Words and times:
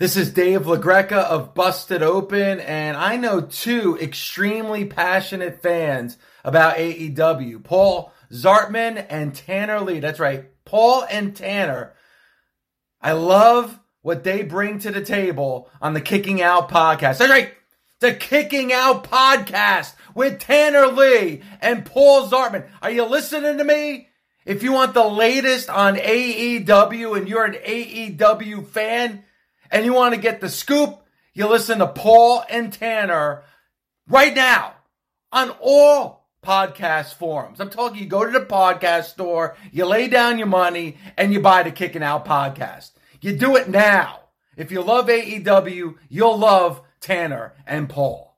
This 0.00 0.16
is 0.16 0.32
Dave 0.32 0.62
LaGreca 0.62 1.12
of 1.12 1.52
Busted 1.52 2.02
Open, 2.02 2.58
and 2.58 2.96
I 2.96 3.18
know 3.18 3.42
two 3.42 3.98
extremely 4.00 4.86
passionate 4.86 5.60
fans 5.60 6.16
about 6.42 6.78
AEW 6.78 7.62
Paul 7.62 8.10
Zartman 8.32 9.04
and 9.10 9.34
Tanner 9.34 9.78
Lee. 9.82 10.00
That's 10.00 10.18
right, 10.18 10.46
Paul 10.64 11.04
and 11.10 11.36
Tanner. 11.36 11.92
I 13.02 13.12
love 13.12 13.78
what 14.00 14.24
they 14.24 14.42
bring 14.42 14.78
to 14.78 14.90
the 14.90 15.04
table 15.04 15.68
on 15.82 15.92
the 15.92 16.00
Kicking 16.00 16.40
Out 16.40 16.70
podcast. 16.70 17.18
That's 17.18 17.28
right, 17.28 17.52
the 17.98 18.14
Kicking 18.14 18.72
Out 18.72 19.04
podcast 19.04 19.92
with 20.14 20.40
Tanner 20.40 20.86
Lee 20.86 21.42
and 21.60 21.84
Paul 21.84 22.26
Zartman. 22.26 22.66
Are 22.80 22.90
you 22.90 23.04
listening 23.04 23.58
to 23.58 23.64
me? 23.64 24.08
If 24.46 24.62
you 24.62 24.72
want 24.72 24.94
the 24.94 25.06
latest 25.06 25.68
on 25.68 25.96
AEW 25.96 27.18
and 27.18 27.28
you're 27.28 27.44
an 27.44 27.52
AEW 27.52 28.66
fan, 28.66 29.24
and 29.70 29.84
you 29.84 29.92
want 29.92 30.14
to 30.14 30.20
get 30.20 30.40
the 30.40 30.48
scoop, 30.48 31.00
you 31.34 31.46
listen 31.46 31.78
to 31.78 31.86
Paul 31.86 32.44
and 32.48 32.72
Tanner 32.72 33.42
right 34.08 34.34
now 34.34 34.74
on 35.32 35.50
all 35.60 36.26
podcast 36.42 37.14
forums. 37.14 37.60
I'm 37.60 37.70
talking 37.70 37.98
you 37.98 38.06
go 38.06 38.24
to 38.24 38.32
the 38.32 38.44
podcast 38.44 39.04
store, 39.04 39.56
you 39.72 39.84
lay 39.84 40.08
down 40.08 40.38
your 40.38 40.46
money, 40.46 40.96
and 41.16 41.32
you 41.32 41.40
buy 41.40 41.62
the 41.62 41.70
Kicking 41.70 42.02
Out 42.02 42.24
podcast. 42.24 42.92
You 43.20 43.36
do 43.36 43.56
it 43.56 43.68
now. 43.68 44.20
If 44.56 44.70
you 44.70 44.82
love 44.82 45.06
AEW, 45.06 45.96
you'll 46.08 46.38
love 46.38 46.82
Tanner 47.00 47.54
and 47.66 47.88
Paul. 47.88 48.29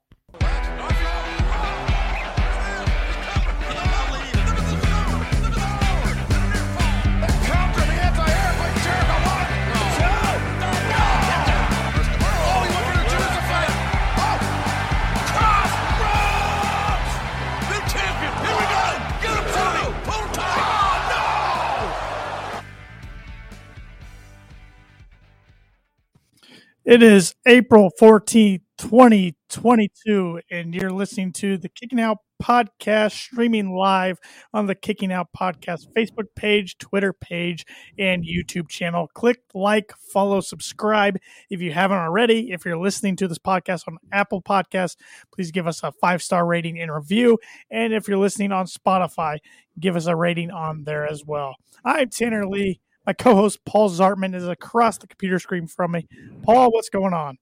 It 26.84 27.00
is 27.00 27.36
April 27.46 27.92
14th, 28.00 28.62
2022, 28.76 30.40
and 30.50 30.74
you're 30.74 30.90
listening 30.90 31.30
to 31.34 31.56
the 31.56 31.68
Kicking 31.68 32.00
Out 32.00 32.16
podcast 32.42 33.12
streaming 33.12 33.72
live 33.72 34.18
on 34.52 34.66
the 34.66 34.74
Kicking 34.74 35.12
Out 35.12 35.28
podcast 35.32 35.86
Facebook 35.96 36.26
page, 36.34 36.78
Twitter 36.78 37.12
page, 37.12 37.64
and 38.00 38.24
YouTube 38.24 38.68
channel. 38.68 39.06
Click 39.14 39.38
like, 39.54 39.92
follow, 39.96 40.40
subscribe 40.40 41.18
if 41.50 41.60
you 41.60 41.70
haven't 41.70 41.98
already. 41.98 42.50
If 42.50 42.64
you're 42.64 42.76
listening 42.76 43.14
to 43.18 43.28
this 43.28 43.38
podcast 43.38 43.86
on 43.86 43.98
Apple 44.10 44.42
Podcasts, 44.42 44.96
please 45.32 45.52
give 45.52 45.68
us 45.68 45.84
a 45.84 45.92
five 45.92 46.20
star 46.20 46.44
rating 46.44 46.80
and 46.80 46.92
review. 46.92 47.38
And 47.70 47.92
if 47.92 48.08
you're 48.08 48.18
listening 48.18 48.50
on 48.50 48.66
Spotify, 48.66 49.38
give 49.78 49.94
us 49.94 50.06
a 50.06 50.16
rating 50.16 50.50
on 50.50 50.82
there 50.82 51.06
as 51.06 51.24
well. 51.24 51.54
I'm 51.84 52.10
Tanner 52.10 52.44
Lee 52.44 52.80
my 53.06 53.12
co-host 53.12 53.64
Paul 53.64 53.90
Zartman 53.90 54.34
is 54.34 54.46
across 54.46 54.98
the 54.98 55.06
computer 55.06 55.38
screen 55.38 55.66
from 55.66 55.92
me. 55.92 56.06
Paul, 56.42 56.70
what's 56.72 56.88
going 56.88 57.14
on? 57.14 57.38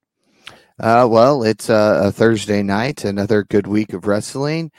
Uh, 0.79 1.07
well, 1.11 1.43
it's 1.43 1.69
a, 1.69 2.01
a, 2.05 2.13
Thursday 2.13 2.63
night, 2.63 3.05
another 3.05 3.45
good 3.45 3.67
week 3.67 3.93
of 3.93 4.07
wrestling, 4.07 4.71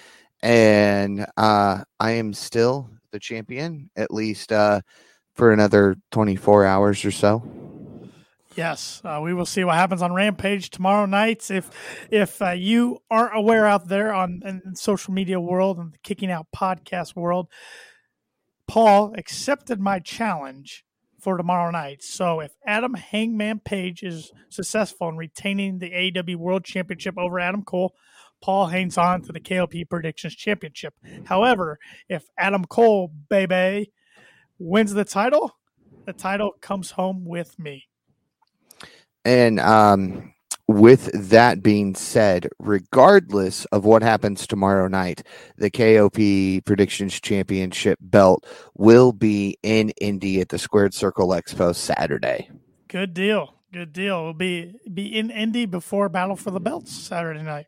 and 0.41 1.27
uh, 1.37 1.83
I 1.99 2.11
am 2.11 2.33
still 2.33 2.89
the 3.11 3.19
champion, 3.19 3.91
at 3.95 4.11
least 4.11 4.51
uh, 4.51 4.81
for 5.35 5.51
another 5.51 5.95
24 6.11 6.65
hours 6.65 7.05
or 7.05 7.11
so. 7.11 7.43
Yes, 8.55 9.01
uh, 9.05 9.19
we 9.23 9.33
will 9.33 9.45
see 9.45 9.63
what 9.63 9.75
happens 9.75 10.01
on 10.01 10.13
Rampage 10.13 10.71
tomorrow 10.71 11.05
night. 11.05 11.49
If 11.49 11.69
if 12.11 12.41
uh, 12.41 12.51
you 12.51 13.01
aren't 13.09 13.37
aware 13.37 13.65
out 13.65 13.87
there 13.87 14.13
on 14.13 14.41
in 14.43 14.75
social 14.75 15.13
media 15.13 15.39
world 15.39 15.77
and 15.77 15.93
the 15.93 15.97
Kicking 15.99 16.29
Out 16.29 16.47
podcast 16.53 17.15
world, 17.15 17.47
Paul 18.71 19.13
accepted 19.17 19.81
my 19.81 19.99
challenge 19.99 20.85
for 21.19 21.35
tomorrow 21.35 21.71
night. 21.71 22.01
So 22.01 22.39
if 22.39 22.53
Adam 22.65 22.93
Hangman 22.93 23.59
Page 23.59 24.01
is 24.01 24.31
successful 24.47 25.09
in 25.09 25.17
retaining 25.17 25.79
the 25.79 25.93
AW 25.93 26.37
World 26.37 26.63
Championship 26.63 27.17
over 27.17 27.37
Adam 27.37 27.63
Cole, 27.63 27.93
Paul 28.41 28.67
hangs 28.67 28.97
on 28.97 29.23
to 29.23 29.33
the 29.33 29.41
KOP 29.41 29.73
Predictions 29.89 30.37
Championship. 30.37 30.93
However, 31.25 31.79
if 32.07 32.29
Adam 32.37 32.63
Cole, 32.63 33.11
baby, 33.27 33.91
wins 34.57 34.93
the 34.93 35.03
title, 35.03 35.51
the 36.05 36.13
title 36.13 36.53
comes 36.61 36.91
home 36.91 37.25
with 37.25 37.59
me. 37.59 37.89
And 39.25 39.59
um, 39.59 40.33
with 40.71 41.09
that 41.29 41.61
being 41.61 41.95
said, 41.95 42.47
regardless 42.59 43.65
of 43.65 43.85
what 43.85 44.01
happens 44.01 44.47
tomorrow 44.47 44.87
night, 44.87 45.23
the 45.57 45.69
KOP 45.69 46.65
Predictions 46.65 47.19
Championship 47.19 47.99
belt 48.01 48.45
will 48.75 49.11
be 49.11 49.57
in 49.63 49.89
Indy 50.01 50.41
at 50.41 50.49
the 50.49 50.57
Squared 50.57 50.93
Circle 50.93 51.29
Expo 51.29 51.75
Saturday. 51.75 52.49
Good 52.87 53.13
deal. 53.13 53.55
Good 53.71 53.93
deal. 53.93 54.19
It'll 54.19 54.33
be 54.33 54.73
be 54.93 55.17
in 55.17 55.29
Indy 55.29 55.65
before 55.65 56.09
Battle 56.09 56.35
for 56.35 56.51
the 56.51 56.59
Belts 56.59 56.91
Saturday 56.91 57.41
night. 57.41 57.67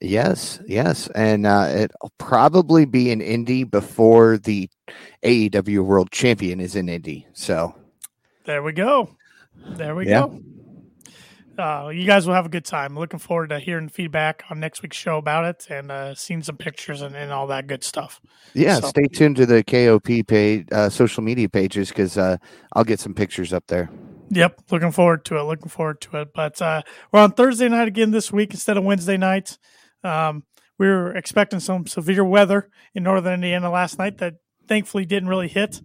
Yes, 0.00 0.60
yes, 0.66 1.08
and 1.14 1.46
uh, 1.46 1.68
it'll 1.74 2.12
probably 2.18 2.84
be 2.84 3.10
in 3.10 3.20
Indy 3.20 3.64
before 3.64 4.38
the 4.38 4.70
AEW 5.24 5.80
World 5.80 6.10
Champion 6.12 6.60
is 6.60 6.76
in 6.76 6.88
Indy. 6.88 7.26
So 7.32 7.74
there 8.46 8.62
we 8.62 8.72
go. 8.72 9.16
There 9.76 9.94
we 9.94 10.08
yeah. 10.08 10.20
go 10.20 10.40
uh, 11.58 11.88
you 11.88 12.06
guys 12.06 12.26
will 12.26 12.34
have 12.34 12.46
a 12.46 12.48
good 12.48 12.64
time. 12.64 12.96
Looking 12.96 13.18
forward 13.18 13.48
to 13.50 13.58
hearing 13.58 13.88
feedback 13.88 14.44
on 14.50 14.60
next 14.60 14.82
week's 14.82 14.96
show 14.96 15.18
about 15.18 15.44
it 15.44 15.66
and 15.68 15.90
uh, 15.90 16.14
seeing 16.14 16.42
some 16.42 16.56
pictures 16.56 17.02
and, 17.02 17.16
and 17.16 17.32
all 17.32 17.46
that 17.48 17.66
good 17.66 17.82
stuff. 17.82 18.20
Yeah, 18.54 18.80
so. 18.80 18.88
stay 18.88 19.06
tuned 19.12 19.36
to 19.36 19.46
the 19.46 19.64
KOP 19.64 20.26
page, 20.26 20.68
uh, 20.70 20.88
social 20.88 21.22
media 21.22 21.48
pages 21.48 21.88
because 21.88 22.16
uh, 22.16 22.36
I'll 22.74 22.84
get 22.84 23.00
some 23.00 23.14
pictures 23.14 23.52
up 23.52 23.66
there. 23.66 23.90
Yep, 24.30 24.62
looking 24.70 24.92
forward 24.92 25.24
to 25.26 25.38
it. 25.38 25.42
Looking 25.42 25.68
forward 25.68 26.00
to 26.02 26.20
it. 26.20 26.28
But 26.34 26.60
uh, 26.62 26.82
we're 27.12 27.20
on 27.20 27.32
Thursday 27.32 27.68
night 27.68 27.88
again 27.88 28.10
this 28.10 28.32
week 28.32 28.52
instead 28.52 28.76
of 28.76 28.84
Wednesday 28.84 29.16
night. 29.16 29.58
Um, 30.04 30.44
we 30.78 30.86
were 30.86 31.14
expecting 31.16 31.60
some 31.60 31.86
severe 31.86 32.24
weather 32.24 32.70
in 32.94 33.02
northern 33.02 33.34
Indiana 33.34 33.70
last 33.70 33.98
night 33.98 34.18
that 34.18 34.34
thankfully 34.68 35.06
didn't 35.06 35.28
really 35.28 35.48
hit. 35.48 35.80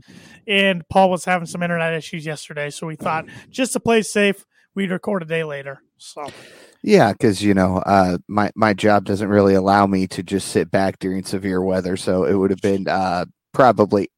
And 0.48 0.88
Paul 0.90 1.10
was 1.10 1.26
having 1.26 1.48
some 1.48 1.64
internet 1.64 1.94
issues 1.94 2.26
yesterday, 2.26 2.70
so 2.70 2.86
we 2.86 2.96
thought 2.96 3.26
just 3.50 3.74
to 3.74 3.80
play 3.80 4.02
safe, 4.02 4.46
we'd 4.76 4.92
record 4.92 5.24
a 5.24 5.26
day 5.26 5.44
later. 5.44 5.82
So 5.98 6.26
yeah, 6.84 7.14
because 7.14 7.42
you 7.42 7.54
know, 7.54 7.78
uh, 7.78 8.18
my 8.28 8.52
my 8.56 8.74
job 8.74 9.06
doesn't 9.06 9.30
really 9.30 9.54
allow 9.54 9.88
me 9.88 10.08
to 10.08 10.24
just 10.24 10.50
sit 10.50 10.70
back 10.70 11.00
during 11.00 11.24
severe 11.24 11.64
weather, 11.64 11.96
so 11.96 12.26
it 12.26 12.34
would 12.34 12.52
have 12.52 12.62
been 12.62 12.88
uh, 12.88 13.26
probably 13.54 14.10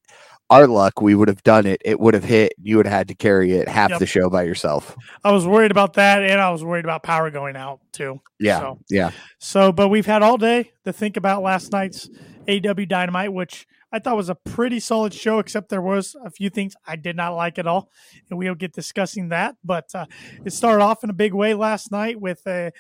our 0.50 0.68
luck. 0.68 1.02
We 1.02 1.16
would 1.16 1.28
have 1.28 1.44
done 1.44 1.66
it. 1.66 1.82
It 1.86 2.00
would 2.00 2.16
have 2.16 2.24
hit. 2.24 2.54
You 2.62 2.78
would 2.78 2.88
have 2.88 2.94
had 2.94 3.08
to 3.10 3.16
carry 3.16 3.54
it 3.54 3.68
half 3.68 3.92
yep. 3.92 4.00
the 4.00 4.08
show 4.08 4.30
by 4.30 4.44
yourself. 4.44 4.96
I 5.24 5.32
was 5.32 5.46
worried 5.46 5.72
about 5.72 5.94
that, 5.94 6.24
and 6.24 6.42
I 6.42 6.50
was 6.50 6.64
worried 6.64 6.86
about 6.86 7.04
power 7.04 7.30
going 7.30 7.56
out 7.56 7.82
too. 7.92 8.20
Yeah, 8.40 8.60
so, 8.60 8.80
yeah. 8.90 9.12
So, 9.40 9.72
but 9.72 9.90
we've 9.90 10.06
had 10.06 10.24
all 10.24 10.38
day 10.38 10.72
to 10.86 10.94
think 10.94 11.18
about 11.18 11.44
last 11.44 11.72
night's 11.72 12.10
AW 12.48 12.74
Dynamite, 12.74 13.34
which 13.34 13.68
I 13.96 14.00
thought 14.00 14.18
was 14.18 14.28
a 14.28 14.36
pretty 14.36 14.82
solid 14.82 15.14
show, 15.14 15.40
except 15.40 15.70
there 15.70 15.82
was 15.82 16.18
a 16.26 16.30
few 16.30 16.50
things 16.50 16.76
I 16.86 16.98
did 16.98 17.16
not 17.16 17.30
like 17.30 17.58
at 17.58 17.66
all, 17.66 17.90
and 18.30 18.38
we'll 18.38 18.54
get 18.54 18.74
discussing 18.74 19.30
that. 19.30 19.56
But 19.64 19.96
uh, 19.96 20.06
it 20.44 20.52
started 20.52 20.84
off 20.84 21.06
in 21.06 21.10
a 21.10 21.14
big 21.14 21.34
way 21.34 21.54
last 21.54 21.92
night 21.92 22.20
with 22.20 22.46
a. 22.46 22.74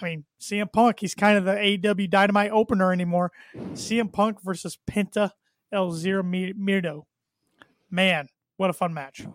I 0.00 0.04
mean, 0.04 0.24
CM 0.40 0.72
Punk, 0.72 0.98
he's 1.00 1.14
kind 1.14 1.36
of 1.36 1.44
the 1.44 1.52
AEW 1.52 2.08
Dynamite 2.08 2.52
opener 2.52 2.90
anymore. 2.90 3.32
CM 3.54 4.10
Punk 4.10 4.42
versus 4.42 4.78
Penta 4.90 5.32
El 5.70 5.92
Zero 5.92 6.22
Miedo. 6.22 7.02
Man, 7.90 8.26
what 8.56 8.70
a 8.70 8.72
fun 8.72 8.94
match. 8.94 9.26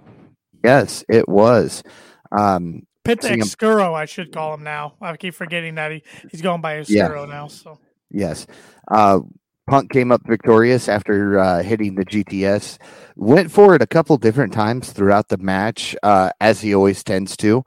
Yes, 0.64 1.06
it 1.08 1.30
was. 1.30 1.84
Um, 2.32 2.88
Penta 3.04 3.38
CM- 3.38 3.94
I 3.94 4.06
should 4.06 4.34
call 4.34 4.56
him 4.56 4.64
now. 4.64 4.96
I 5.00 5.16
keep 5.18 5.36
forgetting 5.36 5.76
that 5.76 5.92
he, 5.92 6.04
he's 6.32 6.42
going 6.42 6.62
by 6.62 6.80
Oscuro 6.80 7.26
yeah. 7.26 7.32
now. 7.32 7.48
So 7.48 7.78
Yes. 8.10 8.48
Uh, 8.90 9.20
Punk 9.68 9.92
came 9.92 10.12
up 10.12 10.22
victorious 10.26 10.88
after 10.88 11.40
uh, 11.40 11.64
hitting 11.64 11.96
the 11.96 12.06
GTS. 12.06 12.78
Went 13.16 13.52
for 13.52 13.74
it 13.74 13.82
a 13.82 13.88
couple 13.88 14.18
different 14.18 14.54
times 14.54 14.92
throughout 14.92 15.30
the 15.30 15.38
match, 15.38 15.96
uh, 16.04 16.30
as 16.40 16.62
he 16.62 16.76
always 16.76 17.04
tends 17.04 17.36
to. 17.38 17.64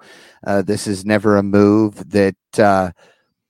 Uh, 0.46 0.62
this 0.62 0.86
is 0.86 1.04
never 1.04 1.36
a 1.36 1.42
move 1.42 2.08
that 2.10 2.36
uh, 2.58 2.92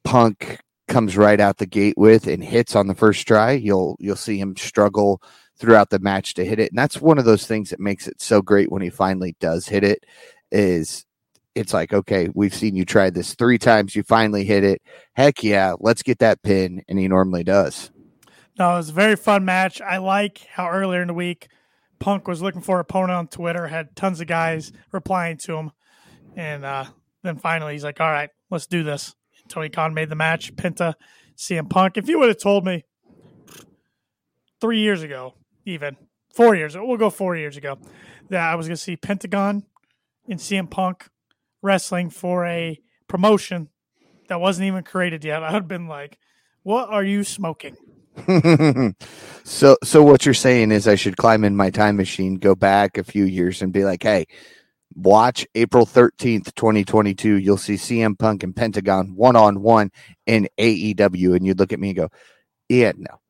Punk 0.05 0.61
comes 0.87 1.17
right 1.17 1.41
out 1.41 1.59
the 1.59 1.67
gate 1.67 1.99
with 1.99 2.27
and 2.27 2.43
hits 2.43 2.75
on 2.75 2.87
the 2.87 2.95
first 2.95 3.27
try. 3.27 3.53
You'll 3.53 3.97
you'll 4.01 4.17
see 4.17 4.39
him 4.39 4.57
struggle 4.57 5.23
throughout 5.59 5.91
the 5.91 5.99
match 5.99 6.35
to 6.35 6.45
hit 6.45 6.59
it, 6.59 6.71
and 6.71 6.79
that's 6.79 7.01
one 7.01 7.19
of 7.19 7.27
those 7.27 7.47
things 7.47 7.71
that 7.71 7.81
makes 7.81 8.09
it 8.09 8.23
so 8.23 8.41
great 8.41 8.73
when 8.73 8.81
he 8.81 8.91
finally 8.91 9.37
does 9.41 9.69
hit 9.69 9.85
it. 9.85 10.07
Is 10.51 11.05
it's 11.55 11.75
like, 11.75 11.93
okay, 11.93 12.31
we've 12.35 12.55
seen 12.55 12.77
you 12.77 12.85
try 12.85 13.11
this 13.11 13.35
three 13.35 13.59
times. 13.59 13.95
You 13.95 14.03
finally 14.05 14.45
hit 14.45 14.65
it. 14.65 14.81
Heck 15.15 15.43
yeah, 15.43 15.75
let's 15.81 16.03
get 16.03 16.21
that 16.21 16.43
pin. 16.43 16.83
And 16.89 16.99
he 16.99 17.09
normally 17.09 17.45
does. 17.45 17.91
No, 18.59 18.75
it 18.75 18.79
was 18.79 18.89
a 18.89 18.93
very 18.93 19.15
fun 19.15 19.45
match. 19.45 19.81
I 19.81 19.99
like 19.99 20.45
how 20.51 20.69
earlier 20.69 21.01
in 21.01 21.07
the 21.07 21.15
week, 21.15 21.47
Punk 22.01 22.27
was 22.27 22.43
looking 22.43 22.61
for 22.61 22.77
an 22.77 22.81
opponent 22.81 23.13
on 23.13 23.29
Twitter, 23.29 23.69
had 23.69 23.95
tons 23.95 24.21
of 24.21 24.27
guys 24.27 24.73
replying 24.91 25.37
to 25.39 25.57
him. 25.57 25.71
And 26.37 26.65
uh, 26.65 26.87
then 27.23 27.37
finally, 27.37 27.75
he's 27.75 27.85
like, 27.85 28.01
"All 28.01 28.11
right, 28.11 28.31
let's 28.51 28.67
do 28.67 28.83
this." 28.83 29.15
Tony 29.49 29.69
Khan 29.69 29.95
made 29.95 30.09
the 30.09 30.17
match. 30.17 30.55
Penta, 30.57 30.95
CM 31.37 31.71
Punk. 31.71 31.97
If 31.97 32.09
you 32.09 32.19
would 32.19 32.29
have 32.29 32.41
told 32.41 32.65
me 32.65 32.85
three 34.61 34.81
years 34.81 35.03
ago, 35.03 35.35
even 35.65 35.97
four 36.35 36.57
years, 36.57 36.77
we'll 36.77 36.97
go 36.97 37.11
four 37.11 37.37
years 37.37 37.57
ago, 37.57 37.79
that 38.29 38.43
I 38.43 38.57
was 38.57 38.67
going 38.67 38.77
to 38.77 38.83
see 38.83 38.97
Pentagon 38.97 39.65
and 40.29 40.41
CM 40.41 40.69
Punk 40.69 41.09
wrestling 41.63 42.11
for 42.11 42.45
a 42.45 42.81
promotion 43.07 43.69
that 44.29 44.41
wasn't 44.41 44.67
even 44.67 44.83
created 44.83 45.25
yet, 45.25 45.43
I 45.43 45.53
would 45.53 45.63
have 45.63 45.69
been 45.69 45.87
like, 45.87 46.19
"What 46.65 46.89
are 46.89 47.05
you 47.05 47.23
smoking?" 47.23 47.77
so 49.45 49.77
so 49.83 50.03
what 50.03 50.25
you're 50.25 50.35
saying 50.35 50.73
is 50.73 50.89
I 50.89 50.95
should 50.95 51.17
climb 51.17 51.45
in 51.45 51.57
my 51.57 51.71
time 51.71 51.97
machine, 51.97 52.37
go 52.37 52.55
back 52.55 52.99
a 52.99 53.05
few 53.05 53.25
years 53.25 53.63
and 53.63 53.73
be 53.73 53.85
like, 53.85 54.03
"Hey, 54.03 54.27
watch 54.95 55.47
April 55.55 55.87
13th, 55.87 56.55
2022, 56.55 57.37
you'll 57.37 57.57
see 57.57 57.75
CM 57.75 58.19
Punk 58.19 58.43
and 58.43 58.55
Pentagon 58.55 59.15
one 59.15 59.37
on 59.37 59.63
one 59.63 59.91
in 60.27 60.49
AEW 60.59 61.37
and 61.37 61.47
you'd 61.47 61.59
look 61.59 61.73
at 61.73 61.81
me 61.81 61.91
and 61.91 61.97
go, 61.97 62.09
"Yeah, 62.69 62.93
no." 62.97 63.21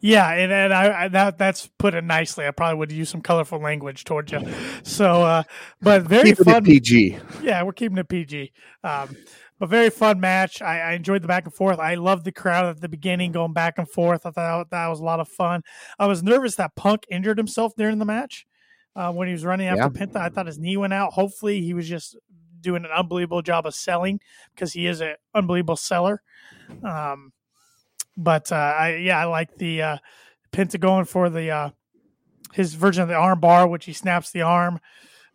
Yeah, 0.00 0.30
and, 0.30 0.52
and 0.52 0.72
I, 0.72 1.04
I, 1.04 1.08
that 1.08 1.38
that's 1.38 1.68
put 1.78 1.94
it 1.94 2.04
nicely. 2.04 2.46
I 2.46 2.50
probably 2.50 2.78
would 2.78 2.92
use 2.92 3.08
some 3.08 3.22
colorful 3.22 3.58
language 3.60 4.04
towards 4.04 4.30
you. 4.30 4.40
So, 4.82 5.22
uh, 5.22 5.42
but 5.80 6.02
very 6.02 6.34
Keep 6.34 6.44
fun. 6.44 6.64
PG. 6.64 7.18
Yeah, 7.42 7.62
we're 7.62 7.72
keeping 7.72 7.98
it 7.98 8.08
PG. 8.08 8.52
Um, 8.84 9.16
but 9.58 9.68
very 9.68 9.90
fun 9.90 10.20
match. 10.20 10.60
I, 10.60 10.80
I, 10.80 10.92
enjoyed 10.92 11.22
the 11.22 11.28
back 11.28 11.44
and 11.44 11.54
forth. 11.54 11.78
I 11.78 11.94
loved 11.94 12.24
the 12.24 12.32
crowd 12.32 12.66
at 12.66 12.80
the 12.80 12.88
beginning 12.88 13.32
going 13.32 13.52
back 13.52 13.78
and 13.78 13.88
forth. 13.88 14.26
I 14.26 14.30
thought 14.30 14.70
that 14.70 14.88
was 14.88 15.00
a 15.00 15.04
lot 15.04 15.20
of 15.20 15.28
fun. 15.28 15.62
I 15.98 16.06
was 16.06 16.22
nervous 16.22 16.56
that 16.56 16.74
Punk 16.74 17.04
injured 17.10 17.38
himself 17.38 17.74
during 17.76 17.98
the 17.98 18.04
match 18.04 18.46
uh, 18.94 19.12
when 19.12 19.28
he 19.28 19.32
was 19.32 19.44
running 19.44 19.68
after 19.68 19.82
yeah. 19.98 20.06
Penta. 20.06 20.16
I 20.16 20.28
thought 20.28 20.46
his 20.46 20.58
knee 20.58 20.76
went 20.76 20.92
out. 20.92 21.12
Hopefully, 21.12 21.62
he 21.62 21.74
was 21.74 21.88
just 21.88 22.16
doing 22.60 22.84
an 22.84 22.90
unbelievable 22.90 23.42
job 23.42 23.66
of 23.66 23.74
selling 23.74 24.20
because 24.54 24.72
he 24.72 24.86
is 24.86 25.00
an 25.00 25.14
unbelievable 25.34 25.76
seller. 25.76 26.22
Um, 26.82 27.32
but 28.16 28.50
uh, 28.52 28.56
I 28.56 28.96
yeah, 28.96 29.18
I 29.18 29.24
like 29.24 29.56
the 29.56 29.82
uh, 29.82 29.96
Penta 30.52 30.80
going 30.80 31.04
for 31.04 31.30
the 31.30 31.50
uh, 31.50 31.70
his 32.52 32.74
version 32.74 33.02
of 33.02 33.08
the 33.08 33.14
arm 33.14 33.40
bar, 33.40 33.68
which 33.68 33.84
he 33.84 33.92
snaps 33.92 34.32
the 34.32 34.42
arm. 34.42 34.80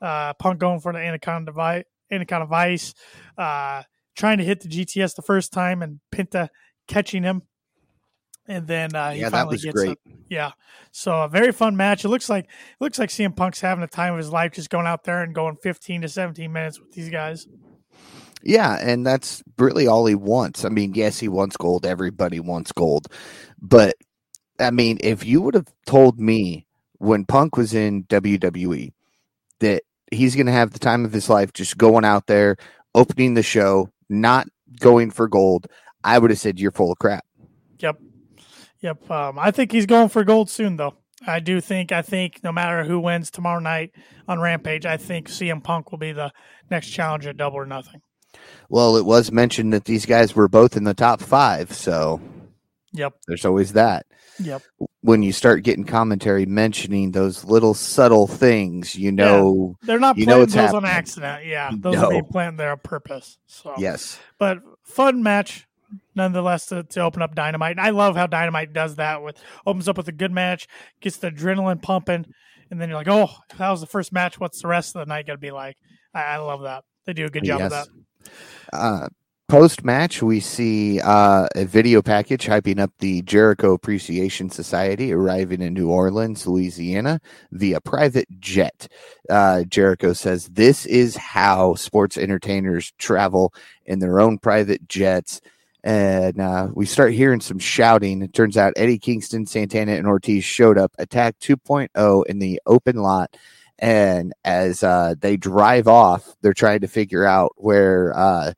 Uh, 0.01 0.33
Punk 0.33 0.59
going 0.59 0.79
for 0.79 0.91
the 0.91 0.99
anaconda 0.99 1.51
device, 1.51 1.83
anaconda 2.11 2.47
vice. 2.47 2.93
Uh, 3.37 3.83
trying 4.15 4.37
to 4.37 4.43
hit 4.43 4.61
the 4.61 4.69
GTS 4.69 5.15
the 5.15 5.21
first 5.21 5.51
time 5.51 5.81
and 5.81 5.99
Penta 6.13 6.49
catching 6.87 7.23
him. 7.23 7.43
And 8.47 8.67
then 8.67 8.95
uh, 8.95 9.11
he 9.11 9.21
yeah, 9.21 9.29
finally 9.29 9.57
gets 9.57 9.73
great. 9.73 9.91
It. 9.91 10.15
Yeah, 10.29 10.51
so 10.91 11.21
a 11.21 11.29
very 11.29 11.51
fun 11.51 11.77
match. 11.77 12.03
It 12.03 12.09
looks 12.09 12.29
like 12.29 12.45
it 12.45 12.81
looks 12.81 12.97
like 12.97 13.09
CM 13.09 13.35
Punk's 13.35 13.61
having 13.61 13.81
the 13.81 13.87
time 13.87 14.13
of 14.13 14.17
his 14.17 14.31
life, 14.31 14.53
just 14.53 14.69
going 14.69 14.87
out 14.87 15.03
there 15.03 15.21
and 15.21 15.33
going 15.33 15.57
15 15.61 16.01
to 16.01 16.09
17 16.09 16.51
minutes 16.51 16.79
with 16.79 16.91
these 16.91 17.09
guys. 17.09 17.47
Yeah, 18.43 18.77
and 18.81 19.05
that's 19.05 19.43
really 19.59 19.85
all 19.87 20.05
he 20.07 20.15
wants. 20.15 20.65
I 20.65 20.69
mean, 20.69 20.95
yes, 20.95 21.19
he 21.19 21.27
wants 21.27 21.55
gold. 21.55 21.85
Everybody 21.85 22.39
wants 22.39 22.71
gold, 22.71 23.07
but 23.61 23.95
I 24.59 24.71
mean, 24.71 24.97
if 25.01 25.25
you 25.25 25.41
would 25.41 25.55
have 25.55 25.71
told 25.85 26.19
me 26.19 26.65
when 26.97 27.25
Punk 27.25 27.57
was 27.57 27.73
in 27.73 28.03
WWE 28.05 28.91
that 29.59 29.83
he's 30.11 30.35
going 30.35 30.45
to 30.47 30.51
have 30.51 30.71
the 30.71 30.79
time 30.79 31.05
of 31.05 31.13
his 31.13 31.29
life, 31.29 31.53
just 31.53 31.77
going 31.77 32.05
out 32.05 32.27
there, 32.27 32.57
opening 32.93 33.33
the 33.33 33.43
show, 33.43 33.89
not 34.11 34.47
going 34.79 35.09
for 35.11 35.27
gold, 35.27 35.67
I 36.03 36.19
would 36.19 36.29
have 36.29 36.39
said 36.39 36.59
you're 36.59 36.71
full 36.71 36.91
of 36.91 36.99
crap. 36.99 37.25
Yep. 37.79 37.99
Yep. 38.81 39.11
Um, 39.11 39.39
I 39.39 39.51
think 39.51 39.71
he's 39.71 39.85
going 39.85 40.09
for 40.09 40.23
gold 40.23 40.49
soon, 40.49 40.77
though. 40.77 40.95
I 41.25 41.39
do 41.39 41.61
think, 41.61 41.91
I 41.91 42.01
think 42.01 42.43
no 42.43 42.51
matter 42.51 42.83
who 42.83 42.99
wins 42.99 43.29
tomorrow 43.29 43.59
night 43.59 43.91
on 44.27 44.39
Rampage, 44.39 44.85
I 44.85 44.97
think 44.97 45.27
CM 45.27 45.63
Punk 45.63 45.91
will 45.91 45.99
be 45.99 46.11
the 46.11 46.31
next 46.69 46.89
challenger 46.89 47.29
at 47.29 47.37
double 47.37 47.57
or 47.57 47.65
nothing. 47.65 48.01
Well, 48.69 48.97
it 48.97 49.05
was 49.05 49.31
mentioned 49.31 49.73
that 49.73 49.85
these 49.85 50.05
guys 50.05 50.35
were 50.35 50.47
both 50.47 50.75
in 50.75 50.83
the 50.83 50.93
top 50.93 51.21
five. 51.21 51.73
So, 51.73 52.21
yep. 52.91 53.13
There's 53.27 53.45
always 53.45 53.73
that. 53.73 54.05
Yep. 54.43 54.61
When 55.01 55.23
you 55.23 55.33
start 55.33 55.63
getting 55.63 55.83
commentary 55.83 56.45
mentioning 56.45 57.11
those 57.11 57.43
little 57.43 57.73
subtle 57.73 58.27
things, 58.27 58.95
you 58.95 59.11
know 59.11 59.77
yeah, 59.81 59.87
they're 59.87 59.99
not 59.99 60.17
you 60.17 60.25
know 60.25 60.45
those 60.45 60.53
happening. 60.53 60.77
on 60.77 60.85
accident. 60.85 61.45
Yeah, 61.45 61.71
those 61.73 61.95
no. 61.95 62.05
are 62.05 62.09
being 62.09 62.25
planted 62.25 62.57
there 62.57 62.71
on 62.71 62.79
purpose. 62.79 63.37
So 63.47 63.73
yes, 63.77 64.19
but 64.37 64.59
fun 64.83 65.23
match 65.23 65.67
nonetheless 66.15 66.67
to, 66.67 66.83
to 66.83 67.01
open 67.01 67.21
up 67.21 67.35
Dynamite. 67.35 67.71
And 67.71 67.81
I 67.81 67.89
love 67.89 68.15
how 68.15 68.27
Dynamite 68.27 68.73
does 68.73 68.95
that 68.95 69.23
with 69.23 69.37
opens 69.65 69.87
up 69.87 69.97
with 69.97 70.07
a 70.07 70.13
good 70.13 70.31
match, 70.31 70.67
gets 70.99 71.17
the 71.17 71.31
adrenaline 71.31 71.81
pumping, 71.81 72.25
and 72.69 72.79
then 72.79 72.89
you're 72.89 72.97
like, 72.97 73.09
oh, 73.09 73.29
that 73.57 73.69
was 73.69 73.81
the 73.81 73.87
first 73.87 74.13
match. 74.13 74.39
What's 74.39 74.61
the 74.61 74.67
rest 74.67 74.95
of 74.95 75.05
the 75.05 75.09
night 75.09 75.27
going 75.27 75.37
to 75.37 75.41
be 75.41 75.51
like? 75.51 75.77
I, 76.13 76.23
I, 76.23 76.37
love 76.37 76.61
that. 76.63 76.83
They 77.05 77.13
do 77.13 77.25
a 77.25 77.29
good 77.29 77.43
job 77.43 77.59
yes. 77.59 77.71
of 77.71 77.71
that. 77.71 78.31
Uh, 78.73 79.07
Post 79.51 79.83
match, 79.83 80.23
we 80.23 80.39
see 80.39 81.01
uh, 81.01 81.45
a 81.57 81.65
video 81.65 82.01
package 82.01 82.47
hyping 82.47 82.79
up 82.79 82.89
the 82.99 83.21
Jericho 83.23 83.73
Appreciation 83.73 84.49
Society 84.49 85.11
arriving 85.11 85.61
in 85.61 85.73
New 85.73 85.89
Orleans, 85.89 86.47
Louisiana 86.47 87.19
via 87.51 87.81
private 87.81 88.29
jet. 88.39 88.87
Uh, 89.29 89.63
Jericho 89.63 90.13
says 90.13 90.47
this 90.47 90.85
is 90.85 91.17
how 91.17 91.75
sports 91.75 92.17
entertainers 92.17 92.93
travel 92.97 93.53
in 93.85 93.99
their 93.99 94.21
own 94.21 94.37
private 94.37 94.87
jets. 94.87 95.41
And 95.83 96.39
uh, 96.39 96.69
we 96.73 96.85
start 96.85 97.11
hearing 97.11 97.41
some 97.41 97.59
shouting. 97.59 98.21
It 98.21 98.33
turns 98.33 98.55
out 98.55 98.71
Eddie 98.77 98.99
Kingston, 98.99 99.45
Santana, 99.45 99.91
and 99.91 100.07
Ortiz 100.07 100.45
showed 100.45 100.77
up, 100.77 100.93
Attack 100.97 101.39
2.0 101.39 102.25
in 102.27 102.39
the 102.39 102.61
open 102.65 102.95
lot. 102.95 103.35
And 103.79 104.31
as 104.45 104.81
uh, 104.81 105.15
they 105.19 105.35
drive 105.35 105.89
off, 105.89 106.37
they're 106.41 106.53
trying 106.53 106.81
to 106.81 106.87
figure 106.87 107.25
out 107.25 107.51
where 107.57 108.17
uh, 108.17 108.53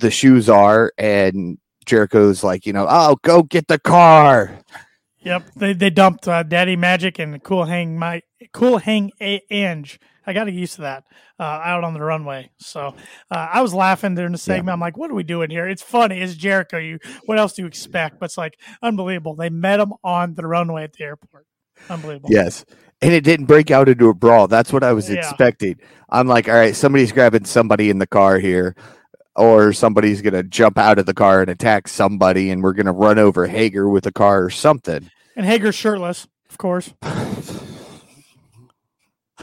the 0.00 0.10
shoes 0.10 0.48
are 0.48 0.92
and 0.98 1.58
Jericho's 1.86 2.44
like, 2.44 2.66
you 2.66 2.72
know, 2.72 2.86
oh, 2.88 3.16
go 3.22 3.42
get 3.42 3.68
the 3.68 3.78
car. 3.78 4.60
Yep, 5.22 5.50
they 5.56 5.72
they 5.74 5.90
dumped 5.90 6.26
uh, 6.28 6.42
Daddy 6.42 6.76
Magic 6.76 7.18
and 7.18 7.42
Cool 7.42 7.64
Hang 7.64 7.98
my 7.98 8.22
Cool 8.52 8.78
Hang 8.78 9.12
a- 9.20 9.42
Ange. 9.50 10.00
I 10.26 10.32
got 10.32 10.44
to 10.44 10.52
get 10.52 10.60
used 10.60 10.76
to 10.76 10.82
that 10.82 11.04
uh, 11.38 11.42
out 11.42 11.82
on 11.82 11.94
the 11.94 12.00
runway. 12.00 12.50
So 12.58 12.94
uh, 13.30 13.48
I 13.52 13.62
was 13.62 13.74
laughing 13.74 14.14
during 14.14 14.32
the 14.32 14.38
segment. 14.38 14.68
Yeah. 14.68 14.72
I'm 14.74 14.80
like, 14.80 14.96
what 14.96 15.10
are 15.10 15.14
we 15.14 15.24
doing 15.24 15.50
here? 15.50 15.66
It's 15.66 15.82
funny. 15.82 16.20
It's 16.20 16.34
Jericho. 16.34 16.78
You 16.78 16.98
what 17.26 17.38
else 17.38 17.54
do 17.54 17.62
you 17.62 17.68
expect? 17.68 18.20
But 18.20 18.26
it's 18.26 18.38
like 18.38 18.58
unbelievable. 18.82 19.34
They 19.34 19.50
met 19.50 19.80
him 19.80 19.92
on 20.04 20.34
the 20.34 20.46
runway 20.46 20.84
at 20.84 20.92
the 20.92 21.04
airport. 21.04 21.46
Unbelievable. 21.88 22.30
Yes. 22.30 22.64
And 23.02 23.12
it 23.12 23.24
didn't 23.24 23.46
break 23.46 23.70
out 23.70 23.88
into 23.88 24.08
a 24.10 24.14
brawl. 24.14 24.46
That's 24.46 24.72
what 24.72 24.84
I 24.84 24.92
was 24.92 25.08
yeah. 25.08 25.16
expecting. 25.16 25.80
I'm 26.10 26.28
like, 26.28 26.48
all 26.48 26.54
right, 26.54 26.76
somebody's 26.76 27.12
grabbing 27.12 27.46
somebody 27.46 27.88
in 27.88 27.98
the 27.98 28.06
car 28.06 28.38
here 28.38 28.76
or 29.40 29.72
somebody's 29.72 30.20
going 30.20 30.34
to 30.34 30.42
jump 30.42 30.76
out 30.76 30.98
of 30.98 31.06
the 31.06 31.14
car 31.14 31.40
and 31.40 31.50
attack 31.50 31.88
somebody, 31.88 32.50
and 32.50 32.62
we're 32.62 32.74
going 32.74 32.86
to 32.86 32.92
run 32.92 33.18
over 33.18 33.46
Hager 33.46 33.88
with 33.88 34.06
a 34.06 34.12
car 34.12 34.44
or 34.44 34.50
something. 34.50 35.10
And 35.34 35.46
Hager's 35.46 35.74
shirtless, 35.74 36.28
of 36.50 36.58
course. 36.58 36.92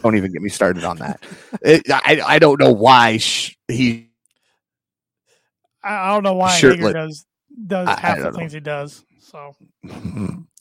don't 0.01 0.15
even 0.15 0.31
get 0.31 0.41
me 0.41 0.49
started 0.49 0.83
on 0.83 0.97
that. 0.97 1.23
It, 1.61 1.89
I 1.89 2.21
I 2.25 2.39
don't 2.39 2.59
know 2.59 2.71
why 2.71 3.17
sh- 3.17 3.57
he. 3.67 4.11
I 5.83 6.13
don't 6.13 6.23
know 6.23 6.35
why 6.35 6.55
shirtless. 6.57 6.87
Hager 6.87 6.93
does 6.93 7.25
does 7.65 7.99
half 7.99 8.19
the 8.19 8.31
things 8.31 8.53
he 8.53 8.59
does. 8.59 9.03
So 9.19 9.55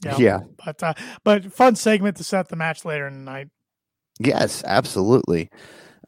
yeah, 0.03 0.17
yeah. 0.19 0.41
but 0.65 0.83
uh, 0.83 0.95
but 1.25 1.53
fun 1.53 1.77
segment 1.77 2.17
to 2.17 2.25
set 2.25 2.49
the 2.49 2.57
match 2.57 2.87
later 2.87 3.07
in 3.07 3.25
the 3.25 3.31
night. 3.31 3.49
Yes, 4.19 4.65
absolutely. 4.65 5.51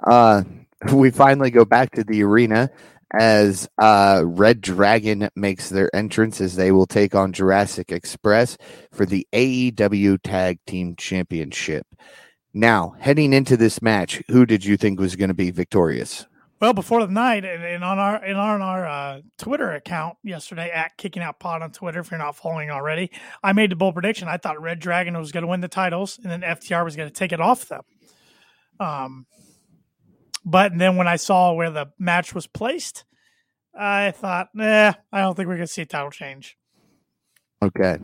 Uh, 0.02 0.44
we 0.92 1.10
finally 1.10 1.50
go 1.50 1.66
back 1.66 1.90
to 1.92 2.04
the 2.04 2.22
arena 2.22 2.70
as 3.18 3.68
uh, 3.80 4.22
Red 4.24 4.60
Dragon 4.60 5.28
makes 5.34 5.68
their 5.68 5.94
entrance 5.94 6.40
as 6.40 6.56
they 6.56 6.72
will 6.72 6.86
take 6.86 7.14
on 7.14 7.32
Jurassic 7.32 7.92
Express 7.92 8.56
for 8.92 9.06
the 9.06 9.26
AEW 9.32 10.18
Tag 10.22 10.58
Team 10.66 10.94
Championship. 10.96 11.86
Now, 12.54 12.94
heading 12.98 13.32
into 13.32 13.56
this 13.56 13.80
match, 13.82 14.22
who 14.28 14.46
did 14.46 14.64
you 14.64 14.76
think 14.76 14.98
was 14.98 15.16
going 15.16 15.28
to 15.28 15.34
be 15.34 15.50
victorious? 15.50 16.26
Well, 16.60 16.72
before 16.72 17.06
the 17.06 17.12
night, 17.12 17.44
and, 17.44 17.84
on 17.84 18.00
our 18.00 18.16
and 18.16 18.36
on 18.36 18.62
our 18.62 18.84
uh, 18.84 19.20
Twitter 19.36 19.70
account 19.70 20.16
yesterday 20.24 20.70
at 20.70 20.96
Kicking 20.96 21.22
Out 21.22 21.38
Pod 21.38 21.62
on 21.62 21.70
Twitter, 21.70 22.00
if 22.00 22.10
you're 22.10 22.18
not 22.18 22.34
following 22.34 22.68
already, 22.68 23.12
I 23.44 23.52
made 23.52 23.70
the 23.70 23.76
bold 23.76 23.94
prediction. 23.94 24.26
I 24.26 24.38
thought 24.38 24.60
Red 24.60 24.80
Dragon 24.80 25.16
was 25.16 25.30
going 25.30 25.42
to 25.42 25.46
win 25.46 25.60
the 25.60 25.68
titles, 25.68 26.18
and 26.20 26.30
then 26.30 26.40
FTR 26.40 26.84
was 26.84 26.96
going 26.96 27.08
to 27.08 27.14
take 27.14 27.30
it 27.30 27.40
off 27.40 27.68
them. 27.68 27.82
Um, 28.80 29.26
but 30.44 30.72
then 30.76 30.96
when 30.96 31.08
I 31.08 31.16
saw 31.16 31.52
where 31.52 31.70
the 31.70 31.86
match 31.98 32.34
was 32.34 32.46
placed, 32.46 33.04
I 33.78 34.10
thought, 34.10 34.48
nah, 34.54 34.94
I 35.12 35.20
don't 35.20 35.34
think 35.36 35.48
we're 35.48 35.56
going 35.56 35.66
to 35.66 35.72
see 35.72 35.82
a 35.82 35.86
title 35.86 36.10
change. 36.10 36.56
Okay. 37.62 37.98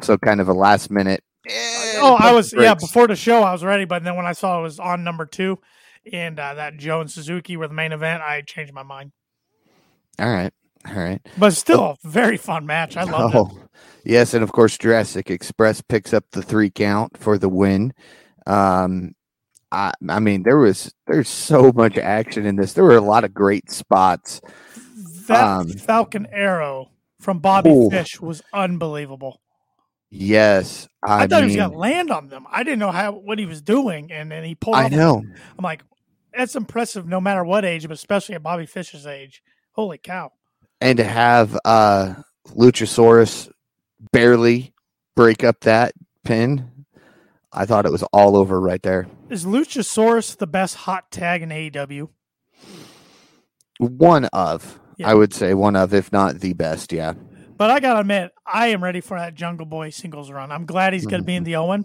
So 0.00 0.16
kind 0.18 0.40
of 0.40 0.48
a 0.48 0.52
last 0.52 0.90
minute. 0.90 1.22
Eh, 1.46 1.98
oh, 2.00 2.16
I 2.18 2.32
was, 2.32 2.50
breaks. 2.50 2.64
yeah, 2.64 2.74
before 2.74 3.06
the 3.06 3.16
show, 3.16 3.42
I 3.42 3.52
was 3.52 3.64
ready. 3.64 3.84
But 3.84 4.04
then 4.04 4.16
when 4.16 4.26
I 4.26 4.32
saw 4.32 4.58
it 4.58 4.62
was 4.62 4.78
on 4.78 5.04
number 5.04 5.26
two 5.26 5.58
and 6.12 6.38
uh, 6.38 6.54
that 6.54 6.76
Joe 6.76 7.00
and 7.00 7.10
Suzuki 7.10 7.56
were 7.56 7.68
the 7.68 7.74
main 7.74 7.92
event, 7.92 8.22
I 8.22 8.42
changed 8.42 8.72
my 8.72 8.82
mind. 8.82 9.12
All 10.18 10.30
right. 10.30 10.52
All 10.88 10.94
right. 10.94 11.20
But 11.38 11.52
still 11.52 11.80
oh. 11.80 11.96
a 12.04 12.08
very 12.08 12.36
fun 12.36 12.66
match. 12.66 12.96
I 12.96 13.04
love 13.04 13.34
oh, 13.34 13.46
it. 13.46 13.68
Yes. 14.04 14.34
And 14.34 14.42
of 14.42 14.52
course, 14.52 14.76
Jurassic 14.76 15.30
Express 15.30 15.80
picks 15.80 16.12
up 16.12 16.24
the 16.32 16.42
three 16.42 16.70
count 16.70 17.16
for 17.16 17.38
the 17.38 17.48
win. 17.48 17.92
Um, 18.46 19.14
I, 19.72 19.92
I 20.08 20.20
mean, 20.20 20.42
there 20.42 20.58
was 20.58 20.94
there's 21.06 21.28
so 21.28 21.72
much 21.72 21.96
action 21.96 22.46
in 22.46 22.56
this. 22.56 22.74
There 22.74 22.84
were 22.84 22.96
a 22.96 23.00
lot 23.00 23.24
of 23.24 23.34
great 23.34 23.70
spots. 23.70 24.40
That 25.26 25.44
Um, 25.44 25.68
Falcon 25.70 26.26
Arrow 26.30 26.90
from 27.20 27.38
Bobby. 27.38 27.88
Fish 27.90 28.20
was 28.20 28.42
unbelievable. 28.52 29.40
Yes, 30.10 30.88
I, 31.02 31.22
I, 31.22 31.26
thought 31.26 31.40
he 31.40 31.44
was 31.46 31.52
mean, 31.54 31.58
going 31.60 31.72
to 31.72 31.78
land 31.78 32.10
on 32.10 32.28
them. 32.28 32.46
I 32.50 32.64
didn't 32.64 32.80
know 32.80 32.92
how 32.92 33.12
what 33.12 33.38
he 33.38 33.46
was 33.46 33.62
doing, 33.62 34.12
and 34.12 34.30
then 34.30 34.44
he 34.44 34.54
pulled. 34.54 34.76
I 34.76 34.88
know. 34.88 35.24
I'm 35.58 35.62
like, 35.62 35.82
that's 36.36 36.54
impressive, 36.54 37.06
no 37.06 37.18
matter 37.18 37.42
what 37.42 37.64
age, 37.64 37.82
but 37.84 37.92
especially 37.92 38.34
at 38.34 38.42
Bobby 38.42 38.66
Fish's 38.66 39.06
age. 39.06 39.42
Holy 39.72 39.96
cow! 39.96 40.30
and 40.82 40.98
to 40.98 41.04
have 41.04 41.58
uh 41.64 42.14
Luchasaurus 42.48 43.48
barely 44.12 44.74
break 45.14 45.44
up 45.44 45.60
that 45.60 45.94
pin, 46.24 46.81
I 47.52 47.66
thought 47.66 47.84
it 47.86 47.92
was 47.92 48.02
all 48.12 48.36
over 48.36 48.60
right 48.60 48.82
there. 48.82 49.06
Is 49.28 49.44
Luchasaurus 49.44 50.36
the 50.36 50.46
best 50.46 50.74
hot 50.74 51.10
tag 51.10 51.42
in 51.42 51.50
AEW? 51.50 52.08
One 53.78 54.26
of, 54.26 54.78
Yeah. 54.96 55.10
I 55.10 55.14
would 55.14 55.34
say, 55.34 55.54
one 55.54 55.76
of, 55.76 55.92
if 55.92 56.12
not 56.12 56.40
the 56.40 56.52
best. 56.52 56.92
Yeah, 56.92 57.14
But 57.56 57.70
I 57.70 57.80
gotta 57.80 58.00
admit, 58.00 58.32
I 58.46 58.68
am 58.68 58.82
ready 58.82 59.00
for 59.00 59.18
that 59.18 59.34
Jungle 59.34 59.66
Boy 59.66 59.90
singles 59.90 60.30
run. 60.30 60.50
I'm 60.52 60.66
glad 60.66 60.92
he's 60.92 61.06
gonna 61.06 61.22
be 61.24 61.34
in 61.36 61.44
the 61.44 61.56
Owen 61.56 61.84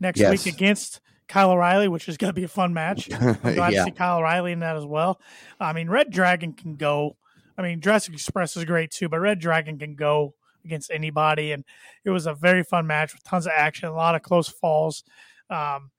next 0.00 0.20
Mm-hmm. 0.20 0.32
Yes. 0.32 0.44
week 0.46 0.54
against 0.54 1.00
Kyle 1.28 1.50
O'Reilly, 1.52 1.88
which 1.88 2.08
is 2.08 2.16
gonna 2.16 2.32
be 2.32 2.44
a 2.44 2.48
fun 2.48 2.74
match. 2.74 3.08
I'm 3.20 3.34
glad 3.54 3.72
yeah, 3.72 3.80
to 3.80 3.84
see 3.84 3.90
Kyle 3.92 4.18
O'Reilly 4.18 4.52
in 4.52 4.60
that 4.60 4.76
as 4.76 4.84
well. 4.86 5.20
I 5.58 5.72
mean, 5.72 5.88
Red 5.88 6.10
Dragon 6.10 6.52
can 6.52 6.76
go. 6.76 7.16
I 7.56 7.62
mean, 7.62 7.80
Jurassic 7.80 8.14
Express 8.14 8.56
is 8.56 8.64
great 8.64 8.90
too, 8.90 9.08
but 9.08 9.20
Red 9.20 9.38
Dragon 9.38 9.78
can 9.78 9.94
go 9.94 10.34
against 10.64 10.90
anybody, 10.90 11.52
and 11.52 11.64
it 12.04 12.10
was 12.10 12.26
a 12.26 12.34
very 12.34 12.62
fun 12.62 12.86
match 12.86 13.12
with 13.12 13.22
tons 13.24 13.46
of 13.46 13.52
action, 13.56 13.88
a 13.88 13.94
lot 13.94 14.14
of 14.14 14.22
close 14.22 14.48
falls. 14.48 15.04
Um, 15.50 15.90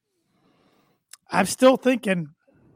I'm 1.29 1.45
still 1.45 1.77
thinking 1.77 2.29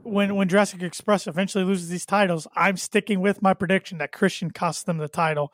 when 0.04 0.36
when 0.36 0.48
Jurassic 0.48 0.82
Express 0.82 1.28
eventually 1.28 1.64
loses 1.64 1.90
these 1.90 2.06
titles, 2.06 2.48
I'm 2.56 2.78
sticking 2.78 3.22
with 3.22 3.42
my 3.42 3.54
prediction 3.54 3.98
that 4.00 4.12
Christian 4.12 4.52
costs 4.52 4.84
them 4.84 4.98
the 4.98 5.08
title 5.08 5.54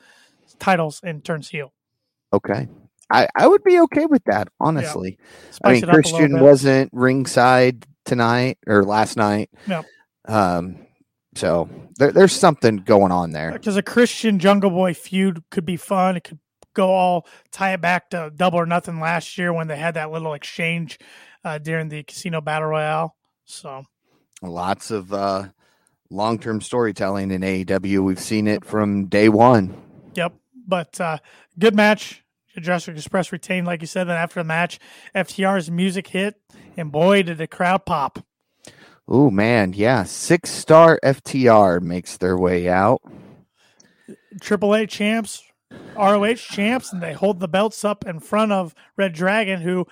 titles 0.59 1.01
and 1.03 1.23
turns 1.23 1.49
heel. 1.49 1.73
okay. 2.33 2.67
I, 3.11 3.27
I 3.35 3.47
would 3.47 3.63
be 3.63 3.79
okay 3.81 4.07
with 4.07 4.23
that, 4.25 4.47
honestly. 4.59 5.19
I 5.63 5.73
mean, 5.73 5.83
it 5.83 5.83
up 5.83 5.93
a 5.93 5.97
little 5.97 6.01
Christian 6.01 6.39
wasn't 6.39 6.89
ringside 6.91 7.85
tonight 8.03 8.57
or 8.65 8.83
last 8.83 9.15
night. 9.15 9.51
No. 9.67 9.83
Um, 10.27 10.87
so 11.35 11.69
there, 11.97 12.11
there's 12.11 12.33
something 12.33 12.77
going 12.77 13.11
on 13.11 13.31
there. 13.31 13.51
because 13.51 13.77
a 13.77 13.83
Christian 13.83 14.39
Jungle 14.39 14.69
Boy 14.69 14.93
feud 14.93 15.43
could 15.51 15.65
be 15.65 15.77
fun. 15.77 16.15
It 16.17 16.23
could 16.23 16.39
go 16.73 16.89
all 16.89 17.27
tie 17.51 17.73
it 17.73 17.81
back 17.81 18.09
to 18.11 18.31
Double 18.35 18.59
or 18.59 18.65
Nothing 18.65 18.99
last 18.99 19.37
year 19.37 19.53
when 19.53 19.67
they 19.67 19.77
had 19.77 19.93
that 19.95 20.11
little 20.11 20.33
exchange 20.33 20.99
uh, 21.43 21.57
during 21.57 21.89
the 21.89 22.03
Casino 22.03 22.41
Battle 22.41 22.69
Royale. 22.69 23.15
So 23.45 23.85
Lots 24.41 24.91
of 24.91 25.13
uh, 25.13 25.47
long 26.09 26.39
term 26.39 26.61
storytelling 26.61 27.31
in 27.31 27.41
AEW. 27.41 28.03
We've 28.03 28.19
seen 28.19 28.47
it 28.47 28.65
from 28.65 29.05
day 29.05 29.29
one. 29.29 29.75
Yep. 30.15 30.33
But 30.67 30.99
uh, 30.99 31.17
good 31.57 31.75
match. 31.75 32.23
Jurassic 32.57 32.95
Express 32.95 33.31
retained, 33.31 33.67
like 33.67 33.81
you 33.81 33.87
said. 33.87 34.05
Then 34.05 34.15
after 34.17 34.39
the 34.39 34.45
match, 34.45 34.79
FTR's 35.13 35.69
music 35.69 36.07
hit, 36.07 36.35
and 36.77 36.91
boy, 36.91 37.23
did 37.23 37.37
the 37.37 37.47
crowd 37.47 37.85
pop. 37.85 38.19
Oh 39.07 39.29
man, 39.29 39.73
yeah. 39.73 40.03
Six 40.03 40.49
star 40.49 40.99
FTR 41.03 41.81
makes 41.81 42.17
their 42.17 42.37
way 42.37 42.67
out. 42.67 43.01
Triple 44.41 44.73
A 44.73 44.87
champs, 44.87 45.43
ROH 45.95 46.35
champs, 46.35 46.91
and 46.91 47.01
they 47.01 47.13
hold 47.13 47.39
the 47.39 47.47
belts 47.47 47.85
up 47.85 48.05
in 48.05 48.19
front 48.19 48.51
of 48.51 48.73
Red 48.97 49.13
Dragon, 49.13 49.61
who 49.61 49.87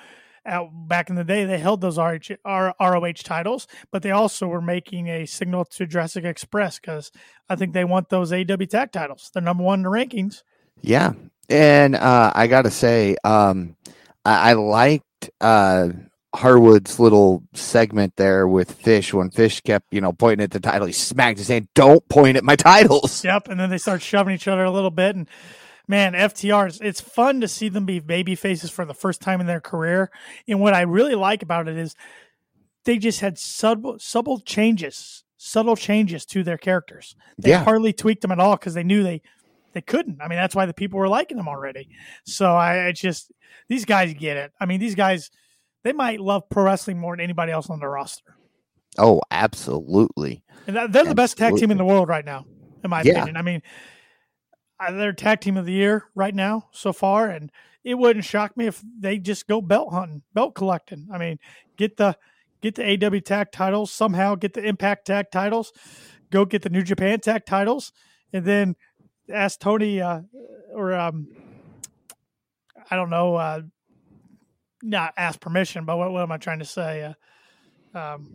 uh, 0.45 0.65
back 0.71 1.09
in 1.09 1.15
the 1.15 1.23
day 1.23 1.45
they 1.45 1.57
held 1.57 1.81
those 1.81 1.97
RH, 1.97 2.35
R, 2.43 2.75
ROH 2.79 3.13
titles, 3.23 3.67
but 3.91 4.01
they 4.01 4.11
also 4.11 4.47
were 4.47 4.61
making 4.61 5.07
a 5.07 5.25
signal 5.25 5.65
to 5.65 5.85
Jurassic 5.85 6.25
Express 6.25 6.79
because 6.79 7.11
I 7.47 7.55
think 7.55 7.73
they 7.73 7.85
want 7.85 8.09
those 8.09 8.33
AW 8.33 8.65
tag 8.69 8.91
titles. 8.91 9.29
They're 9.33 9.43
number 9.43 9.63
one 9.63 9.79
in 9.79 9.83
the 9.83 9.89
rankings. 9.89 10.43
Yeah. 10.81 11.13
And 11.49 11.95
uh, 11.95 12.31
I 12.35 12.47
gotta 12.47 12.71
say, 12.71 13.15
um, 13.23 13.75
I, 14.25 14.51
I 14.51 14.53
liked 14.53 15.29
uh 15.39 15.89
Harwood's 16.35 16.99
little 16.99 17.43
segment 17.53 18.15
there 18.15 18.47
with 18.47 18.71
Fish 18.71 19.13
when 19.13 19.29
Fish 19.29 19.61
kept, 19.61 19.93
you 19.93 20.01
know, 20.01 20.11
pointing 20.13 20.43
at 20.43 20.51
the 20.51 20.59
title. 20.59 20.87
He 20.87 20.93
smacked 20.93 21.37
his 21.37 21.47
hand, 21.47 21.67
don't 21.75 22.07
point 22.09 22.37
at 22.37 22.43
my 22.43 22.55
titles. 22.55 23.23
Yep, 23.33 23.47
and 23.49 23.59
then 23.59 23.69
they 23.69 23.77
start 23.77 24.01
shoving 24.01 24.33
each 24.33 24.47
other 24.47 24.63
a 24.63 24.71
little 24.71 24.91
bit, 24.91 25.15
and 25.15 25.29
man, 25.87 26.13
FTR, 26.13 26.67
it's, 26.67 26.81
it's 26.81 27.01
fun 27.01 27.39
to 27.41 27.47
see 27.47 27.69
them 27.69 27.85
be 27.85 27.99
baby 27.99 28.35
faces 28.35 28.69
for 28.71 28.83
the 28.85 28.93
first 28.93 29.21
time 29.21 29.39
in 29.41 29.47
their 29.47 29.61
career. 29.61 30.09
And 30.47 30.59
what 30.59 30.73
I 30.73 30.81
really 30.81 31.15
like 31.15 31.43
about 31.43 31.67
it 31.67 31.77
is 31.77 31.95
they 32.85 32.97
just 32.97 33.19
had 33.19 33.37
subtle, 33.37 33.97
subtle 33.99 34.39
changes, 34.39 35.23
subtle 35.37 35.75
changes 35.75 36.25
to 36.27 36.43
their 36.43 36.57
characters. 36.57 37.15
They 37.37 37.51
Yeah. 37.51 37.63
hardly 37.63 37.93
tweaked 37.93 38.21
them 38.23 38.31
at 38.31 38.39
all 38.39 38.55
because 38.57 38.73
they 38.73 38.83
knew 38.83 39.03
they 39.03 39.21
they 39.73 39.81
couldn't. 39.81 40.21
I 40.21 40.27
mean, 40.27 40.37
that's 40.37 40.55
why 40.55 40.65
the 40.67 40.73
people 40.73 40.99
were 40.99 41.07
liking 41.07 41.37
them 41.37 41.47
already. 41.47 41.89
So 42.25 42.53
I, 42.53 42.87
I 42.87 42.91
just 42.91 43.31
these 43.69 43.85
guys 43.85 44.13
get 44.13 44.37
it. 44.37 44.51
I 44.59 44.65
mean, 44.65 44.79
these 44.79 44.95
guys 44.95 45.31
they 45.83 45.93
might 45.93 46.19
love 46.19 46.49
pro 46.49 46.63
wrestling 46.63 46.99
more 46.99 47.15
than 47.15 47.23
anybody 47.23 47.51
else 47.51 47.69
on 47.69 47.79
the 47.79 47.87
roster. 47.87 48.35
Oh, 48.97 49.21
absolutely. 49.31 50.43
And 50.67 50.75
they're 50.93 51.05
the 51.05 51.15
best 51.15 51.37
tag 51.37 51.55
team 51.57 51.71
in 51.71 51.77
the 51.77 51.85
world 51.85 52.07
right 52.07 52.25
now, 52.25 52.45
in 52.83 52.89
my 52.89 53.01
Yeah. 53.01 53.11
opinion. 53.13 53.37
I 53.37 53.41
mean, 53.41 53.61
they're 54.91 55.13
tag 55.13 55.41
team 55.41 55.57
of 55.57 55.65
the 55.65 55.71
year 55.73 56.05
right 56.15 56.33
now 56.33 56.69
so 56.71 56.93
far, 56.93 57.29
and 57.29 57.51
it 57.83 57.95
wouldn't 57.95 58.25
shock 58.25 58.55
me 58.57 58.67
if 58.67 58.81
they 58.99 59.17
just 59.17 59.47
go 59.47 59.61
belt 59.61 59.93
hunting, 59.93 60.23
belt 60.33 60.55
collecting. 60.55 61.07
I 61.11 61.17
mean, 61.17 61.39
get 61.77 61.97
the 61.97 62.17
get 62.61 62.75
the 62.75 62.83
AW 62.83 63.19
tag 63.19 63.51
titles 63.51 63.91
somehow, 63.91 64.35
get 64.35 64.53
the 64.53 64.63
Impact 64.63 65.05
tag 65.07 65.27
titles, 65.31 65.73
go 66.31 66.45
get 66.45 66.61
the 66.61 66.69
New 66.69 66.83
Japan 66.83 67.19
tag 67.19 67.45
titles, 67.45 67.91
and 68.31 68.45
then 68.45 68.75
ask 69.31 69.59
Tony 69.59 70.01
uh, 70.01 70.21
or 70.73 70.93
um, 70.93 71.27
I 72.89 72.95
don't 72.95 73.09
know, 73.09 73.35
uh, 73.35 73.61
not 74.83 75.13
ask 75.17 75.39
permission, 75.39 75.85
but 75.85 75.97
what, 75.97 76.11
what 76.11 76.21
am 76.21 76.31
I 76.31 76.37
trying 76.37 76.59
to 76.59 76.65
say? 76.65 77.13
Uh, 77.95 77.97
um, 77.97 78.29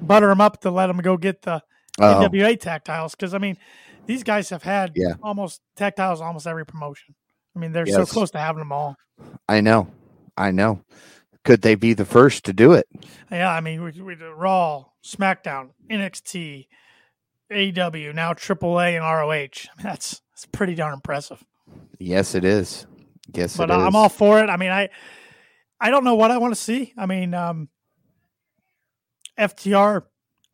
butter 0.00 0.28
them 0.28 0.40
up 0.40 0.60
to 0.60 0.70
let 0.70 0.86
them 0.88 0.98
go 0.98 1.16
get 1.16 1.42
the 1.42 1.62
Oh, 2.00 2.28
NWA 2.28 2.58
tactiles 2.60 3.12
because 3.12 3.34
I 3.34 3.38
mean 3.38 3.56
these 4.06 4.24
guys 4.24 4.48
have 4.50 4.64
had 4.64 4.92
Yeah. 4.96 5.14
almost 5.22 5.60
tactiles 5.76 6.20
almost 6.20 6.46
every 6.46 6.66
promotion. 6.66 7.14
I 7.54 7.60
mean 7.60 7.70
they're 7.70 7.86
so 7.86 8.04
close 8.04 8.32
to 8.32 8.38
having 8.38 8.58
them 8.58 8.72
all. 8.72 8.96
I 9.48 9.60
know. 9.60 9.86
I 10.36 10.50
know. 10.50 10.82
Could 11.44 11.62
they 11.62 11.76
be 11.76 11.92
the 11.92 12.04
first 12.04 12.44
to 12.46 12.52
do 12.52 12.72
it? 12.72 12.86
Yeah, 13.30 13.48
I 13.48 13.60
mean 13.60 13.84
we, 13.84 13.92
we 14.02 14.14
Raw, 14.16 14.86
SmackDown, 15.04 15.70
NXT, 15.88 16.66
AW, 17.52 18.12
now 18.12 18.32
AAA 18.32 18.96
and 18.96 19.04
ROH. 19.04 19.30
I 19.30 19.36
mean 19.36 19.84
that's 19.84 20.20
that's 20.32 20.46
pretty 20.46 20.74
darn 20.74 20.94
impressive. 20.94 21.44
Yes, 22.00 22.34
it 22.34 22.44
is. 22.44 22.88
Yes, 23.32 23.52
it 23.52 23.52
is. 23.52 23.56
But 23.56 23.70
I'm 23.70 23.94
all 23.94 24.08
for 24.08 24.40
it. 24.40 24.50
I 24.50 24.56
mean 24.56 24.72
I 24.72 24.88
I 25.80 25.90
don't 25.90 26.04
know 26.04 26.14
what 26.14 26.30
I 26.30 26.38
want 26.38 26.54
to 26.54 26.60
see. 26.60 26.92
I 26.96 27.06
mean 27.06 27.34
um 27.34 27.68
FTR 29.38 30.02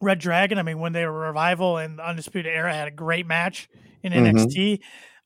Red 0.01 0.19
Dragon. 0.19 0.59
I 0.59 0.63
mean 0.63 0.79
when 0.79 0.93
they 0.93 1.05
were 1.07 1.13
revival 1.13 1.77
and 1.79 2.01
Undisputed 2.01 2.53
Era 2.53 2.73
had 2.75 2.89
a 2.89 2.93
great 2.93 3.27
match 3.27 3.69
in. 4.03 4.13
NXT. 4.13 4.81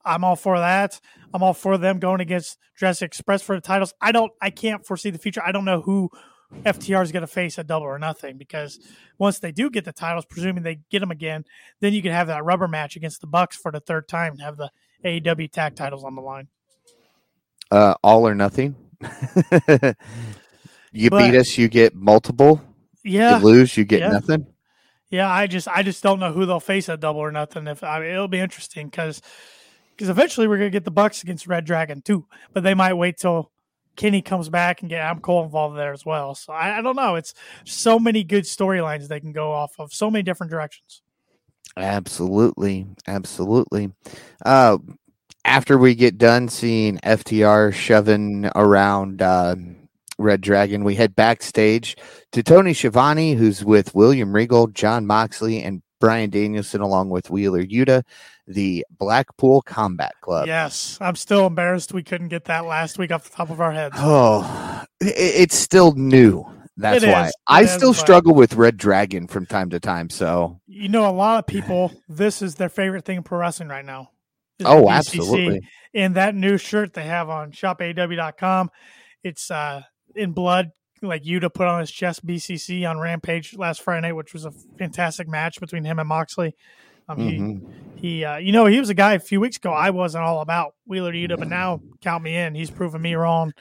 I'm 0.05 0.25
all 0.25 0.37
for 0.37 0.59
that. 0.59 1.01
I'm 1.33 1.43
all 1.43 1.55
for 1.55 1.79
them 1.79 1.99
going 1.99 2.21
against 2.21 2.59
Jurassic 2.79 3.07
Express 3.07 3.43
for 3.43 3.55
the 3.55 3.61
titles. 3.61 3.95
I 4.01 4.13
don't. 4.13 4.33
I 4.41 4.51
can't 4.51 4.85
foresee 4.85 5.11
the 5.11 5.19
future. 5.19 5.43
I 5.45 5.53
don't 5.53 5.65
know 5.65 5.81
who 5.81 6.11
FTR 6.63 7.03
is 7.03 7.13
going 7.13 7.23
to 7.23 7.27
face 7.27 7.59
at 7.59 7.67
Double 7.67 7.87
or 7.87 7.99
Nothing 7.99 8.37
because 8.37 8.79
once 9.19 9.39
they 9.39 9.51
do 9.51 9.71
get 9.71 9.85
the 9.85 9.93
titles, 9.93 10.27
presuming 10.27 10.63
they 10.63 10.81
get 10.91 11.01
them 11.01 11.11
again, 11.11 11.45
then 11.81 11.93
you 11.93 12.03
can 12.03 12.13
have 12.13 12.27
that 12.27 12.45
rubber 12.45 12.69
match 12.69 12.97
against 12.97 13.21
the 13.21 13.27
Bucks 13.27 13.57
for 13.57 13.73
the 13.73 13.81
third 13.81 14.09
time 14.09 14.33
and 14.33 14.43
have 14.43 14.57
the 14.57 14.71
AEW 15.05 15.51
tag 15.51 15.75
titles 15.75 16.05
on 16.05 16.15
the 16.15 16.23
line. 16.23 16.49
uh, 17.71 17.95
all 18.03 18.27
or 18.27 18.35
nothing. 18.35 18.77
you 20.93 21.11
But- 21.11 21.19
beat 21.31 21.39
us, 21.39 21.57
you 21.59 21.69
get 21.69 21.95
multiple. 21.95 22.61
Yeah, 23.03 23.39
You 23.39 23.45
lose, 23.45 23.77
you 23.77 23.85
get 23.85 24.01
Yeah. 24.01 24.09
nothing. 24.11 24.47
yeah. 25.11 25.31
I 25.31 25.47
just, 25.47 25.69
I 25.69 25.83
just 25.83 26.03
don't 26.03 26.19
know 26.21 26.33
who 26.33 26.47
they'll 26.47 26.59
face 26.61 26.89
at 26.89 27.01
Double 27.01 27.21
or 27.21 27.31
Nothing. 27.31 27.67
If 27.67 27.83
I 27.85 28.01
mean, 28.01 28.11
it'll 28.11 28.29
be 28.29 28.41
interesting 28.41 28.87
because, 28.89 29.21
because 29.91 30.09
eventually 30.09 30.49
we're 30.49 30.57
going 30.59 30.71
to 30.71 30.75
get 30.77 30.85
the 30.85 30.91
Bucks 30.91 31.23
against 31.23 31.47
Red 31.47 31.67
Dragon 31.67 32.01
too, 32.01 32.27
but 32.55 32.63
they 32.63 32.73
might 32.75 32.95
wait 32.95 33.19
till 33.19 33.51
Kenny 33.97 34.23
comes 34.23 34.49
back 34.49 34.81
and 34.81 34.89
get 34.89 35.01
Adam 35.03 35.21
Cole 35.21 35.45
involved 35.45 35.77
there 35.77 35.93
as 35.93 36.07
well. 36.07 36.35
So 36.35 36.53
I, 36.55 36.79
I 36.79 36.81
don't 36.83 36.97
know. 36.97 37.15
It's 37.17 37.35
so 37.65 37.99
many 37.99 38.25
good 38.25 38.45
storylines 38.45 39.07
they 39.09 39.21
can 39.21 39.33
go 39.33 39.53
off 39.53 39.75
of, 39.79 39.93
so 39.93 40.11
many 40.11 40.23
different 40.23 40.51
directions. 40.51 41.03
Absolutely, 41.77 42.87
absolutely. 43.07 43.91
Uh, 44.45 44.79
after 45.45 45.77
we 45.79 45.95
get 45.95 46.19
done 46.19 46.49
seeing 46.49 46.99
FTR 46.99 47.73
shoving 47.73 48.51
around 48.55 49.21
uh, 49.23 49.55
Red 50.19 50.41
Dragon, 50.41 50.85
we 50.85 50.95
head 50.95 51.15
backstage 51.15 51.97
to 52.33 52.43
Tony 52.43 52.73
Schiavone, 52.75 53.35
who's 53.35 53.65
with 53.65 53.95
William 53.95 54.33
Regal, 54.35 54.67
Jon 54.69 55.07
Moxley, 55.07 55.63
and 55.63 55.83
Bryan 56.01 56.31
Danielson, 56.31 56.81
along 56.81 57.11
with 57.11 57.31
Wheeler 57.31 57.65
Yuta, 57.65 58.03
the 58.47 58.85
Blackpool 58.99 59.63
Combat 59.63 60.13
Club. 60.21 60.47
Yes, 60.47 60.99
I'm 61.01 61.17
still 61.17 61.47
embarrassed 61.47 61.93
we 61.95 62.03
couldn't 62.03 62.29
get 62.29 62.45
that 62.45 62.65
last 62.67 62.99
week 62.99 63.11
off 63.11 63.25
the 63.29 63.35
top 63.37 63.51
of 63.51 63.61
our 63.61 63.73
heads. 63.73 63.95
Oh, 63.99 64.85
it's 65.01 65.57
still 65.57 65.93
new. 65.93 66.45
That's 66.77 67.05
It 67.05 67.09
why 67.09 67.27
is, 67.29 67.35
I 67.47 67.63
is, 67.63 67.71
still 67.71 67.93
but- 67.93 67.99
struggle 68.01 68.35
with 68.35 68.55
Red 68.55 68.77
Dragon 68.77 69.29
from 69.29 69.47
time 69.47 69.71
to 69.71 69.81
time. 69.81 70.11
So, 70.11 70.61
You 70.67 70.89
know, 70.89 71.09
a 71.09 71.13
lot 71.13 71.39
of 71.39 71.47
people, 71.47 71.93
this 72.09 72.43
is 72.43 72.57
their 72.57 72.69
favorite 72.69 73.05
thing 73.05 73.19
in 73.19 73.23
pro 73.23 73.39
wrestling 73.39 73.69
right 73.69 73.85
now. 73.85 74.11
The 74.65 74.71
oh, 74.71 74.85
BCC. 74.85 74.93
absolutely. 74.93 75.61
And 75.95 76.17
that 76.17 76.35
new 76.35 76.59
shirt 76.59 76.95
they 76.95 77.05
have 77.05 77.29
on 77.29 77.53
shopaw.com, 77.53 78.71
it's 79.23 79.51
uh, 79.51 79.83
in 80.17 80.33
blood, 80.33 80.71
like 81.03 81.25
you 81.25 81.41
to 81.41 81.51
put 81.51 81.67
on 81.67 81.81
his 81.81 81.91
chest 81.91 82.27
BCC 82.27 82.89
on 82.89 82.99
Rampage 82.99 83.57
last 83.57 83.83
Friday 83.83 84.09
night, 84.09 84.17
which 84.17 84.33
was 84.33 84.45
a 84.45 84.53
fantastic 84.79 85.29
match 85.29 85.61
between 85.61 85.85
him 85.85 85.99
and 85.99 86.09
Moxley. 86.09 86.55
Um, 87.09 87.19
Mhm. 87.19 87.61
He, 87.97 88.19
he 88.19 88.25
uh, 88.25 88.37
you 88.37 88.53
know, 88.53 88.67
he 88.67 88.79
was 88.81 88.91
a 88.91 88.95
guy 88.95 89.15
a 89.15 89.19
few 89.19 89.41
weeks 89.41 89.57
ago 89.57 89.71
I 89.73 89.91
wasn't 89.91 90.25
all 90.25 90.41
about 90.41 90.75
Wheeler 90.87 91.13
Yuta, 91.13 91.39
but 91.39 91.49
now 91.49 91.81
count 92.03 92.23
me 92.23 92.37
in. 92.37 92.55
He's 92.55 92.71
proven 92.71 93.01
me 93.01 93.15
wrong. 93.15 93.53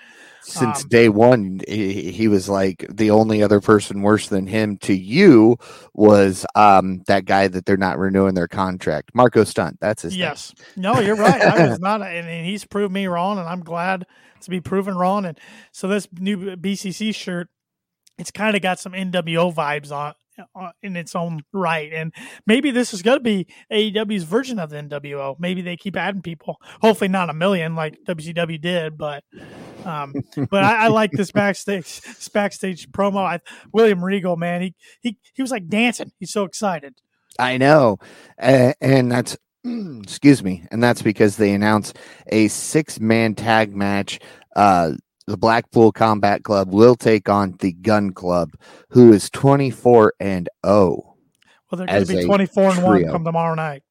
Since 0.41 0.83
Um, 0.83 0.89
day 0.89 1.07
one, 1.07 1.61
he, 1.65 2.11
he 2.11 2.27
was 2.27 2.49
like 2.49 2.85
the 2.89 3.11
only 3.11 3.41
other 3.41 3.61
person 3.61 4.01
worse 4.01 4.27
than 4.27 4.45
him 4.45 4.77
to 4.79 4.93
you 4.93 5.55
was 5.93 6.45
um, 6.55 7.01
that 7.07 7.23
guy 7.23 7.47
that 7.47 7.65
they're 7.65 7.77
not 7.77 7.97
renewing 7.97 8.33
their 8.33 8.49
contract, 8.49 9.11
Marko 9.13 9.45
Stunt. 9.45 9.77
That's 9.79 10.01
his 10.01 10.11
name. 10.11 10.19
Yes. 10.19 10.53
No, 10.75 10.99
you're 10.99 11.15
right. 11.15 11.41
I 11.41 11.69
was 11.69 11.79
not, 11.81 12.01
and, 12.01 12.27
and 12.27 12.45
he's 12.45 12.65
proved 12.65 12.93
me 12.93 13.07
wrong, 13.07 13.39
and 13.39 13.47
I'm 13.47 13.61
glad 13.61 14.05
to 14.41 14.49
be 14.49 14.59
proven 14.59 14.95
wrong. 14.95 15.23
And 15.25 15.39
so 15.71 15.87
this 15.87 16.09
new 16.19 16.57
BCC 16.57 17.15
shirt, 17.15 17.47
it's 18.17 18.31
kind 18.31 18.57
of 18.57 18.61
got 18.61 18.79
some 18.79 18.91
NWO 18.91 19.53
vibes 19.55 19.91
on 19.91 20.13
in 20.81 20.95
its 20.95 21.15
own 21.15 21.41
right, 21.51 21.91
and 21.93 22.13
maybe 22.45 22.71
this 22.71 22.93
is 22.93 23.01
going 23.01 23.17
to 23.17 23.23
be 23.23 23.47
AEW's 23.71 24.23
version 24.23 24.59
of 24.59 24.69
the 24.69 24.77
NWO. 24.77 25.35
Maybe 25.39 25.61
they 25.61 25.77
keep 25.77 25.95
adding 25.95 26.21
people. 26.21 26.57
Hopefully, 26.81 27.07
not 27.07 27.29
a 27.29 27.33
million 27.33 27.75
like 27.75 27.97
WCW 28.07 28.59
did, 28.61 28.97
but. 28.97 29.23
Um, 29.85 30.13
but 30.49 30.63
I, 30.63 30.85
I 30.85 30.87
like 30.87 31.11
this 31.11 31.31
backstage 31.31 32.01
backstage 32.31 32.89
promo. 32.91 33.17
I, 33.17 33.39
William 33.73 34.03
Regal, 34.03 34.37
man, 34.37 34.61
he 34.61 34.75
he 35.01 35.17
he 35.33 35.41
was 35.41 35.51
like 35.51 35.67
dancing. 35.67 36.11
He's 36.19 36.31
so 36.31 36.43
excited. 36.45 36.95
I 37.39 37.57
know, 37.57 37.97
A- 38.39 38.75
and 38.81 39.11
that's 39.11 39.37
excuse 39.63 40.43
me, 40.43 40.65
and 40.71 40.83
that's 40.83 41.01
because 41.01 41.37
they 41.37 41.53
announced 41.53 41.97
a 42.27 42.47
six-man 42.47 43.35
tag 43.35 43.75
match. 43.75 44.19
Uh, 44.55 44.93
the 45.27 45.37
Blackpool 45.37 45.91
Combat 45.91 46.43
Club 46.43 46.73
will 46.73 46.95
take 46.95 47.29
on 47.29 47.55
the 47.59 47.71
Gun 47.73 48.11
Club, 48.11 48.51
who 48.89 49.13
is 49.13 49.29
twenty-four 49.29 50.13
and 50.19 50.49
oh. 50.63 51.15
Well, 51.71 51.77
they're 51.77 51.87
going 51.87 52.05
to 52.05 52.15
be 52.17 52.25
24 52.25 52.63
and 52.69 52.83
1 52.83 52.97
trio. 52.99 53.11
come 53.11 53.23
tomorrow 53.25 53.55
night. 53.55 53.81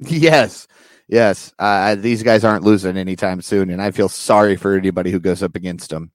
Yes, 0.00 0.66
yes. 1.06 1.52
Uh, 1.56 1.94
these 1.94 2.24
guys 2.24 2.44
aren't 2.44 2.64
losing 2.64 2.96
anytime 2.96 3.42
soon, 3.42 3.70
and 3.70 3.80
I 3.80 3.92
feel 3.92 4.08
sorry 4.08 4.56
for 4.56 4.76
anybody 4.76 5.12
who 5.12 5.20
goes 5.20 5.40
up 5.40 5.54
against 5.54 5.90
them. 5.90 6.10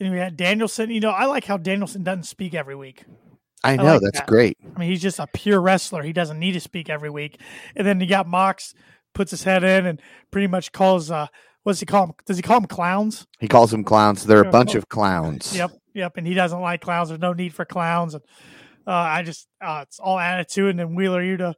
And 0.00 0.12
we 0.12 0.18
had 0.18 0.36
Danielson. 0.36 0.90
You 0.90 1.00
know, 1.00 1.10
I 1.10 1.26
like 1.26 1.44
how 1.44 1.58
Danielson 1.58 2.02
doesn't 2.02 2.24
speak 2.24 2.54
every 2.54 2.74
week. 2.74 3.04
I 3.62 3.76
know 3.76 3.84
like 3.84 4.00
that's 4.02 4.18
that. 4.18 4.26
great. 4.26 4.58
I 4.74 4.78
mean, 4.78 4.90
he's 4.90 5.02
just 5.02 5.18
a 5.18 5.26
pure 5.32 5.60
wrestler. 5.60 6.02
He 6.02 6.12
doesn't 6.12 6.38
need 6.38 6.52
to 6.52 6.60
speak 6.60 6.90
every 6.90 7.10
week. 7.10 7.40
And 7.76 7.86
then 7.86 8.00
you 8.00 8.06
got 8.06 8.26
Mox 8.26 8.74
puts 9.14 9.30
his 9.30 9.44
head 9.44 9.64
in 9.64 9.86
and 9.86 10.02
pretty 10.30 10.48
much 10.48 10.72
calls. 10.72 11.10
uh 11.10 11.28
What 11.64 11.72
does 11.72 11.80
he 11.80 11.86
call 11.86 12.06
them? 12.06 12.14
Does 12.26 12.36
he 12.36 12.42
call 12.42 12.60
them 12.60 12.68
clowns? 12.68 13.26
He 13.40 13.48
calls 13.48 13.70
them 13.70 13.84
clowns. 13.84 14.24
They're 14.24 14.42
a 14.42 14.50
bunch 14.50 14.74
of 14.74 14.88
clowns. 14.88 15.56
Yep, 15.56 15.72
yep. 15.94 16.16
And 16.16 16.26
he 16.26 16.34
doesn't 16.34 16.60
like 16.60 16.82
clowns. 16.82 17.08
There's 17.08 17.20
no 17.20 17.32
need 17.32 17.54
for 17.54 17.64
clowns. 17.64 18.14
And 18.14 18.22
uh, 18.86 18.92
I 18.92 19.22
just, 19.22 19.48
uh, 19.62 19.84
it's 19.86 19.98
all 19.98 20.18
attitude. 20.18 20.70
And 20.70 20.78
then 20.78 20.94
Wheeler 20.94 21.22
Yuta 21.22 21.54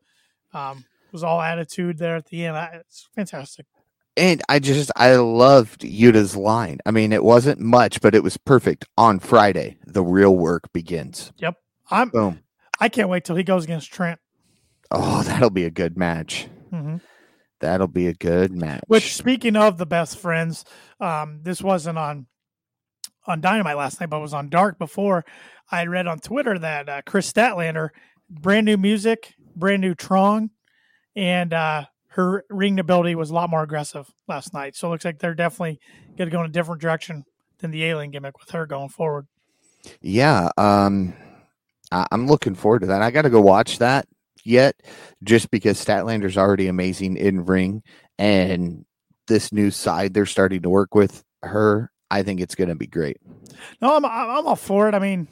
um, 0.54 0.84
was 1.10 1.24
all 1.24 1.40
attitude 1.40 1.98
there 1.98 2.14
at 2.14 2.26
the 2.26 2.46
end. 2.46 2.56
I, 2.56 2.82
it's 2.82 3.08
fantastic. 3.16 3.66
And 4.16 4.42
I 4.48 4.60
just 4.60 4.90
I 4.96 5.16
loved 5.16 5.82
Yuta's 5.82 6.36
line. 6.36 6.78
I 6.86 6.92
mean, 6.92 7.12
it 7.12 7.24
wasn't 7.24 7.60
much, 7.60 8.00
but 8.00 8.14
it 8.14 8.22
was 8.22 8.36
perfect. 8.36 8.86
On 8.96 9.18
Friday, 9.18 9.76
the 9.84 10.04
real 10.04 10.36
work 10.36 10.72
begins. 10.72 11.32
Yep. 11.38 11.56
I'm, 11.90 12.08
Boom. 12.10 12.40
I 12.80 12.88
can't 12.88 13.08
wait 13.08 13.24
till 13.24 13.36
he 13.36 13.42
goes 13.42 13.64
against 13.64 13.92
Trent. 13.92 14.20
Oh, 14.90 15.22
that'll 15.24 15.50
be 15.50 15.64
a 15.64 15.70
good 15.70 15.98
match. 15.98 16.46
hmm 16.70 16.96
That'll 17.60 17.88
be 17.88 18.06
a 18.06 18.14
good 18.14 18.52
match. 18.52 18.82
Which, 18.86 19.14
speaking 19.14 19.56
of 19.56 19.78
the 19.78 19.86
best 19.86 20.18
friends, 20.18 20.64
um, 21.00 21.40
this 21.42 21.62
wasn't 21.62 21.98
on 21.98 22.26
on 23.26 23.40
Dynamite 23.40 23.76
last 23.76 24.00
night, 24.00 24.10
but 24.10 24.20
was 24.20 24.34
on 24.34 24.48
Dark 24.48 24.78
before. 24.78 25.24
I 25.70 25.84
read 25.86 26.06
on 26.06 26.20
Twitter 26.20 26.58
that 26.58 26.88
uh, 26.88 27.02
Kris 27.04 27.32
Statlander, 27.32 27.88
brand 28.30 28.66
new 28.66 28.76
music, 28.76 29.34
brand 29.56 29.80
new 29.80 29.94
Trong, 29.94 30.50
and 31.16 31.52
uh, 31.52 31.86
her 32.08 32.44
ring 32.50 32.78
ability 32.78 33.14
was 33.14 33.30
a 33.30 33.34
lot 33.34 33.50
more 33.50 33.62
aggressive 33.62 34.08
last 34.28 34.54
night. 34.54 34.76
So 34.76 34.88
it 34.88 34.90
looks 34.92 35.04
like 35.04 35.18
they're 35.18 35.34
definitely 35.34 35.80
going 36.16 36.30
to 36.30 36.34
go 36.34 36.40
in 36.40 36.46
a 36.46 36.52
different 36.52 36.80
direction 36.80 37.24
than 37.58 37.70
the 37.70 37.84
alien 37.84 38.10
gimmick 38.10 38.38
with 38.38 38.50
her 38.50 38.66
going 38.66 38.90
forward. 38.90 39.26
yeah, 40.00 40.50
um, 40.56 41.14
I, 41.90 42.06
I'm 42.12 42.26
looking 42.26 42.54
forward 42.54 42.80
to 42.80 42.86
that. 42.86 43.02
I 43.02 43.10
got 43.10 43.22
to 43.22 43.30
go 43.30 43.40
watch 43.40 43.78
that 43.78 44.06
yet, 44.46 44.76
just 45.22 45.50
because 45.50 45.82
Statlander's 45.84 46.38
already 46.38 46.68
amazing 46.68 47.16
in 47.16 47.44
ring, 47.44 47.82
and 48.18 48.84
this 49.28 49.52
new 49.52 49.70
side 49.70 50.14
they're 50.14 50.26
starting 50.26 50.62
to 50.62 50.70
work 50.70 50.94
with 50.94 51.24
her. 51.42 51.90
I 52.10 52.22
think 52.22 52.40
it's 52.40 52.54
going 52.54 52.68
to 52.68 52.74
be 52.76 52.86
great. 52.86 53.18
No, 53.82 53.96
I'm 53.96 54.04
I'm 54.04 54.46
all 54.46 54.56
for 54.56 54.88
it. 54.88 54.94
I 54.94 54.98
mean, 55.00 55.26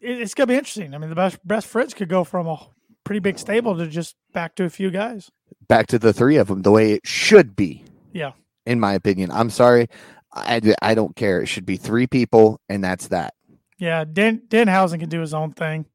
it's 0.00 0.34
going 0.34 0.48
to 0.48 0.52
be 0.52 0.58
interesting. 0.58 0.94
I 0.94 0.98
mean, 0.98 1.10
the 1.10 1.16
best 1.16 1.38
best 1.46 1.66
friends 1.68 1.94
could 1.94 2.08
go 2.08 2.24
from 2.24 2.46
a 2.48 2.58
pretty 3.04 3.20
big 3.20 3.38
stable 3.38 3.76
to 3.76 3.86
just 3.86 4.16
back 4.32 4.54
to 4.56 4.64
a 4.64 4.70
few 4.70 4.90
guys. 4.90 5.30
Back 5.68 5.86
to 5.88 5.98
the 5.98 6.12
three 6.12 6.36
of 6.36 6.48
them, 6.48 6.62
the 6.62 6.70
way 6.70 6.92
it 6.92 7.06
should 7.06 7.54
be. 7.56 7.84
Yeah. 8.12 8.32
in 8.66 8.78
my 8.80 8.92
opinion. 8.92 9.30
I'm 9.30 9.48
sorry. 9.50 9.88
I, 10.34 10.60
I 10.82 10.94
don't 10.94 11.14
care. 11.16 11.40
It 11.42 11.46
should 11.46 11.64
be 11.66 11.76
three 11.76 12.06
people, 12.06 12.60
and 12.68 12.82
that's 12.82 13.08
that. 13.08 13.34
Yeah, 13.78 14.04
Dan 14.10 14.42
Danhausen 14.48 15.00
can 15.00 15.08
do 15.08 15.20
his 15.20 15.34
own 15.34 15.52
thing. 15.52 15.86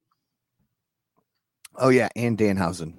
Oh, 1.78 1.90
yeah. 1.90 2.10
And 2.16 2.38
Danhausen. 2.38 2.94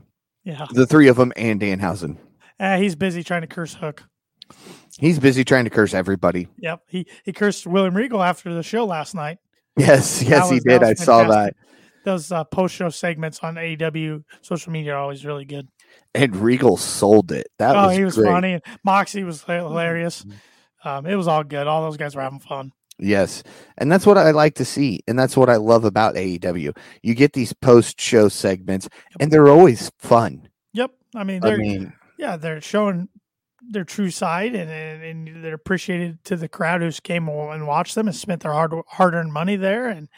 Yeah, 0.45 0.67
The 0.73 0.87
three 0.87 1.09
of 1.09 1.17
them 1.17 1.33
and 1.37 1.61
Danhausen. 1.61 2.17
uh, 2.59 2.79
he's 2.79 2.95
busy 2.95 3.23
trying 3.23 3.43
to 3.43 3.47
curse 3.47 3.75
Hook. 3.75 4.05
He's 4.99 5.19
busy 5.19 5.45
trying 5.45 5.65
to 5.65 5.71
curse 5.71 5.93
everybody. 5.93 6.49
Yep, 6.59 6.81
he 6.89 7.07
he 7.25 7.33
cursed 7.33 7.67
William 7.67 7.95
Regal 7.95 8.23
after 8.23 8.55
the 8.55 8.63
show 8.63 8.87
last 8.87 9.15
night. 9.15 9.39
Yes, 9.77 10.23
yes, 10.23 10.49
he 10.51 10.59
did. 10.59 10.83
I 10.83 10.91
was 10.91 11.05
saw 11.05 11.29
that. 11.29 11.55
Those 12.05 12.33
uh, 12.33 12.45
post 12.45 12.75
show 12.75 12.89
segments 12.89 13.41
on 13.41 13.57
AEW 13.57 14.25
social 14.41 14.73
media 14.73 14.95
are 14.95 14.99
always 14.99 15.25
really 15.25 15.45
good. 15.45 15.69
And 16.15 16.35
Regal 16.35 16.77
sold 16.79 17.31
it. 17.31 17.49
That 17.59 17.77
oh, 17.77 17.89
was 17.89 17.97
he 17.97 18.05
was 18.05 18.17
great. 18.17 18.27
funny. 18.31 18.61
Moxie 18.85 19.25
was 19.25 19.43
hilarious. 19.43 20.25
Um, 20.83 21.05
it 21.07 21.15
was 21.15 21.29
all 21.29 21.45
good. 21.45 21.67
All 21.67 21.83
those 21.83 21.97
guys 21.99 22.17
were 22.17 22.23
having 22.23 22.41
fun. 22.41 22.73
Yes. 22.99 23.43
And 23.77 23.91
that's 23.91 24.07
what 24.07 24.19
I 24.19 24.33
like 24.33 24.55
to 24.57 24.65
see. 24.65 25.01
And 25.07 25.19
that's 25.19 25.37
what 25.37 25.49
I 25.49 25.57
love 25.57 25.85
about 25.85 26.17
AEW. 26.17 26.77
You 27.03 27.15
get 27.15 27.33
these 27.33 27.53
post 27.53 28.01
show 28.01 28.29
segments, 28.29 28.89
and 29.21 29.31
they're 29.31 29.49
always 29.49 29.91
fun. 29.99 30.49
Yep. 30.73 30.91
I 31.15 31.25
mean, 31.25 31.41
they're 31.41 31.59
mean, 31.59 31.93
yeah, 32.19 32.37
they're 32.37 32.61
showing 32.61 33.09
their 33.71 33.85
true 33.85 34.11
side, 34.11 34.55
and, 34.55 34.71
and 34.71 35.29
and 35.29 35.45
they're 35.45 35.55
appreciated 35.55 36.25
to 36.25 36.37
the 36.37 36.49
crowd 36.49 36.81
who's 36.81 37.01
came 37.01 37.29
and 37.29 37.67
watched 37.67 37.95
them 37.95 38.09
and 38.09 38.17
spent 38.17 38.43
their 38.43 38.53
hard 38.53 38.73
hard 38.89 39.15
earned 39.15 39.33
money 39.33 39.57
there, 39.57 39.89
and 39.89 40.09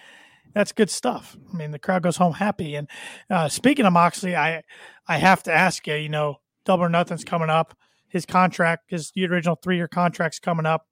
that's 0.54 0.72
good 0.72 0.90
stuff. 0.90 1.36
I 1.52 1.56
mean, 1.56 1.70
the 1.70 1.78
crowd 1.78 2.02
goes 2.02 2.16
home 2.16 2.34
happy. 2.34 2.74
And 2.74 2.88
uh, 3.28 3.48
speaking 3.48 3.86
of 3.86 3.92
Moxley, 3.92 4.36
I 4.36 4.62
I 5.06 5.18
have 5.18 5.42
to 5.44 5.52
ask 5.52 5.86
you, 5.86 5.94
you 5.94 6.08
know, 6.08 6.36
Double 6.64 6.84
or 6.84 6.88
Nothing's 6.88 7.24
coming 7.24 7.50
up. 7.50 7.76
His 8.08 8.26
contract, 8.26 8.84
his 8.88 9.12
the 9.14 9.26
original 9.26 9.56
three 9.56 9.76
year 9.76 9.88
contract's 9.88 10.38
coming 10.38 10.66
up. 10.66 10.86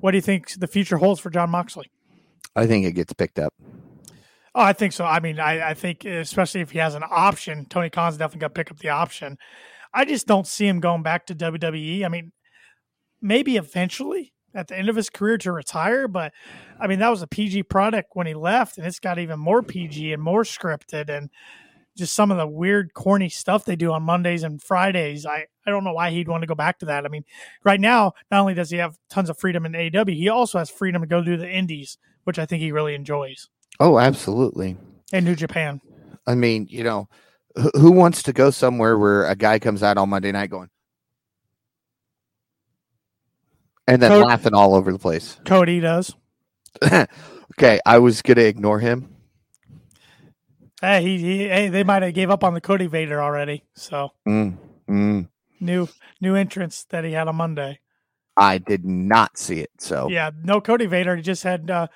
What 0.00 0.12
do 0.12 0.18
you 0.18 0.22
think 0.22 0.58
the 0.58 0.66
future 0.66 0.96
holds 0.96 1.20
for 1.20 1.30
Jon 1.30 1.50
Moxley? 1.50 1.90
I 2.54 2.66
think 2.66 2.86
it 2.86 2.92
gets 2.92 3.12
picked 3.12 3.38
up. 3.38 3.54
Oh, 4.54 4.60
I 4.60 4.72
think 4.74 4.92
so. 4.92 5.04
I 5.04 5.20
mean, 5.20 5.40
I, 5.40 5.70
I 5.70 5.74
think 5.74 6.04
especially 6.04 6.60
if 6.60 6.72
he 6.72 6.78
has 6.78 6.94
an 6.94 7.04
option, 7.08 7.64
Tony 7.66 7.88
Khan's 7.88 8.18
definitely 8.18 8.40
got 8.40 8.48
to 8.48 8.54
pick 8.54 8.70
up 8.70 8.78
the 8.78 8.90
option. 8.90 9.38
I 9.94 10.04
just 10.04 10.26
don't 10.26 10.46
see 10.46 10.66
him 10.66 10.80
going 10.80 11.02
back 11.02 11.26
to 11.26 11.34
WWE. 11.34 12.04
I 12.04 12.08
mean, 12.08 12.32
maybe 13.20 13.56
eventually 13.56 14.32
at 14.54 14.68
the 14.68 14.76
end 14.76 14.90
of 14.90 14.96
his 14.96 15.08
career 15.08 15.38
to 15.38 15.52
retire, 15.52 16.06
but 16.08 16.32
I 16.78 16.86
mean, 16.86 16.98
that 16.98 17.08
was 17.08 17.22
a 17.22 17.26
PG 17.26 17.64
product 17.64 18.10
when 18.12 18.26
he 18.26 18.34
left, 18.34 18.76
and 18.76 18.86
it's 18.86 18.98
got 18.98 19.18
even 19.18 19.38
more 19.38 19.62
PG 19.62 20.12
and 20.12 20.22
more 20.22 20.42
scripted 20.42 21.08
and 21.08 21.30
just 21.96 22.14
some 22.14 22.30
of 22.30 22.38
the 22.38 22.46
weird, 22.46 22.94
corny 22.94 23.28
stuff 23.28 23.64
they 23.64 23.76
do 23.76 23.92
on 23.92 24.02
Mondays 24.02 24.42
and 24.44 24.62
Fridays. 24.62 25.26
I, 25.26 25.46
I 25.66 25.70
don't 25.70 25.84
know 25.84 25.92
why 25.92 26.10
he'd 26.10 26.28
want 26.28 26.42
to 26.42 26.46
go 26.46 26.54
back 26.54 26.78
to 26.78 26.86
that. 26.86 27.04
I 27.04 27.08
mean, 27.08 27.24
right 27.64 27.80
now, 27.80 28.12
not 28.30 28.40
only 28.40 28.54
does 28.54 28.70
he 28.70 28.78
have 28.78 28.96
tons 29.10 29.28
of 29.30 29.38
freedom 29.38 29.66
in 29.66 29.74
AW, 29.96 30.04
he 30.06 30.28
also 30.28 30.58
has 30.58 30.70
freedom 30.70 31.02
to 31.02 31.06
go 31.08 31.22
do 31.22 31.36
the 31.36 31.50
indies, 31.50 31.98
which 32.24 32.38
I 32.38 32.46
think 32.46 32.62
he 32.62 32.72
really 32.72 32.94
enjoys, 32.94 33.48
Oh, 33.80 33.98
absolutely. 33.98 34.76
and 35.12 35.24
New 35.26 35.34
Japan. 35.36 35.80
I 36.26 36.34
mean, 36.34 36.66
you 36.70 36.82
know, 36.84 37.08
who 37.74 37.90
wants 37.90 38.22
to 38.24 38.32
go 38.32 38.50
somewhere 38.50 38.96
where 38.96 39.26
a 39.26 39.34
guy 39.36 39.58
comes 39.58 39.82
out 39.82 39.98
on 39.98 40.08
Monday 40.08 40.32
night 40.32 40.48
going, 40.50 40.70
and 43.86 44.00
then 44.00 44.10
Coach- 44.10 44.26
laughing 44.26 44.54
all 44.54 44.74
over 44.74 44.92
the 44.92 44.98
place? 44.98 45.38
Cody 45.44 45.80
does. 45.80 46.14
okay, 46.82 47.80
I 47.84 47.98
was 47.98 48.22
gonna 48.22 48.42
ignore 48.42 48.78
him. 48.78 49.11
Hey, 50.82 51.00
he, 51.02 51.18
he 51.18 51.38
hey, 51.48 51.68
they 51.68 51.84
might 51.84 52.02
have 52.02 52.12
gave 52.12 52.28
up 52.28 52.42
on 52.42 52.54
the 52.54 52.60
Cody 52.60 52.88
Vader 52.88 53.22
already. 53.22 53.64
So 53.74 54.10
Mm, 54.26 54.58
mm. 54.90 55.28
new 55.60 55.88
new 56.20 56.34
entrance 56.34 56.84
that 56.90 57.04
he 57.04 57.12
had 57.12 57.28
on 57.28 57.36
Monday. 57.36 57.78
I 58.36 58.58
did 58.58 58.84
not 58.84 59.38
see 59.38 59.60
it. 59.60 59.70
So 59.78 60.08
Yeah, 60.08 60.32
no 60.42 60.60
Cody 60.60 60.86
Vader. 60.86 61.14
He 61.14 61.22
just 61.22 61.44
had 61.44 61.70
uh, 61.70 61.86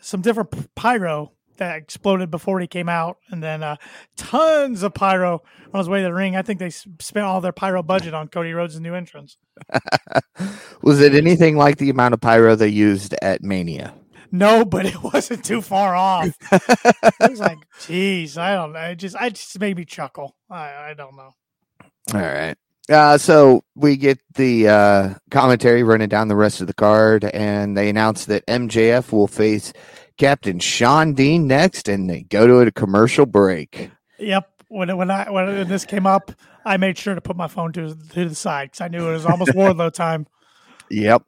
some 0.00 0.22
different 0.22 0.74
pyro 0.74 1.32
that 1.56 1.76
exploded 1.76 2.32
before 2.32 2.58
he 2.58 2.66
came 2.66 2.88
out, 2.88 3.18
and 3.30 3.40
then 3.40 3.62
uh, 3.62 3.76
tons 4.16 4.82
of 4.82 4.92
pyro 4.92 5.44
on 5.72 5.78
his 5.78 5.88
way 5.88 6.00
to 6.00 6.04
the 6.04 6.12
ring. 6.12 6.34
I 6.34 6.42
think 6.42 6.58
they 6.58 6.70
spent 6.70 7.24
all 7.24 7.40
their 7.40 7.52
pyro 7.52 7.80
budget 7.84 8.12
on 8.12 8.26
Cody 8.26 8.52
Rhodes' 8.52 8.80
new 8.80 8.94
entrance. 8.94 9.36
Was 10.82 11.00
it 11.00 11.14
anything 11.14 11.56
like 11.56 11.78
the 11.78 11.90
amount 11.90 12.14
of 12.14 12.20
pyro 12.20 12.56
they 12.56 12.68
used 12.68 13.14
at 13.22 13.44
Mania? 13.44 13.94
No, 14.34 14.64
but 14.64 14.84
it 14.84 15.00
wasn't 15.14 15.44
too 15.44 15.62
far 15.62 15.94
off. 15.94 16.26
it 16.52 17.30
was 17.30 17.38
like, 17.38 17.58
geez, 17.86 18.36
I 18.36 18.56
don't 18.56 18.72
know. 18.72 18.80
It 18.80 18.96
just, 18.96 19.14
I 19.14 19.30
just 19.30 19.58
made 19.60 19.76
me 19.76 19.84
chuckle. 19.84 20.34
I, 20.50 20.90
I 20.90 20.94
don't 20.94 21.16
know. 21.16 21.30
All 22.12 22.20
right. 22.20 22.56
Uh, 22.90 23.16
so 23.16 23.62
we 23.76 23.96
get 23.96 24.18
the 24.34 24.68
uh, 24.68 25.14
commentary 25.30 25.84
running 25.84 26.08
down 26.08 26.26
the 26.26 26.34
rest 26.34 26.60
of 26.60 26.66
the 26.66 26.74
card, 26.74 27.24
and 27.24 27.76
they 27.76 27.88
announce 27.88 28.24
that 28.24 28.44
MJF 28.46 29.12
will 29.12 29.28
face 29.28 29.72
Captain 30.18 30.58
Shawn 30.58 31.14
Dean 31.14 31.46
next, 31.46 31.88
and 31.88 32.10
they 32.10 32.22
go 32.22 32.48
to 32.48 32.58
a 32.58 32.72
commercial 32.72 33.26
break. 33.26 33.88
Yep. 34.18 34.50
When 34.66 34.96
when 34.96 35.10
I 35.12 35.30
when 35.30 35.68
this 35.68 35.84
came 35.84 36.06
up, 36.06 36.32
I 36.64 36.76
made 36.76 36.98
sure 36.98 37.14
to 37.14 37.20
put 37.20 37.36
my 37.36 37.46
phone 37.46 37.72
to 37.74 37.94
to 37.94 38.28
the 38.28 38.34
side 38.34 38.72
because 38.72 38.80
I 38.80 38.88
knew 38.88 39.08
it 39.08 39.12
was 39.12 39.26
almost 39.26 39.52
Wardlow 39.54 39.92
time. 39.92 40.26
Yep. 40.90 41.22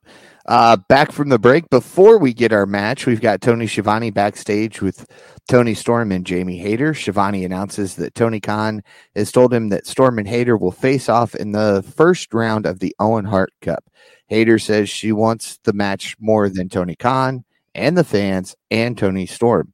Uh, 0.47 0.77
back 0.89 1.11
from 1.11 1.29
the 1.29 1.41
break, 1.41 1.69
before 1.71 2.19
we 2.19 2.33
get 2.33 2.53
our 2.53 2.67
match, 2.67 3.05
we've 3.05 3.21
got 3.21 3.41
Tony 3.41 3.67
Schiavone 3.67 4.11
backstage 4.11 4.81
with 4.81 5.05
Toni 5.49 5.75
Storm 5.75 6.13
and 6.13 6.25
Jamie 6.25 6.59
Hayter. 6.59 6.95
Schiavone 6.95 7.45
announces 7.45 7.97
that 7.97 8.15
Tony 8.15 8.39
Khan 8.39 8.83
has 9.17 9.33
told 9.33 9.53
him 9.53 9.71
that 9.71 9.89
Storm 9.89 10.21
and 10.21 10.29
Hayter 10.29 10.57
will 10.57 10.71
face 10.71 11.09
off 11.09 11.35
in 11.35 11.51
the 11.51 11.85
first 11.97 12.33
round 12.33 12.65
of 12.65 12.79
the 12.79 12.95
Owen 13.01 13.25
Hart 13.25 13.53
Cup. 13.61 13.85
Hayter 14.29 14.61
says 14.61 14.89
she 14.89 15.11
wants 15.11 15.59
the 15.65 15.73
match 15.73 16.15
more 16.21 16.49
than 16.49 16.69
Tony 16.69 16.95
Khan 16.95 17.45
and 17.75 17.99
the 17.99 18.05
fans 18.05 18.55
and 18.71 18.97
Toni 18.97 19.27
Storm 19.27 19.73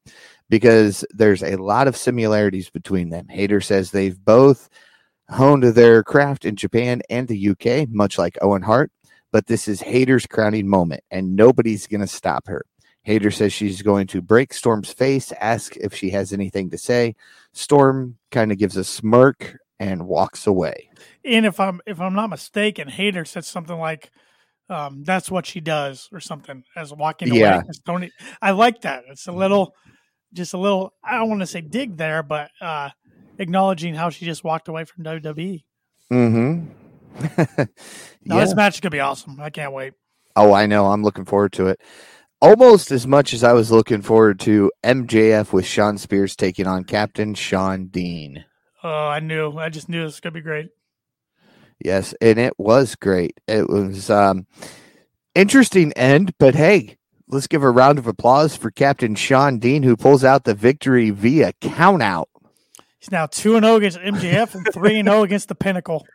because 0.48 1.04
there's 1.10 1.42
a 1.42 1.56
lot 1.56 1.86
of 1.86 1.98
similarities 1.98 2.70
between 2.70 3.10
them. 3.10 3.28
Hayter 3.28 3.60
says 3.60 3.90
they've 3.90 4.24
both 4.24 4.70
honed 5.28 5.64
their 5.64 6.02
craft 6.02 6.46
in 6.46 6.56
Japan 6.56 7.02
and 7.10 7.28
the 7.28 7.50
UK, 7.50 7.88
much 7.90 8.16
like 8.16 8.38
Owen 8.40 8.62
Hart 8.62 8.90
but 9.32 9.46
this 9.46 9.66
is 9.66 9.80
Hayter's 9.80 10.26
crowning 10.26 10.68
moment, 10.68 11.02
and 11.10 11.34
nobody's 11.34 11.86
going 11.86 12.02
to 12.02 12.06
stop 12.06 12.46
her. 12.46 12.64
Hayter 13.04 13.32
says 13.32 13.52
she's 13.52 13.82
going 13.82 14.06
to 14.08 14.22
break 14.22 14.54
Storm's 14.54 14.92
face, 14.92 15.32
ask 15.40 15.76
if 15.76 15.92
she 15.92 16.10
has 16.10 16.32
anything 16.32 16.70
to 16.70 16.78
say. 16.78 17.16
Storm 17.52 18.16
kind 18.30 18.52
of 18.52 18.58
gives 18.58 18.76
a 18.76 18.84
smirk 18.84 19.56
and 19.80 20.06
walks 20.06 20.46
away. 20.46 20.88
And 21.24 21.44
if 21.44 21.58
I'm 21.58 21.80
if 21.84 22.00
I'm 22.00 22.14
not 22.14 22.30
mistaken, 22.30 22.86
Hayter 22.86 23.24
said 23.24 23.44
something 23.44 23.76
like, 23.76 24.12
um, 24.68 25.02
"That's 25.02 25.30
what 25.30 25.46
she 25.46 25.58
does" 25.60 26.08
or 26.12 26.20
something 26.20 26.62
as 26.76 26.92
walking 26.92 27.34
Yeah. 27.34 27.56
away. 27.56 27.64
Tony, 27.84 28.10
I 28.40 28.52
like 28.52 28.82
that. 28.82 29.02
It's 29.08 29.26
a 29.26 29.32
little, 29.32 29.74
just 30.32 30.54
a 30.54 30.58
little. 30.58 30.94
I 31.02 31.16
don't 31.18 31.28
want 31.28 31.40
to 31.40 31.46
say 31.46 31.60
dig 31.60 31.96
there, 31.96 32.22
but 32.22 32.50
uh, 32.60 32.90
acknowledging 33.38 33.94
how 33.94 34.10
she 34.10 34.24
just 34.26 34.44
walked 34.44 34.68
away 34.68 34.84
from 34.84 35.02
WWE. 35.02 35.64
Mm-hmm. 37.16 37.62
No, 38.24 38.38
this 38.38 38.54
match 38.54 38.74
is 38.74 38.80
gonna 38.80 38.90
be 38.90 39.00
awesome. 39.00 39.40
I 39.40 39.50
can't 39.50 39.72
wait. 39.72 39.94
Oh, 40.36 40.52
I 40.52 40.66
know. 40.66 40.86
I'm 40.86 41.02
looking 41.02 41.24
forward 41.24 41.52
to 41.54 41.66
it. 41.66 41.80
Almost 42.40 42.92
as 42.92 43.04
much 43.04 43.34
as 43.34 43.42
I 43.42 43.52
was 43.52 43.72
looking 43.72 44.00
forward 44.00 44.38
to 44.40 44.70
MJF 44.84 45.52
with 45.52 45.66
Shawn 45.66 45.98
Spears 45.98 46.36
taking 46.36 46.68
on 46.68 46.84
Captain 46.84 47.34
Shawn 47.34 47.86
Dean. 47.88 48.44
Oh, 48.84 48.88
I 48.88 49.18
knew. 49.18 49.58
I 49.58 49.70
just 49.70 49.88
knew 49.88 50.02
this 50.04 50.12
was 50.12 50.20
gonna 50.20 50.34
be 50.34 50.40
great. 50.40 50.68
Yes, 51.84 52.14
and 52.20 52.38
it 52.38 52.54
was 52.58 52.94
great. 52.94 53.40
It 53.48 53.68
was 53.68 54.08
um 54.08 54.46
interesting 55.34 55.92
end, 55.94 56.34
but 56.38 56.54
hey, 56.54 56.96
let's 57.28 57.48
give 57.48 57.64
a 57.64 57.70
round 57.70 57.98
of 57.98 58.06
applause 58.06 58.56
for 58.56 58.70
Captain 58.70 59.16
Shawn 59.16 59.58
Dean 59.58 59.82
who 59.82 59.96
pulls 59.96 60.22
out 60.22 60.44
the 60.44 60.54
victory 60.54 61.10
via 61.10 61.54
countout. 61.54 62.26
He's 63.00 63.10
now 63.10 63.26
two 63.26 63.56
and 63.56 63.64
zero 63.64 63.76
against 63.78 63.98
MJF 63.98 64.54
and 64.54 64.68
three 64.72 65.00
and 65.00 65.08
zero 65.08 65.24
against 65.24 65.48
the 65.48 65.56
Pinnacle. 65.56 66.06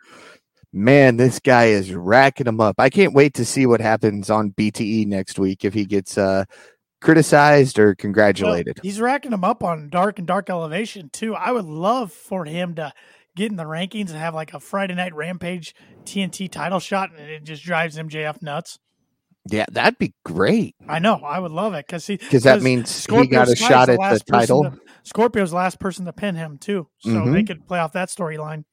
Man, 0.72 1.16
this 1.16 1.38
guy 1.40 1.66
is 1.66 1.94
racking 1.94 2.44
them 2.44 2.60
up. 2.60 2.76
I 2.78 2.90
can't 2.90 3.14
wait 3.14 3.34
to 3.34 3.44
see 3.44 3.64
what 3.66 3.80
happens 3.80 4.28
on 4.28 4.50
BTE 4.50 5.06
next 5.06 5.38
week 5.38 5.64
if 5.64 5.72
he 5.74 5.84
gets 5.86 6.18
uh 6.18 6.44
criticized 7.00 7.78
or 7.78 7.86
Well, 7.88 7.94
congratulated. 7.96 8.80
he's 8.82 9.00
racking 9.00 9.30
them 9.30 9.44
up 9.44 9.62
on 9.62 9.88
Dark 9.88 10.18
and 10.18 10.26
Dark 10.26 10.50
Elevation 10.50 11.10
too. 11.10 11.34
I 11.34 11.52
would 11.52 11.64
love 11.64 12.12
for 12.12 12.44
him 12.44 12.74
to 12.74 12.92
get 13.36 13.50
in 13.50 13.56
the 13.56 13.64
rankings 13.64 14.08
and 14.10 14.18
have 14.18 14.34
like 14.34 14.52
a 14.52 14.60
Friday 14.60 14.94
Night 14.94 15.14
Rampage 15.14 15.74
TNT 16.04 16.50
title 16.50 16.80
shot, 16.80 17.10
and 17.16 17.20
it 17.20 17.44
just 17.44 17.62
drives 17.62 17.96
MJF 17.96 18.42
nuts. 18.42 18.78
yeah, 19.50 19.64
that'd 19.70 19.98
be 19.98 20.12
great 20.24 20.74
I 20.88 20.98
know, 20.98 21.14
I 21.24 21.38
would 21.38 21.52
love 21.52 21.72
it 21.74 21.86
because 21.86 22.06
he 22.06 22.16
because 22.16 22.42
that 22.42 22.60
means 22.62 23.06
he 23.06 23.26
got 23.28 23.48
a 23.48 23.56
shot 23.56 23.88
at 23.88 23.98
the 23.98 24.20
title. 24.30 24.64
to- 24.64 24.78
Scorpio's 25.04 25.52
last 25.54 25.80
person 25.80 26.04
to 26.04 26.12
pin 26.12 26.34
him 26.34 26.58
too, 26.58 26.88
so 26.98 27.08
Mhm. 27.10 27.32
they 27.32 27.42
could 27.44 27.66
play 27.66 27.78
off 27.78 27.92
that 27.92 28.08
storyline. 28.10 28.64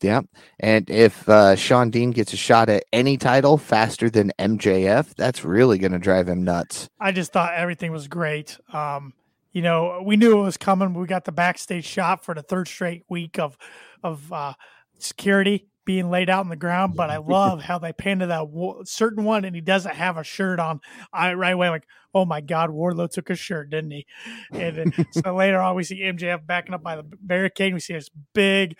Yeah. 0.00 0.22
And 0.60 0.88
if 0.90 1.28
uh, 1.28 1.56
Shawn 1.56 1.90
Dean 1.90 2.10
gets 2.10 2.32
a 2.32 2.36
shot 2.36 2.68
at 2.68 2.84
any 2.92 3.16
title 3.16 3.58
faster 3.58 4.10
than 4.10 4.32
MJF, 4.38 5.14
that's 5.14 5.44
really 5.44 5.78
going 5.78 5.92
to 5.92 5.98
drive 5.98 6.28
him 6.28 6.44
nuts. 6.44 6.88
I 7.00 7.12
just 7.12 7.32
thought 7.32 7.54
everything 7.54 7.92
was 7.92 8.08
great. 8.08 8.58
Um, 8.72 9.12
you 9.52 9.62
know, 9.62 10.02
we 10.04 10.16
knew 10.16 10.38
it 10.38 10.42
was 10.42 10.56
coming. 10.56 10.94
We 10.94 11.06
got 11.06 11.24
the 11.24 11.32
backstage 11.32 11.84
shot 11.86 12.24
for 12.24 12.34
the 12.34 12.42
third 12.42 12.68
straight 12.68 13.04
week 13.08 13.38
of 13.38 13.56
of 14.02 14.32
uh, 14.32 14.54
security 14.98 15.68
being 15.84 16.10
laid 16.10 16.28
out 16.28 16.40
on 16.40 16.50
the 16.50 16.56
ground. 16.56 16.94
But 16.94 17.10
I 17.10 17.16
love 17.26 17.62
how 17.62 17.78
they 17.78 17.92
panned 17.92 18.20
to 18.20 18.26
that 18.26 18.48
wo- 18.48 18.82
certain 18.84 19.24
one, 19.24 19.44
and 19.44 19.54
he 19.54 19.62
doesn't 19.62 19.94
have 19.94 20.16
a 20.16 20.22
shirt 20.22 20.60
on. 20.60 20.80
I 21.12 21.32
right 21.34 21.54
away 21.54 21.70
like, 21.70 21.86
oh 22.14 22.24
my 22.24 22.40
god, 22.40 22.70
Wardlow 22.70 23.10
took 23.10 23.28
his 23.28 23.38
shirt, 23.38 23.70
didn't 23.70 23.90
he? 23.90 24.06
And 24.52 24.76
then, 24.76 25.06
so 25.12 25.34
later 25.34 25.60
on, 25.60 25.74
we 25.74 25.84
see 25.84 26.02
MJF 26.02 26.46
backing 26.46 26.74
up 26.74 26.82
by 26.82 26.96
the 26.96 27.04
barricade. 27.20 27.72
We 27.74 27.80
see 27.80 27.94
this 27.94 28.10
big 28.34 28.76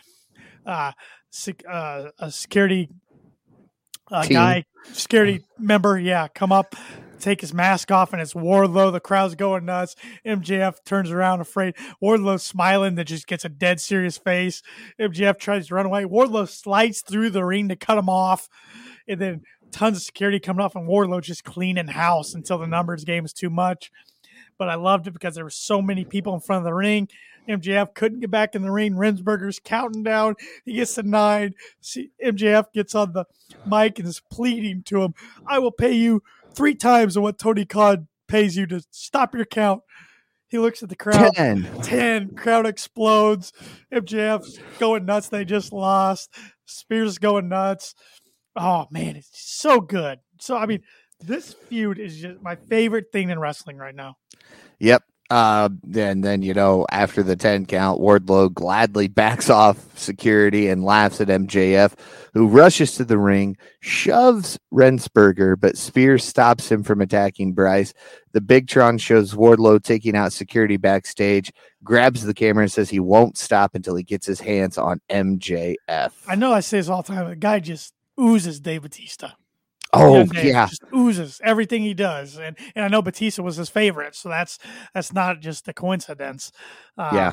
uh, 0.68 0.92
sec- 1.30 1.64
uh, 1.68 2.10
a 2.18 2.30
security 2.30 2.88
uh, 4.10 4.26
guy, 4.26 4.64
security 4.92 5.42
member, 5.58 5.98
yeah, 5.98 6.28
come 6.28 6.52
up, 6.52 6.76
take 7.18 7.40
his 7.40 7.52
mask 7.52 7.90
off, 7.90 8.12
and 8.12 8.22
it's 8.22 8.34
Wardlow. 8.34 8.92
The 8.92 9.00
crowd's 9.00 9.34
going 9.34 9.64
nuts. 9.64 9.96
MJF 10.26 10.76
turns 10.84 11.10
around, 11.10 11.40
afraid. 11.40 11.74
Wardlow 12.02 12.40
smiling, 12.40 12.94
that 12.94 13.04
just 13.04 13.26
gets 13.26 13.44
a 13.44 13.48
dead 13.48 13.80
serious 13.80 14.18
face. 14.18 14.62
MJF 15.00 15.38
tries 15.38 15.68
to 15.68 15.74
run 15.74 15.86
away. 15.86 16.04
Wardlow 16.04 16.48
slides 16.48 17.02
through 17.02 17.30
the 17.30 17.44
ring 17.44 17.68
to 17.68 17.76
cut 17.76 17.98
him 17.98 18.08
off, 18.08 18.48
and 19.06 19.20
then 19.20 19.42
tons 19.70 19.96
of 19.96 20.02
security 20.02 20.40
coming 20.40 20.64
off, 20.64 20.76
and 20.76 20.88
Wardlow 20.88 21.22
just 21.22 21.44
cleaning 21.44 21.88
house 21.88 22.34
until 22.34 22.58
the 22.58 22.66
numbers 22.66 23.04
game 23.04 23.24
is 23.24 23.32
too 23.32 23.50
much. 23.50 23.90
But 24.58 24.68
I 24.68 24.74
loved 24.74 25.06
it 25.06 25.12
because 25.12 25.34
there 25.34 25.44
were 25.44 25.50
so 25.50 25.80
many 25.80 26.04
people 26.04 26.34
in 26.34 26.40
front 26.40 26.60
of 26.60 26.64
the 26.64 26.74
ring. 26.74 27.08
MJF 27.48 27.94
couldn't 27.94 28.20
get 28.20 28.30
back 28.30 28.54
in 28.54 28.62
the 28.62 28.70
ring. 28.70 28.94
Remsburg's 28.94 29.60
counting 29.62 30.02
down. 30.02 30.34
He 30.64 30.74
gets 30.74 30.94
to 30.96 31.02
nine. 31.02 31.54
See, 31.80 32.10
MJF 32.22 32.72
gets 32.74 32.94
on 32.94 33.12
the 33.12 33.24
mic 33.66 33.98
and 33.98 34.06
is 34.06 34.20
pleading 34.30 34.82
to 34.84 35.02
him, 35.02 35.14
I 35.46 35.58
will 35.58 35.72
pay 35.72 35.92
you 35.92 36.22
three 36.52 36.74
times 36.74 37.16
of 37.16 37.22
what 37.22 37.38
Tony 37.38 37.64
Khan 37.64 38.08
pays 38.26 38.56
you 38.56 38.66
to 38.66 38.82
stop 38.90 39.34
your 39.34 39.44
count. 39.44 39.82
He 40.48 40.58
looks 40.58 40.82
at 40.82 40.88
the 40.88 40.96
crowd. 40.96 41.34
10. 41.34 41.68
10. 41.82 42.34
Crowd 42.34 42.66
explodes. 42.66 43.52
MJF's 43.92 44.58
going 44.78 45.04
nuts. 45.04 45.28
They 45.28 45.44
just 45.44 45.72
lost. 45.72 46.30
Spears 46.64 47.18
going 47.18 47.48
nuts. 47.48 47.94
Oh, 48.56 48.86
man, 48.90 49.16
it's 49.16 49.30
so 49.32 49.80
good. 49.80 50.20
So, 50.40 50.56
I 50.56 50.66
mean, 50.66 50.82
this 51.20 51.52
feud 51.52 51.98
is 51.98 52.18
just 52.18 52.42
my 52.42 52.56
favorite 52.56 53.12
thing 53.12 53.30
in 53.30 53.38
wrestling 53.38 53.76
right 53.76 53.94
now. 53.94 54.16
Yep. 54.78 55.02
Uh, 55.30 55.68
and 55.94 56.24
then, 56.24 56.40
you 56.40 56.54
know, 56.54 56.86
after 56.90 57.22
the 57.22 57.36
10 57.36 57.66
count, 57.66 58.00
Wardlow 58.00 58.52
gladly 58.52 59.08
backs 59.08 59.50
off 59.50 59.98
security 59.98 60.68
and 60.68 60.84
laughs 60.84 61.20
at 61.20 61.28
MJF, 61.28 61.92
who 62.32 62.48
rushes 62.48 62.94
to 62.94 63.04
the 63.04 63.18
ring, 63.18 63.56
shoves 63.80 64.58
Remsburg, 64.72 65.60
but 65.60 65.76
Spears 65.76 66.24
stops 66.24 66.70
him 66.70 66.82
from 66.82 67.02
attacking 67.02 67.52
Bryce. 67.52 67.92
The 68.32 68.40
Big 68.40 68.68
Tron 68.68 68.96
shows 68.96 69.34
Wardlow 69.34 69.82
taking 69.82 70.16
out 70.16 70.32
security 70.32 70.78
backstage, 70.78 71.52
grabs 71.84 72.22
the 72.22 72.34
camera, 72.34 72.62
and 72.62 72.72
says 72.72 72.88
he 72.88 73.00
won't 73.00 73.36
stop 73.36 73.74
until 73.74 73.96
he 73.96 74.04
gets 74.04 74.26
his 74.26 74.40
hands 74.40 74.78
on 74.78 75.00
MJF. 75.10 76.12
I 76.26 76.34
know 76.36 76.54
I 76.54 76.60
say 76.60 76.78
this 76.78 76.88
all 76.88 77.02
the 77.02 77.12
time. 77.12 77.28
The 77.28 77.36
guy 77.36 77.60
just 77.60 77.92
oozes 78.18 78.60
Dave 78.60 78.82
Batista. 78.82 79.32
Oh, 79.92 80.24
yeah. 80.34 80.66
just 80.66 80.82
oozes 80.94 81.40
everything 81.44 81.82
he 81.82 81.94
does, 81.94 82.36
and 82.38 82.56
and 82.74 82.84
I 82.84 82.88
know 82.88 83.02
Batista 83.02 83.42
was 83.42 83.56
his 83.56 83.68
favorite, 83.68 84.14
so 84.14 84.28
that's 84.28 84.58
that's 84.94 85.12
not 85.12 85.40
just 85.40 85.66
a 85.68 85.72
coincidence. 85.72 86.52
Um, 86.96 87.14
Yeah. 87.16 87.32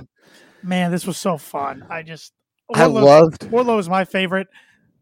man, 0.63 0.91
this 0.91 1.05
was 1.05 1.17
so 1.17 1.37
fun. 1.37 1.85
I 1.89 2.01
just 2.03 2.31
I 2.73 2.81
Wardlow- 2.85 3.03
loved 3.03 3.41
Wardlow 3.51 3.79
is 3.79 3.89
my 3.89 4.05
favorite 4.05 4.47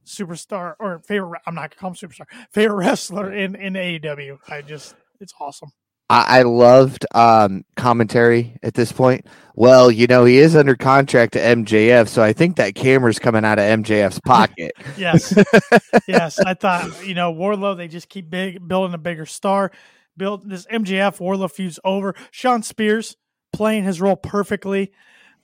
superstar 0.06 0.74
or 0.80 1.00
favorite. 1.08 1.42
I'm 1.48 1.56
not 1.56 1.70
gonna 1.72 1.80
call 1.80 1.90
him 1.92 1.96
superstar. 2.10 2.26
Favorite 2.52 2.76
wrestler 2.78 3.32
in 3.34 3.56
in 3.56 3.74
AEW. 3.76 4.38
I 4.50 4.62
just 4.62 4.96
it's 5.20 5.34
awesome. 5.40 5.70
I, 6.14 6.40
I 6.40 6.42
loved 6.44 7.08
um, 7.16 7.66
commentary 7.76 8.56
at 8.62 8.76
this 8.76 8.92
point. 8.92 9.26
Well, 9.56 9.90
you 9.90 10.06
know, 10.06 10.26
he 10.26 10.38
is 10.38 10.56
under 10.56 10.76
contract 10.76 11.34
to 11.34 11.40
MJF, 11.40 12.08
so 12.08 12.22
I 12.22 12.34
think 12.34 12.58
that 12.58 12.76
camera's 12.76 13.18
coming 13.18 13.44
out 13.44 13.58
of 13.58 13.66
MJF's 13.66 14.20
pocket. 14.26 14.74
Yes, 14.96 15.34
yes. 16.08 16.40
I 16.40 16.54
thought 16.54 17.06
you 17.06 17.16
know 17.16 17.34
Wardlow. 17.34 17.76
They 17.76 17.88
just 17.88 18.10
keep 18.10 18.30
big 18.30 18.68
building 18.68 18.94
a 18.94 19.00
bigger 19.00 19.26
star. 19.26 19.72
built 20.16 20.48
this 20.48 20.68
MJF 20.68 21.18
Wardlow 21.18 21.52
feud's 21.52 21.80
over. 21.84 22.14
Shawn 22.30 22.62
Spears 22.62 23.18
playing 23.52 23.84
his 23.84 24.00
role 24.00 24.16
perfectly. 24.16 24.92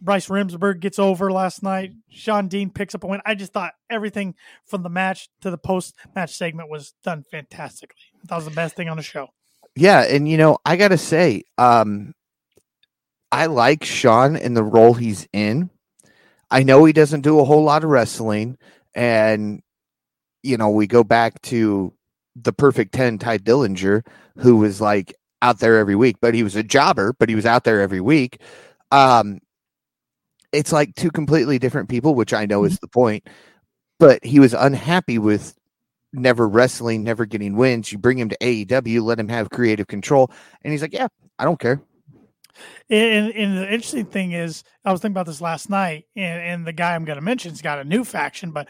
Bryce 0.01 0.27
Remsburg 0.27 0.81
gets 0.81 0.99
over 0.99 1.31
last 1.31 1.63
night. 1.63 1.93
Shawn 2.09 2.47
Dean 2.47 2.69
picks 2.69 2.93
up 2.93 3.03
a 3.03 3.07
win. 3.07 3.21
I 3.25 3.33
just 3.33 3.53
thought 3.53 3.73
everything 3.89 4.35
from 4.65 4.83
the 4.83 4.89
match 4.89 5.29
to 5.41 5.49
the 5.49 5.57
post 5.57 5.95
match 6.15 6.35
segment 6.35 6.69
was 6.69 6.93
done 7.03 7.23
fantastically. 7.23 7.97
That 8.25 8.35
was 8.35 8.45
the 8.45 8.51
best 8.51 8.75
thing 8.75 8.87
on 8.87 8.97
the 8.97 9.03
show. 9.03 9.29
Yeah, 9.79 10.01
and 10.01 10.27
you 10.27 10.35
know, 10.35 10.57
I 10.65 10.75
gotta 10.75 10.97
say, 10.97 11.43
um, 11.57 12.13
I 13.31 13.45
like 13.45 13.85
Shawn 13.85 14.35
in 14.35 14.53
the 14.53 14.63
role 14.63 14.93
he's 14.93 15.25
in. 15.31 15.69
I 16.51 16.63
know 16.63 16.83
he 16.83 16.91
doesn't 16.91 17.21
do 17.21 17.39
a 17.39 17.45
whole 17.45 17.63
lot 17.63 17.85
of 17.85 17.89
wrestling, 17.89 18.57
and 18.93 19.61
you 20.43 20.57
know, 20.57 20.69
we 20.69 20.85
go 20.85 21.05
back 21.05 21.41
to 21.43 21.93
the 22.35 22.51
perfect 22.51 22.93
10 22.93 23.19
Tye 23.19 23.37
Dillinger, 23.37 24.05
who 24.39 24.57
was 24.57 24.81
like 24.81 25.15
out 25.41 25.59
there 25.59 25.77
every 25.77 25.95
week, 25.95 26.17
but 26.21 26.33
he 26.33 26.43
was 26.43 26.57
a 26.57 26.63
jobber, 26.63 27.13
but 27.17 27.29
he 27.29 27.35
was 27.35 27.45
out 27.45 27.63
there 27.63 27.79
every 27.79 28.01
week. 28.01 28.41
Um, 28.91 29.39
it's 30.51 30.73
like 30.73 30.93
two 30.95 31.11
completely 31.11 31.57
different 31.57 31.87
people, 31.87 32.15
which 32.15 32.33
I 32.33 32.45
know 32.45 32.65
is 32.65 32.79
the 32.79 32.87
point, 32.89 33.27
but 33.97 34.25
he 34.25 34.41
was 34.41 34.53
unhappy 34.53 35.19
with 35.19 35.55
never 36.13 36.47
wrestling, 36.47 37.03
never 37.03 37.25
getting 37.25 37.55
wins. 37.55 37.91
You 37.91 37.97
bring 37.97 38.17
him 38.17 38.29
to 38.29 38.37
AEW, 38.39 39.01
let 39.03 39.19
him 39.19 39.29
have 39.29 39.49
creative 39.49 39.87
control, 39.87 40.31
and 40.63 40.71
he's 40.71 40.81
like, 40.81 40.93
Yeah, 40.93 41.07
I 41.37 41.45
don't 41.45 41.59
care. 41.59 41.81
And, 42.89 43.31
and 43.33 43.57
the 43.57 43.71
interesting 43.71 44.05
thing 44.05 44.31
is, 44.31 44.63
I 44.83 44.91
was 44.91 45.01
thinking 45.01 45.13
about 45.13 45.27
this 45.27 45.41
last 45.41 45.69
night, 45.69 46.05
and, 46.15 46.41
and 46.41 46.67
the 46.67 46.73
guy 46.73 46.95
I'm 46.95 47.05
going 47.05 47.17
to 47.17 47.23
mention's 47.23 47.61
got 47.61 47.79
a 47.79 47.83
new 47.83 48.03
faction, 48.03 48.51
but 48.51 48.67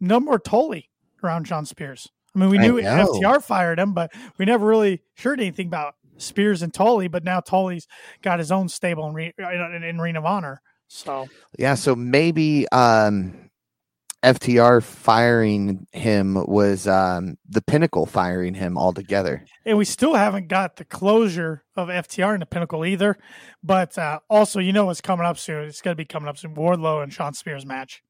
no 0.00 0.20
more 0.20 0.38
Tully 0.38 0.90
around 1.24 1.48
Shawn 1.48 1.64
Spears. 1.64 2.08
I 2.34 2.38
mean, 2.38 2.50
we 2.50 2.58
knew. 2.58 2.80
FTR 2.80 3.42
fired 3.42 3.78
him, 3.78 3.94
but 3.94 4.12
we 4.36 4.44
never 4.44 4.66
really 4.66 5.02
heard 5.18 5.40
anything 5.40 5.66
about 5.66 5.94
Spears 6.18 6.62
and 6.62 6.72
Tully. 6.72 7.08
But 7.08 7.24
now 7.24 7.40
Tully's 7.40 7.88
got 8.22 8.38
his 8.38 8.52
own 8.52 8.68
stable 8.68 9.08
in, 9.08 9.14
Re- 9.14 9.34
in, 9.38 9.82
in 9.82 9.98
Ring 9.98 10.16
of 10.16 10.24
Honor. 10.24 10.60
So 10.88 11.28
Yeah, 11.58 11.74
so 11.74 11.94
maybe 11.96 12.68
um 12.68 13.47
FTR 14.22 14.82
firing 14.82 15.86
him 15.92 16.34
was 16.34 16.88
um 16.88 17.36
the 17.48 17.62
pinnacle 17.62 18.04
firing 18.04 18.54
him 18.54 18.76
altogether. 18.76 19.44
And 19.64 19.78
we 19.78 19.84
still 19.84 20.14
haven't 20.14 20.48
got 20.48 20.76
the 20.76 20.84
closure 20.84 21.64
of 21.76 21.88
FTR 21.88 22.34
in 22.34 22.40
the 22.40 22.46
pinnacle 22.46 22.84
either. 22.84 23.16
But 23.62 23.96
uh, 23.96 24.20
also, 24.28 24.58
you 24.58 24.72
know 24.72 24.86
what's 24.86 25.00
coming 25.00 25.26
up 25.26 25.38
soon? 25.38 25.64
It's 25.64 25.82
going 25.82 25.92
to 25.92 25.96
be 25.96 26.04
coming 26.04 26.28
up 26.28 26.36
soon. 26.36 26.54
Wardlow 26.54 27.02
and 27.02 27.12
Shawn 27.12 27.34
Spears 27.34 27.64
match. 27.64 28.02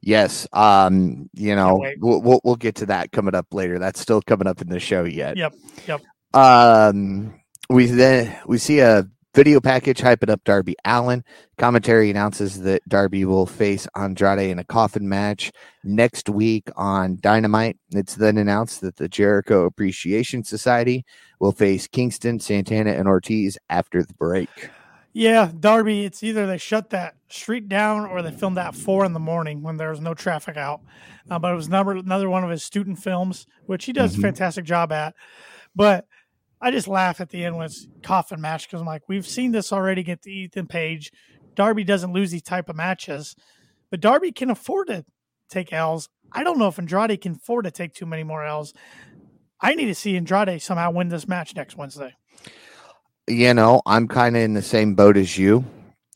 Yes, 0.00 0.46
um, 0.52 1.30
you 1.32 1.54
know, 1.54 1.82
we'll, 1.98 2.20
we'll 2.20 2.40
we'll 2.44 2.56
get 2.56 2.76
to 2.76 2.86
that 2.86 3.12
coming 3.12 3.34
up 3.34 3.46
later. 3.52 3.78
That's 3.78 4.00
still 4.00 4.20
coming 4.20 4.46
up 4.46 4.60
in 4.60 4.68
the 4.68 4.80
show 4.80 5.04
yet. 5.04 5.36
Yep. 5.36 5.54
Yep. 5.86 6.02
Um, 6.34 7.40
we 7.70 7.86
then 7.86 8.38
we 8.46 8.58
see 8.58 8.80
a 8.80 9.06
video 9.34 9.60
package 9.60 10.00
hyping 10.00 10.28
up 10.30 10.44
Darby 10.44 10.76
Allin. 10.84 11.24
Commentary 11.58 12.10
announces 12.10 12.60
that 12.62 12.86
Darby 12.88 13.24
will 13.24 13.46
face 13.46 13.86
Andrade 13.96 14.50
in 14.50 14.58
a 14.58 14.64
coffin 14.64 15.08
match 15.08 15.52
next 15.84 16.28
week 16.28 16.68
on 16.76 17.18
Dynamite. 17.20 17.78
It's 17.90 18.16
then 18.16 18.36
announced 18.38 18.80
that 18.82 18.96
the 18.96 19.08
Jericho 19.08 19.64
Appreciation 19.64 20.44
Society 20.44 21.04
will 21.40 21.52
face 21.52 21.86
Kingston, 21.86 22.40
Santana, 22.40 22.92
and 22.92 23.08
Ortiz 23.08 23.56
after 23.70 24.02
the 24.02 24.14
break. 24.14 24.70
Yeah, 25.14 25.50
Darby, 25.58 26.04
it's 26.06 26.22
either 26.22 26.46
they 26.46 26.56
shut 26.56 26.90
that 26.90 27.16
street 27.28 27.68
down 27.68 28.06
or 28.06 28.22
they 28.22 28.30
filmed 28.30 28.56
that 28.56 28.74
four 28.74 29.04
in 29.04 29.12
the 29.12 29.20
morning 29.20 29.62
when 29.62 29.76
there 29.76 29.90
was 29.90 30.00
no 30.00 30.14
traffic 30.14 30.56
out. 30.56 30.80
Uh, 31.30 31.38
but 31.38 31.52
it 31.52 31.56
was 31.56 31.68
number, 31.68 31.92
another 31.92 32.30
one 32.30 32.44
of 32.44 32.50
his 32.50 32.62
student 32.62 32.98
films, 32.98 33.46
which 33.66 33.84
he 33.84 33.92
does 33.92 34.14
Mhm. 34.14 34.18
a 34.18 34.22
fantastic 34.22 34.64
job 34.64 34.90
at. 34.90 35.14
But 35.76 36.06
I 36.62 36.70
just 36.70 36.86
laugh 36.86 37.20
at 37.20 37.30
the 37.30 37.44
end 37.44 37.56
when 37.56 37.66
it's 37.66 37.88
coffin 38.04 38.40
match 38.40 38.68
because 38.68 38.80
I'm 38.80 38.86
like, 38.86 39.02
we've 39.08 39.26
seen 39.26 39.50
this 39.50 39.72
already 39.72 40.04
get 40.04 40.22
to 40.22 40.30
Ethan 40.30 40.68
Page. 40.68 41.10
Darby 41.56 41.82
doesn't 41.82 42.12
lose 42.12 42.30
these 42.30 42.42
type 42.42 42.68
of 42.68 42.76
matches, 42.76 43.34
but 43.90 44.00
Darby 44.00 44.30
can 44.30 44.48
afford 44.48 44.86
to 44.86 45.04
take 45.50 45.72
L's. 45.72 46.08
I 46.30 46.44
don't 46.44 46.58
know 46.58 46.68
if 46.68 46.78
Andrade 46.78 47.20
can 47.20 47.32
afford 47.32 47.64
to 47.64 47.72
take 47.72 47.94
too 47.94 48.06
many 48.06 48.22
more 48.22 48.44
L's. 48.44 48.72
I 49.60 49.74
need 49.74 49.86
to 49.86 49.94
see 49.94 50.16
Andrade 50.16 50.62
somehow 50.62 50.92
win 50.92 51.08
this 51.08 51.28
match 51.28 51.54
next 51.56 51.76
Wednesday. 51.76 52.14
you 53.28 53.52
know, 53.54 53.82
I'm 53.84 54.08
kind 54.08 54.36
of 54.36 54.42
in 54.42 54.54
the 54.54 54.62
same 54.62 54.94
boat 54.94 55.16
as 55.16 55.36
you. 55.36 55.64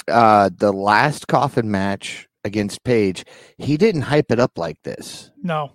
Uh, 0.09 0.51
the 0.57 0.73
last 0.73 1.27
coffin 1.27 1.71
match 1.71 2.29
against 2.45 2.85
Page, 2.85 3.25
he 3.59 3.77
didn't 3.77 4.03
hype 4.03 4.31
it 4.31 4.39
up 4.39 4.57
like 4.57 4.81
this. 4.85 5.33
No, 5.43 5.73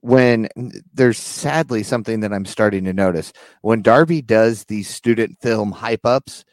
When 0.00 0.48
there's 0.94 1.18
sadly 1.18 1.82
something 1.82 2.20
that 2.20 2.32
I'm 2.32 2.44
starting 2.44 2.84
to 2.84 2.92
notice 2.92 3.32
when 3.62 3.82
Darby 3.82 4.22
does 4.22 4.64
these 4.64 4.88
student 4.88 5.38
film 5.42 5.72
hype 5.72 6.06
ups, 6.06 6.44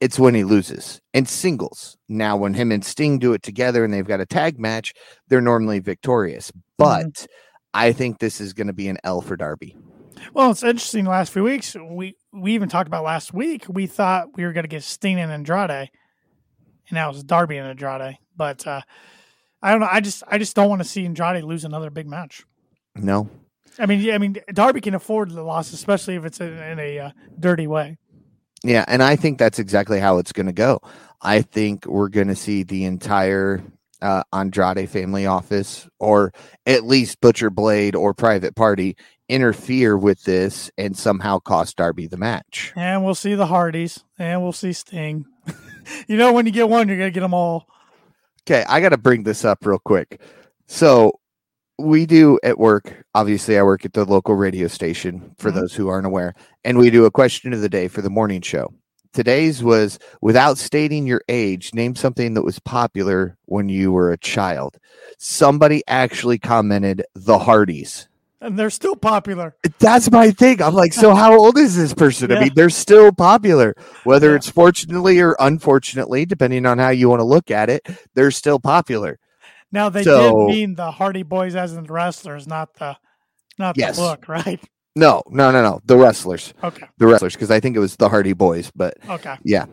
it's 0.00 0.18
when 0.18 0.34
he 0.34 0.44
loses 0.44 1.00
in 1.12 1.26
singles. 1.26 1.96
Now, 2.08 2.36
when 2.36 2.54
him 2.54 2.72
and 2.72 2.84
Sting 2.84 3.18
do 3.18 3.32
it 3.32 3.42
together 3.42 3.84
and 3.84 3.92
they've 3.92 4.06
got 4.06 4.20
a 4.20 4.26
tag 4.26 4.58
match, 4.58 4.94
they're 5.28 5.40
normally 5.40 5.78
victorious. 5.78 6.52
But 6.76 7.26
I 7.74 7.92
think 7.92 8.18
this 8.18 8.40
is 8.40 8.52
going 8.52 8.66
to 8.66 8.72
be 8.72 8.88
an 8.88 8.98
L 9.04 9.20
for 9.20 9.36
Darby. 9.36 9.76
Well, 10.34 10.50
it's 10.50 10.62
interesting. 10.62 11.04
The 11.04 11.10
last 11.10 11.32
few 11.32 11.42
weeks, 11.42 11.74
we 11.74 12.16
we 12.32 12.54
even 12.54 12.68
talked 12.68 12.88
about 12.88 13.04
last 13.04 13.32
week. 13.32 13.64
We 13.68 13.86
thought 13.86 14.36
we 14.36 14.44
were 14.44 14.52
going 14.52 14.64
to 14.64 14.68
get 14.68 14.82
Steen 14.82 15.18
and 15.18 15.32
Andrade, 15.32 15.70
and 15.70 15.90
now 16.92 17.10
it's 17.10 17.22
Darby 17.22 17.56
and 17.56 17.68
Andrade. 17.68 18.18
But 18.36 18.66
uh, 18.66 18.82
I 19.62 19.70
don't 19.70 19.80
know. 19.80 19.88
I 19.90 20.00
just 20.00 20.22
I 20.26 20.38
just 20.38 20.56
don't 20.56 20.68
want 20.68 20.82
to 20.82 20.88
see 20.88 21.04
Andrade 21.04 21.44
lose 21.44 21.64
another 21.64 21.90
big 21.90 22.06
match. 22.06 22.44
No, 22.94 23.28
I 23.78 23.86
mean, 23.86 24.00
yeah, 24.00 24.14
I 24.14 24.18
mean, 24.18 24.36
Darby 24.52 24.80
can 24.80 24.94
afford 24.94 25.30
the 25.30 25.42
loss, 25.42 25.72
especially 25.72 26.16
if 26.16 26.24
it's 26.24 26.40
in, 26.40 26.52
in 26.58 26.78
a 26.78 26.98
uh, 26.98 27.10
dirty 27.38 27.66
way. 27.66 27.98
Yeah, 28.64 28.84
and 28.86 29.02
I 29.02 29.16
think 29.16 29.38
that's 29.38 29.58
exactly 29.58 29.98
how 29.98 30.18
it's 30.18 30.32
going 30.32 30.46
to 30.46 30.52
go. 30.52 30.80
I 31.20 31.42
think 31.42 31.86
we're 31.86 32.08
going 32.08 32.28
to 32.28 32.36
see 32.36 32.62
the 32.62 32.84
entire 32.84 33.62
uh, 34.00 34.22
Andrade 34.32 34.88
family 34.88 35.26
office, 35.26 35.88
or 35.98 36.32
at 36.66 36.84
least 36.84 37.20
Butcher 37.20 37.50
Blade 37.50 37.96
or 37.96 38.14
Private 38.14 38.54
Party, 38.54 38.96
interfere 39.28 39.96
with 39.96 40.22
this 40.24 40.70
and 40.76 40.96
somehow 40.96 41.38
cost 41.38 41.76
Darby 41.76 42.06
the 42.06 42.16
match. 42.16 42.72
And 42.76 43.04
we'll 43.04 43.14
see 43.14 43.34
the 43.34 43.46
Hardys, 43.46 44.04
and 44.18 44.42
we'll 44.42 44.52
see 44.52 44.72
Sting. 44.72 45.24
you 46.06 46.16
know, 46.16 46.32
when 46.32 46.46
you 46.46 46.52
get 46.52 46.68
one, 46.68 46.88
you're 46.88 46.98
going 46.98 47.10
to 47.10 47.14
get 47.14 47.20
them 47.20 47.34
all. 47.34 47.66
Okay, 48.46 48.64
I 48.68 48.80
got 48.80 48.90
to 48.90 48.98
bring 48.98 49.22
this 49.22 49.44
up 49.44 49.64
real 49.64 49.78
quick. 49.78 50.20
So 50.66 51.20
we 51.78 52.06
do 52.06 52.38
at 52.42 52.58
work. 52.58 53.04
Obviously, 53.14 53.58
I 53.58 53.62
work 53.62 53.84
at 53.84 53.92
the 53.92 54.04
local 54.04 54.34
radio 54.34 54.68
station. 54.68 55.32
For 55.38 55.50
Mhm. 55.50 55.54
those 55.54 55.74
who 55.74 55.88
aren't 55.88 56.06
aware, 56.06 56.34
and 56.64 56.78
we 56.78 56.90
do 56.90 57.04
a 57.04 57.10
question 57.10 57.52
of 57.52 57.60
the 57.60 57.68
day 57.68 57.88
for 57.88 58.02
the 58.02 58.10
morning 58.10 58.40
show. 58.42 58.72
Today's 59.12 59.62
was 59.62 59.98
without 60.22 60.56
stating 60.56 61.06
your 61.06 61.20
age, 61.28 61.74
name 61.74 61.94
something 61.94 62.32
that 62.34 62.44
was 62.44 62.58
popular 62.58 63.36
when 63.44 63.68
you 63.68 63.92
were 63.92 64.10
a 64.10 64.16
child. 64.16 64.78
Somebody 65.18 65.82
actually 65.86 66.38
commented 66.38 67.04
the 67.14 67.38
Hardys. 67.40 68.08
And 68.40 68.58
they're 68.58 68.70
still 68.70 68.96
popular. 68.96 69.54
That's 69.78 70.10
my 70.10 70.30
thing. 70.32 70.60
I'm 70.62 70.74
like, 70.74 70.92
so 70.92 71.14
how 71.14 71.36
old 71.38 71.58
is 71.58 71.76
this 71.76 71.94
person? 71.94 72.30
Yeah. 72.30 72.38
I 72.38 72.40
mean, 72.40 72.52
they're 72.56 72.70
still 72.70 73.12
popular, 73.12 73.76
whether 74.04 74.30
Yeah. 74.30 74.36
it's 74.36 74.48
fortunately 74.48 75.20
or 75.20 75.36
unfortunately, 75.38 76.24
depending 76.26 76.66
on 76.66 76.78
how 76.78 76.88
you 76.88 77.08
want 77.08 77.20
to 77.20 77.24
look 77.24 77.50
at 77.52 77.70
it. 77.70 77.86
They're 78.14 78.30
still 78.32 78.58
popular. 78.58 79.18
Now 79.72 79.88
they 79.88 80.02
So- 80.04 80.46
did 80.46 80.54
mean 80.54 80.74
the 80.74 80.90
Hardy 80.90 81.22
Boys 81.22 81.56
as 81.56 81.72
in 81.72 81.84
the 81.84 81.92
wrestlers, 81.92 82.46
not 82.46 82.74
the 82.74 82.96
not 83.58 83.76
Yes. 83.76 83.96
the 83.96 84.02
book, 84.02 84.28
right? 84.28 84.60
No, 84.94 85.22
no, 85.30 85.50
no, 85.50 85.62
no. 85.62 85.80
The 85.84 85.96
wrestlers, 85.96 86.52
Okay, 86.62 86.86
the 86.98 87.06
wrestlers, 87.06 87.34
because 87.34 87.50
I 87.50 87.60
think 87.60 87.76
it 87.76 87.80
was 87.80 87.96
the 87.96 88.08
Hardy 88.10 88.34
Boys, 88.34 88.70
but 88.74 88.94
okay. 89.08 89.30
um, 89.30 89.38
Yeah, 89.44 89.66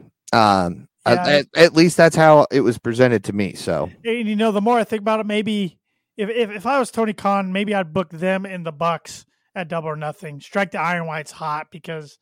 at, 1.05 1.27
at, 1.27 1.45
at 1.57 1.73
least 1.73 1.97
that's 1.97 2.15
how 2.15 2.47
it 2.51 2.61
was 2.61 2.77
presented 2.77 3.23
to 3.25 3.33
me. 3.33 3.53
So 3.55 3.89
And 4.05 4.27
you 4.27 4.35
know, 4.37 4.51
the 4.53 4.61
more 4.61 4.77
I 4.79 4.83
think 4.85 5.01
about 5.01 5.19
it, 5.19 5.25
maybe 5.25 5.77
if 6.15 6.29
if, 6.29 6.49
if 6.51 6.65
I 6.65 6.79
was 6.79 6.89
Tony 6.91 7.13
Khan, 7.13 7.51
maybe 7.51 7.75
I'd 7.75 7.93
book 7.93 8.09
them 8.11 8.45
in 8.45 8.63
the 8.63 8.71
Bucks 8.71 9.25
at 9.55 9.67
Double 9.67 9.89
or 9.89 9.95
Nothing. 9.97 10.39
Strike 10.39 10.71
the 10.71 10.79
Iron 10.79 11.05
Whites 11.07 11.31
hot 11.31 11.67
because 11.71 12.17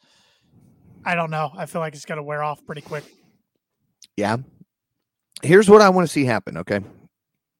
I 1.06 1.14
don't 1.16 1.30
know. 1.32 1.52
I 1.56 1.66
feel 1.68 1.82
like 1.82 1.94
it's 1.94 2.06
gonna 2.06 2.24
wear 2.24 2.42
off 2.42 2.66
pretty 2.66 2.82
quick. 2.82 3.04
yeah, 4.16 4.38
here's 5.44 5.70
what 5.70 5.82
I 5.82 5.90
want 5.90 6.08
to 6.08 6.12
see 6.12 6.26
happen. 6.26 6.58
Okay, 6.58 6.80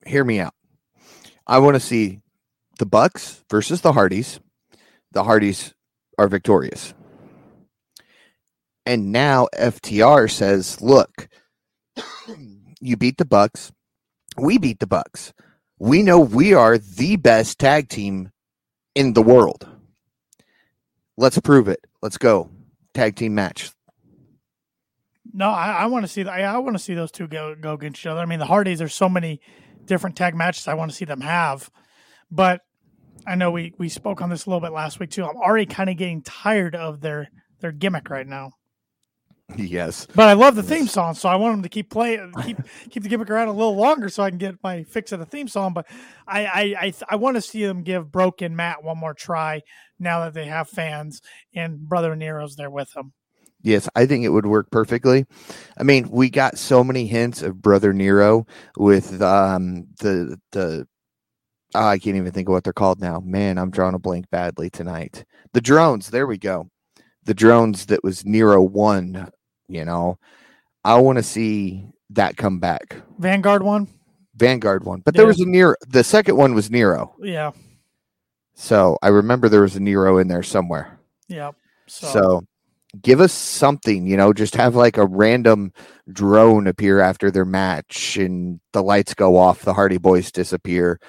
hear 0.08 0.24
me 0.24 0.40
out. 0.40 0.54
I 1.46 1.60
want 1.60 1.76
to 1.76 1.80
see 1.80 2.22
the 2.80 2.86
Bucks 2.86 3.44
versus 3.50 3.82
the 3.82 3.94
Hardys. 3.94 4.40
The 5.12 5.24
Hardys 5.24 5.74
are 6.18 6.28
victorious. 6.28 6.94
And 8.86 9.12
now 9.12 9.48
FTR 9.58 10.30
says, 10.30 10.82
"Look, 10.82 11.28
you 12.80 12.98
beat 12.98 13.18
the 13.18 13.26
Bucks. 13.26 13.72
We 14.38 14.58
beat 14.58 14.80
the 14.80 14.88
Bucks. 14.88 15.34
We 15.80 16.04
know 16.04 16.20
we 16.20 16.54
are 16.54 16.78
the 16.78 17.18
best 17.18 17.60
tag 17.60 17.90
team 17.90 18.32
in 18.96 19.14
the 19.14 19.22
world. 19.22 19.68
Let's 21.18 21.40
prove 21.40 21.68
it. 21.68 21.80
Let's 22.02 22.18
go. 22.18 22.50
Tag 22.94 23.16
team 23.16 23.36
match. 23.36 23.72
No, 25.34 25.50
I, 25.50 25.72
I 25.72 25.86
want 25.88 26.04
to 26.04 26.08
see. 26.08 26.24
I, 26.24 26.56
I 26.56 26.58
want 26.60 26.76
to 26.76 26.84
see 26.84 26.94
those 26.94 27.12
two 27.12 27.28
go 27.28 27.56
go 27.56 27.74
against 27.74 28.02
each 28.02 28.06
other. 28.08 28.22
I 28.22 28.26
mean, 28.26 28.40
the 28.40 28.46
Hardys. 28.46 28.80
There's 28.80 28.94
so 28.94 29.10
many 29.10 29.40
different 29.88 30.16
tag 30.16 30.36
matches 30.36 30.68
I 30.68 30.76
want 30.76 30.92
to 30.92 30.98
see 30.98 31.06
them 31.06 31.22
have, 31.22 31.70
but 32.30 32.62
I 33.26 33.36
know 33.36 33.52
we 33.52 33.74
we 33.78 33.90
spoke 33.90 34.22
on 34.22 34.30
this 34.30 34.46
a 34.46 34.50
little 34.50 34.62
bit 34.62 34.72
last 34.74 35.00
week 35.00 35.10
too. 35.10 35.26
I'm 35.26 35.38
already 35.38 35.66
kind 35.66 35.90
of 35.90 35.98
getting 35.98 36.22
tired 36.22 36.76
of 36.76 37.02
their 37.02 37.30
their 37.60 37.72
gimmick 37.72 38.10
right 38.10 38.28
now. 38.28 38.52
Yes. 39.56 40.08
But 40.14 40.28
I 40.28 40.34
love 40.34 40.56
the 40.56 40.64
theme 40.64 40.88
song, 40.88 41.14
so 41.14 41.30
I 41.30 41.38
want 41.38 41.54
them 41.54 41.64
to 41.64 41.70
keep 41.70 41.90
playing, 41.90 42.34
keep 42.44 42.58
keep 42.90 43.04
the 43.04 43.08
gimmick 43.08 43.30
around 43.30 43.48
a 43.48 43.54
little 43.54 43.78
longer, 43.78 44.10
so 44.10 44.22
I 44.22 44.30
can 44.30 44.38
get 44.38 44.62
my 44.62 44.84
fix 44.84 45.14
of 45.14 45.20
the 45.20 45.26
theme 45.26 45.48
song. 45.48 45.74
But 45.74 45.88
I 46.28 46.46
I 46.46 46.62
I, 46.82 46.94
I 47.12 47.16
want 47.16 47.36
to 47.36 47.42
see 47.42 47.66
them 47.66 47.84
give 47.84 48.12
Broken 48.12 48.58
Matt 48.58 48.84
one 48.84 48.98
more 48.98 49.14
try 49.14 49.62
now 50.00 50.20
that 50.20 50.34
they 50.34 50.46
have 50.46 50.68
fans 50.70 51.22
and 51.56 51.80
Brother 51.80 52.14
Nero's 52.14 52.58
there 52.58 52.70
with 52.70 52.92
them. 52.92 53.14
Yes, 53.68 53.90
I 53.98 54.06
think 54.06 54.24
it 54.24 54.30
would 54.30 54.46
work 54.46 54.72
perfectly. 54.72 55.26
I 55.78 55.84
mean, 55.84 56.10
we 56.10 56.30
got 56.30 56.58
so 56.58 56.86
many 56.86 57.06
hints 57.06 57.42
of 57.42 57.62
Brother 57.62 57.92
Nero 57.92 58.48
with 58.78 59.22
um 59.22 59.88
the 60.00 60.40
the 60.54 60.88
oh, 61.76 61.86
I 61.86 61.98
can't 62.00 62.16
even 62.16 62.32
think 62.32 62.48
of 62.48 62.54
what 62.54 62.64
they're 62.64 62.72
called 62.72 63.02
now. 63.02 63.20
Man, 63.20 63.58
I'm 63.58 63.70
drawing 63.70 63.94
a 63.94 64.00
blank 64.00 64.30
badly 64.30 64.70
tonight. 64.70 65.26
The 65.52 65.60
drones, 65.60 66.10
there 66.10 66.28
we 66.28 66.38
go. 66.38 66.70
The 67.26 67.34
drones 67.34 67.88
that 67.88 68.06
was 68.06 68.26
Nero 68.26 68.62
one, 68.64 69.30
you 69.68 69.84
know. 69.84 70.18
I 70.86 70.96
want 71.00 71.18
to 71.18 71.24
see 71.24 71.90
that 72.12 72.38
come 72.38 72.60
back. 72.62 72.96
Vanguard 73.20 73.64
one, 73.64 73.90
Vanguard 74.38 74.86
one. 74.86 75.02
But 75.02 75.14
there 75.16 75.28
was 75.28 75.42
a 75.42 75.46
Nero 75.46 75.76
the 75.90 76.06
second 76.06 76.38
one 76.38 76.54
was 76.54 76.72
Nero. 76.72 77.14
yeah, 77.22 77.52
So 78.56 78.98
I 79.02 79.10
remember 79.10 79.50
there 79.50 79.64
was 79.64 79.76
a 79.76 79.82
Nero 79.82 80.20
in 80.20 80.30
there 80.30 80.42
somewhere. 80.44 80.98
yeah. 81.28 81.52
So, 81.88 82.08
So, 82.08 82.42
give 83.02 83.22
us 83.22 83.34
something, 83.34 84.08
you 84.08 84.18
know, 84.18 84.34
just 84.34 84.56
have 84.56 84.76
like 84.76 84.98
a 84.98 85.06
random 85.06 85.74
drone 86.12 86.68
appear 86.68 87.00
after 87.00 87.30
their 87.30 87.46
match 87.46 88.18
and 88.18 88.60
the 88.74 88.82
lights 88.82 89.14
go 89.14 89.38
off, 89.38 89.64
the 89.64 89.74
Hardy 89.74 89.98
Boys 89.98 90.32
disappear 90.32 91.00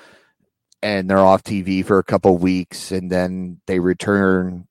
and 0.83 1.09
they're 1.09 1.19
off 1.19 1.43
TV 1.43 1.85
for 1.85 1.99
a 1.99 2.05
couple 2.05 2.37
weeks 2.37 2.91
and 2.93 3.11
then 3.11 3.61
they 3.67 3.79
return 3.79 4.67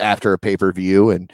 after 0.00 0.32
a 0.32 0.38
pay-per-view 0.38 1.10
and 1.10 1.32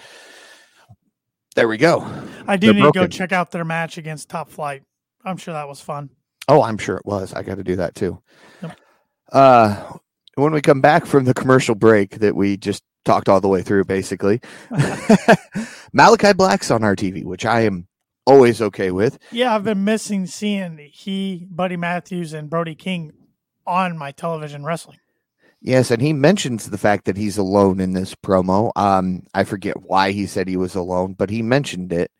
there 1.54 1.68
we 1.68 1.76
go. 1.76 2.06
I 2.46 2.56
do 2.56 2.68
they're 2.68 2.74
need 2.74 2.82
to 2.82 2.92
go 2.92 3.06
check 3.06 3.32
out 3.32 3.50
their 3.50 3.64
match 3.64 3.98
against 3.98 4.28
Top 4.28 4.48
Flight. 4.48 4.84
I'm 5.24 5.36
sure 5.36 5.54
that 5.54 5.68
was 5.68 5.80
fun. 5.80 6.10
Oh, 6.46 6.62
I'm 6.62 6.78
sure 6.78 6.96
it 6.96 7.04
was. 7.04 7.34
I 7.34 7.42
got 7.42 7.56
to 7.56 7.64
do 7.64 7.76
that 7.76 7.94
too. 7.94 8.22
Yep. 8.62 8.80
Uh 9.32 9.92
when 10.36 10.52
we 10.52 10.60
come 10.60 10.80
back 10.80 11.04
from 11.04 11.24
the 11.24 11.34
commercial 11.34 11.74
break 11.74 12.20
that 12.20 12.36
we 12.36 12.56
just 12.56 12.84
talked 13.08 13.28
all 13.28 13.40
the 13.40 13.48
way 13.48 13.62
through 13.62 13.84
basically. 13.84 14.40
Malachi 15.92 16.32
Black's 16.34 16.70
on 16.70 16.84
our 16.84 16.94
TV, 16.94 17.24
which 17.24 17.44
I 17.44 17.62
am 17.62 17.88
always 18.26 18.60
okay 18.60 18.90
with. 18.90 19.18
Yeah, 19.32 19.54
I've 19.54 19.64
been 19.64 19.84
missing 19.84 20.26
seeing 20.26 20.78
he, 20.92 21.46
Buddy 21.50 21.76
Matthews, 21.76 22.34
and 22.34 22.50
Brody 22.50 22.74
King 22.74 23.12
on 23.66 23.96
my 23.96 24.12
television 24.12 24.64
wrestling. 24.64 24.98
Yes, 25.60 25.90
and 25.90 26.00
he 26.00 26.12
mentions 26.12 26.70
the 26.70 26.78
fact 26.78 27.06
that 27.06 27.16
he's 27.16 27.38
alone 27.38 27.80
in 27.80 27.94
this 27.94 28.14
promo. 28.14 28.70
Um, 28.76 29.24
I 29.34 29.42
forget 29.44 29.82
why 29.82 30.12
he 30.12 30.26
said 30.26 30.46
he 30.46 30.56
was 30.56 30.76
alone, 30.76 31.14
but 31.14 31.30
he 31.30 31.42
mentioned 31.42 31.92
it. 31.92 32.12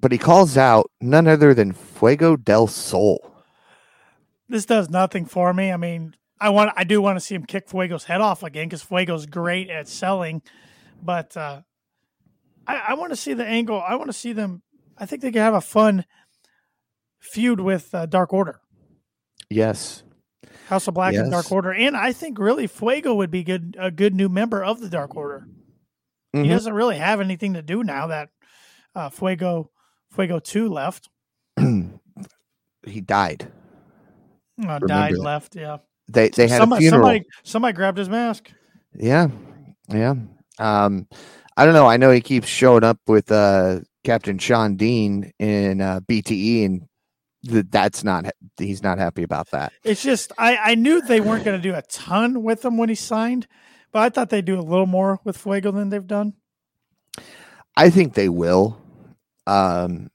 But 0.00 0.12
he 0.12 0.18
calls 0.18 0.56
out 0.56 0.90
none 1.00 1.28
other 1.28 1.52
than 1.52 1.72
Fuego 1.72 2.36
del 2.36 2.68
Sol. 2.68 3.30
This 4.48 4.64
does 4.64 4.88
nothing 4.88 5.26
for 5.26 5.52
me. 5.52 5.70
I 5.70 5.76
mean, 5.76 6.14
I 6.42 6.50
want, 6.50 6.72
I 6.76 6.84
do 6.84 7.00
want 7.00 7.16
to 7.16 7.20
see 7.20 7.34
him 7.34 7.44
kick 7.44 7.68
Fuego's 7.68 8.04
head 8.04 8.20
off 8.20 8.42
again 8.42 8.66
because 8.68 8.82
Fuego's 8.82 9.26
great 9.26 9.70
at 9.70 9.88
selling, 9.88 10.42
but 11.02 11.36
uh, 11.36 11.62
I, 12.66 12.76
I 12.88 12.94
want 12.94 13.10
to 13.12 13.16
see 13.16 13.32
the 13.34 13.46
angle. 13.46 13.80
I 13.80 13.94
want 13.94 14.08
to 14.08 14.12
see 14.12 14.32
them. 14.32 14.62
I 14.98 15.06
think 15.06 15.22
they 15.22 15.30
could 15.32 15.40
have 15.42 15.54
a 15.54 15.60
fun 15.60 16.04
feud 17.20 17.60
with 17.60 17.94
uh, 17.94 18.06
Dark 18.06 18.32
Order, 18.32 18.60
Yes. 19.48 20.02
House 20.68 20.88
of 20.88 20.94
Black 20.94 21.14
and 21.14 21.30
Dark 21.30 21.50
Order, 21.52 21.72
and 21.72 21.96
I 21.96 22.12
think 22.12 22.38
really 22.38 22.66
Fuego 22.66 23.14
would 23.14 23.30
be 23.30 23.42
good, 23.44 23.76
a 23.78 23.90
good 23.90 24.14
new 24.14 24.28
member 24.28 24.64
of 24.64 24.80
the 24.80 24.88
Dark 24.88 25.14
Order. 25.16 25.46
He 26.32 26.38
Mhm. 26.40 26.48
doesn't 26.48 26.72
really 26.72 26.98
have 26.98 27.20
anything 27.20 27.54
to 27.54 27.62
do 27.62 27.84
now 27.84 28.06
that 28.08 28.30
uh, 28.94 29.10
Fuego 29.10 29.70
Fuego 30.10 30.38
Two 30.38 30.68
left, 30.68 31.08
he 32.86 33.00
died. 33.00 33.50
uh, 34.66 34.78
died, 34.80 35.14
that. 35.14 35.20
left. 35.20 35.56
Yeah, 35.56 35.78
They 36.08 36.28
they 36.28 36.48
had 36.48 36.58
somebody, 36.58 36.86
a 36.86 36.90
funeral. 36.90 37.06
somebody 37.06 37.26
somebody 37.42 37.72
grabbed 37.74 37.98
his 37.98 38.08
mask. 38.08 38.50
Yeah. 38.94 39.28
Yeah. 39.88 40.14
Um 40.58 41.08
I 41.56 41.64
don't 41.64 41.74
know. 41.74 41.86
I 41.86 41.96
know 41.96 42.10
he 42.10 42.20
keeps 42.20 42.48
showing 42.48 42.84
up 42.84 42.98
with 43.06 43.30
uh 43.30 43.80
Captain 44.04 44.38
Shawn 44.38 44.76
Dean 44.76 45.32
in 45.38 45.80
uh 45.80 46.00
BTE 46.00 46.64
and 46.64 46.88
th- 47.48 47.66
that's 47.70 48.04
not 48.04 48.26
he's 48.58 48.82
not 48.82 48.98
happy 48.98 49.22
about 49.22 49.50
that. 49.50 49.72
It's 49.84 50.02
just 50.02 50.32
I 50.38 50.56
I 50.56 50.74
knew 50.74 51.00
they 51.00 51.20
weren't 51.20 51.44
going 51.44 51.60
to 51.60 51.62
do 51.62 51.74
a 51.74 51.82
ton 51.82 52.42
with 52.42 52.64
him 52.64 52.76
when 52.76 52.88
he 52.88 52.94
signed, 52.94 53.46
but 53.92 54.00
I 54.00 54.08
thought 54.08 54.30
they'd 54.30 54.44
do 54.44 54.58
a 54.58 54.60
little 54.60 54.86
more 54.86 55.20
with 55.24 55.36
Fuego 55.36 55.70
than 55.70 55.90
they've 55.90 56.06
done. 56.06 56.34
I 57.76 57.90
think 57.90 58.14
they 58.14 58.28
will. 58.28 58.78
Um 59.46 60.10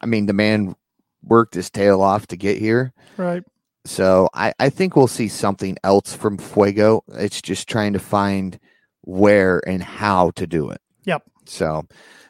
I 0.00 0.06
mean 0.06 0.26
the 0.26 0.32
man 0.32 0.74
worked 1.22 1.54
his 1.54 1.70
tail 1.70 2.02
off 2.02 2.26
to 2.28 2.36
get 2.36 2.58
here. 2.58 2.92
Right. 3.16 3.44
So 3.84 4.28
I, 4.32 4.52
I 4.60 4.70
think 4.70 4.94
we'll 4.94 5.08
see 5.08 5.28
something 5.28 5.76
else 5.82 6.14
from 6.14 6.38
Fuego. 6.38 7.02
It's 7.08 7.42
just 7.42 7.68
trying 7.68 7.94
to 7.94 7.98
find 7.98 8.58
where 9.02 9.60
and 9.66 9.82
how 9.82 10.30
to 10.32 10.46
do 10.46 10.70
it. 10.70 10.80
Yep. 11.04 11.22
So, 11.46 11.82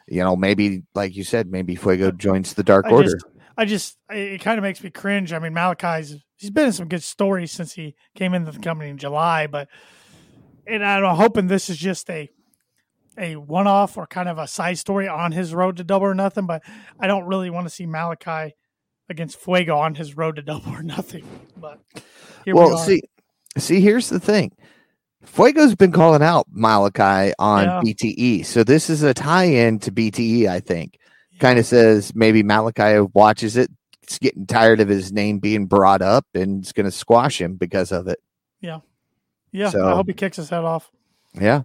you 0.07 0.23
know, 0.23 0.35
maybe 0.35 0.83
like 0.95 1.15
you 1.15 1.23
said, 1.23 1.47
maybe 1.51 1.75
Fuego 1.75 2.11
joins 2.11 2.53
the 2.53 2.63
Dark 2.63 2.85
I 2.87 2.91
Order. 2.91 3.11
just 3.11 3.25
I 3.55 3.65
just 3.65 3.97
it 4.09 4.41
kind 4.41 4.57
of 4.57 4.63
makes 4.63 4.83
me 4.83 4.89
cringe. 4.89 5.31
I 5.31 5.39
mean, 5.39 5.53
Malachi's 5.53 6.15
he's 6.37 6.49
been 6.49 6.67
in 6.67 6.73
some 6.73 6.87
good 6.87 7.03
stories 7.03 7.51
since 7.51 7.73
he 7.73 7.95
came 8.15 8.33
into 8.33 8.51
the 8.51 8.59
company 8.59 8.89
in 8.89 8.97
July, 8.97 9.47
but 9.47 9.67
and 10.65 10.83
I'm 10.83 11.15
hoping 11.15 11.47
this 11.47 11.69
is 11.69 11.77
just 11.77 12.09
a 12.09 12.29
a 13.15 13.35
one 13.35 13.67
off 13.67 13.95
or 13.95 14.07
kind 14.07 14.27
of 14.27 14.39
a 14.39 14.47
side 14.47 14.79
story 14.79 15.07
on 15.07 15.31
his 15.31 15.53
road 15.53 15.77
to 15.77 15.83
double 15.83 16.07
or 16.07 16.15
nothing. 16.15 16.47
But 16.47 16.63
I 16.99 17.05
don't 17.05 17.25
really 17.25 17.51
want 17.51 17.67
to 17.67 17.73
see 17.73 17.85
Malachi 17.85 18.55
against 19.09 19.37
Fuego 19.39 19.77
on 19.77 19.95
his 19.95 20.15
road 20.17 20.35
to 20.37 20.41
double 20.41 20.71
or 20.73 20.83
nothing. 20.83 21.25
But 21.57 21.79
here 22.45 22.53
we 22.55 22.61
well, 22.61 22.77
are. 22.77 22.85
see, 22.85 23.01
see, 23.57 23.81
here's 23.81 24.09
the 24.09 24.19
thing. 24.19 24.51
Fuego's 25.25 25.75
been 25.75 25.91
calling 25.93 26.21
out 26.21 26.47
Malachi 26.51 27.33
on 27.39 27.63
Yeah. 27.63 27.81
BTE, 27.81 28.45
so 28.45 28.63
this 28.63 28.89
is 28.89 29.03
a 29.03 29.13
tie-in 29.13 29.79
to 29.79 29.91
BTE. 29.91 30.47
I 30.47 30.59
think 30.59 30.99
kind 31.39 31.59
of 31.59 31.65
says 31.65 32.13
maybe 32.15 32.43
Malachi 32.43 32.99
watches 33.13 33.57
it. 33.57 33.69
It's 34.01 34.19
getting 34.19 34.45
tired 34.45 34.79
of 34.79 34.87
his 34.89 35.11
name 35.11 35.39
being 35.39 35.65
brought 35.65 36.01
up 36.01 36.25
and 36.33 36.61
it's 36.61 36.71
going 36.73 36.85
to 36.85 36.91
squash 36.91 37.39
him 37.39 37.55
because 37.55 37.91
of 37.91 38.07
it. 38.07 38.19
yeah, 38.61 39.69
so- 39.69 39.85
I 39.87 39.95
hope 39.95 40.07
he 40.07 40.13
kicks 40.13 40.37
his 40.37 40.49
head 40.49 40.63
off. 40.63 40.89
Yeah. 41.33 41.63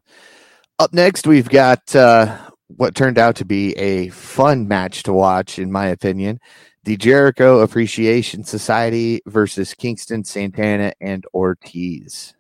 Up 0.79 0.93
next, 0.93 1.27
we've 1.27 1.49
got 1.49 1.95
uh, 1.95 2.39
what 2.69 2.95
turned 2.95 3.19
out 3.19 3.37
to 3.37 3.45
be 3.45 3.73
a 3.77 4.09
fun 4.09 4.69
match 4.69 5.03
to 5.05 5.13
watch, 5.13 5.59
in 5.59 5.73
my 5.73 5.87
opinion. 5.87 6.39
The 6.85 6.97
Jericho 6.97 7.61
Appreciation 7.61 8.45
Society 8.45 9.21
versus 9.27 9.75
Kingston, 9.75 10.25
Santana, 10.25 10.93
and 11.01 11.25
Ortiz. 11.35 12.35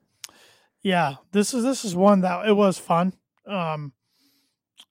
Yeah, 0.83 1.17
this 1.33 1.53
is 1.53 1.65
this 1.65 1.85
is 1.85 1.95
one 1.95 2.21
that 2.23 2.49
it 2.49 2.55
was 2.55 2.79
fun. 2.79 3.13
Um, 3.47 3.93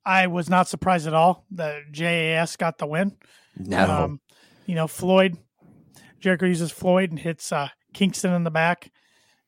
I 0.05 0.27
was 0.27 0.49
not 0.49 0.67
surprised 0.67 1.07
at 1.07 1.13
all 1.13 1.45
that 1.51 1.91
JAS 1.91 2.55
got 2.55 2.77
the 2.77 2.85
win. 2.87 3.15
No. 3.57 3.89
Um, 3.89 4.21
you 4.65 4.75
know, 4.75 4.87
Floyd, 4.87 5.37
Jericho 6.19 6.45
uses 6.45 6.71
Floyd 6.71 7.09
and 7.09 7.19
hits 7.19 7.51
uh, 7.51 7.69
Kingston 7.93 8.33
in 8.33 8.43
the 8.43 8.51
back, 8.51 8.91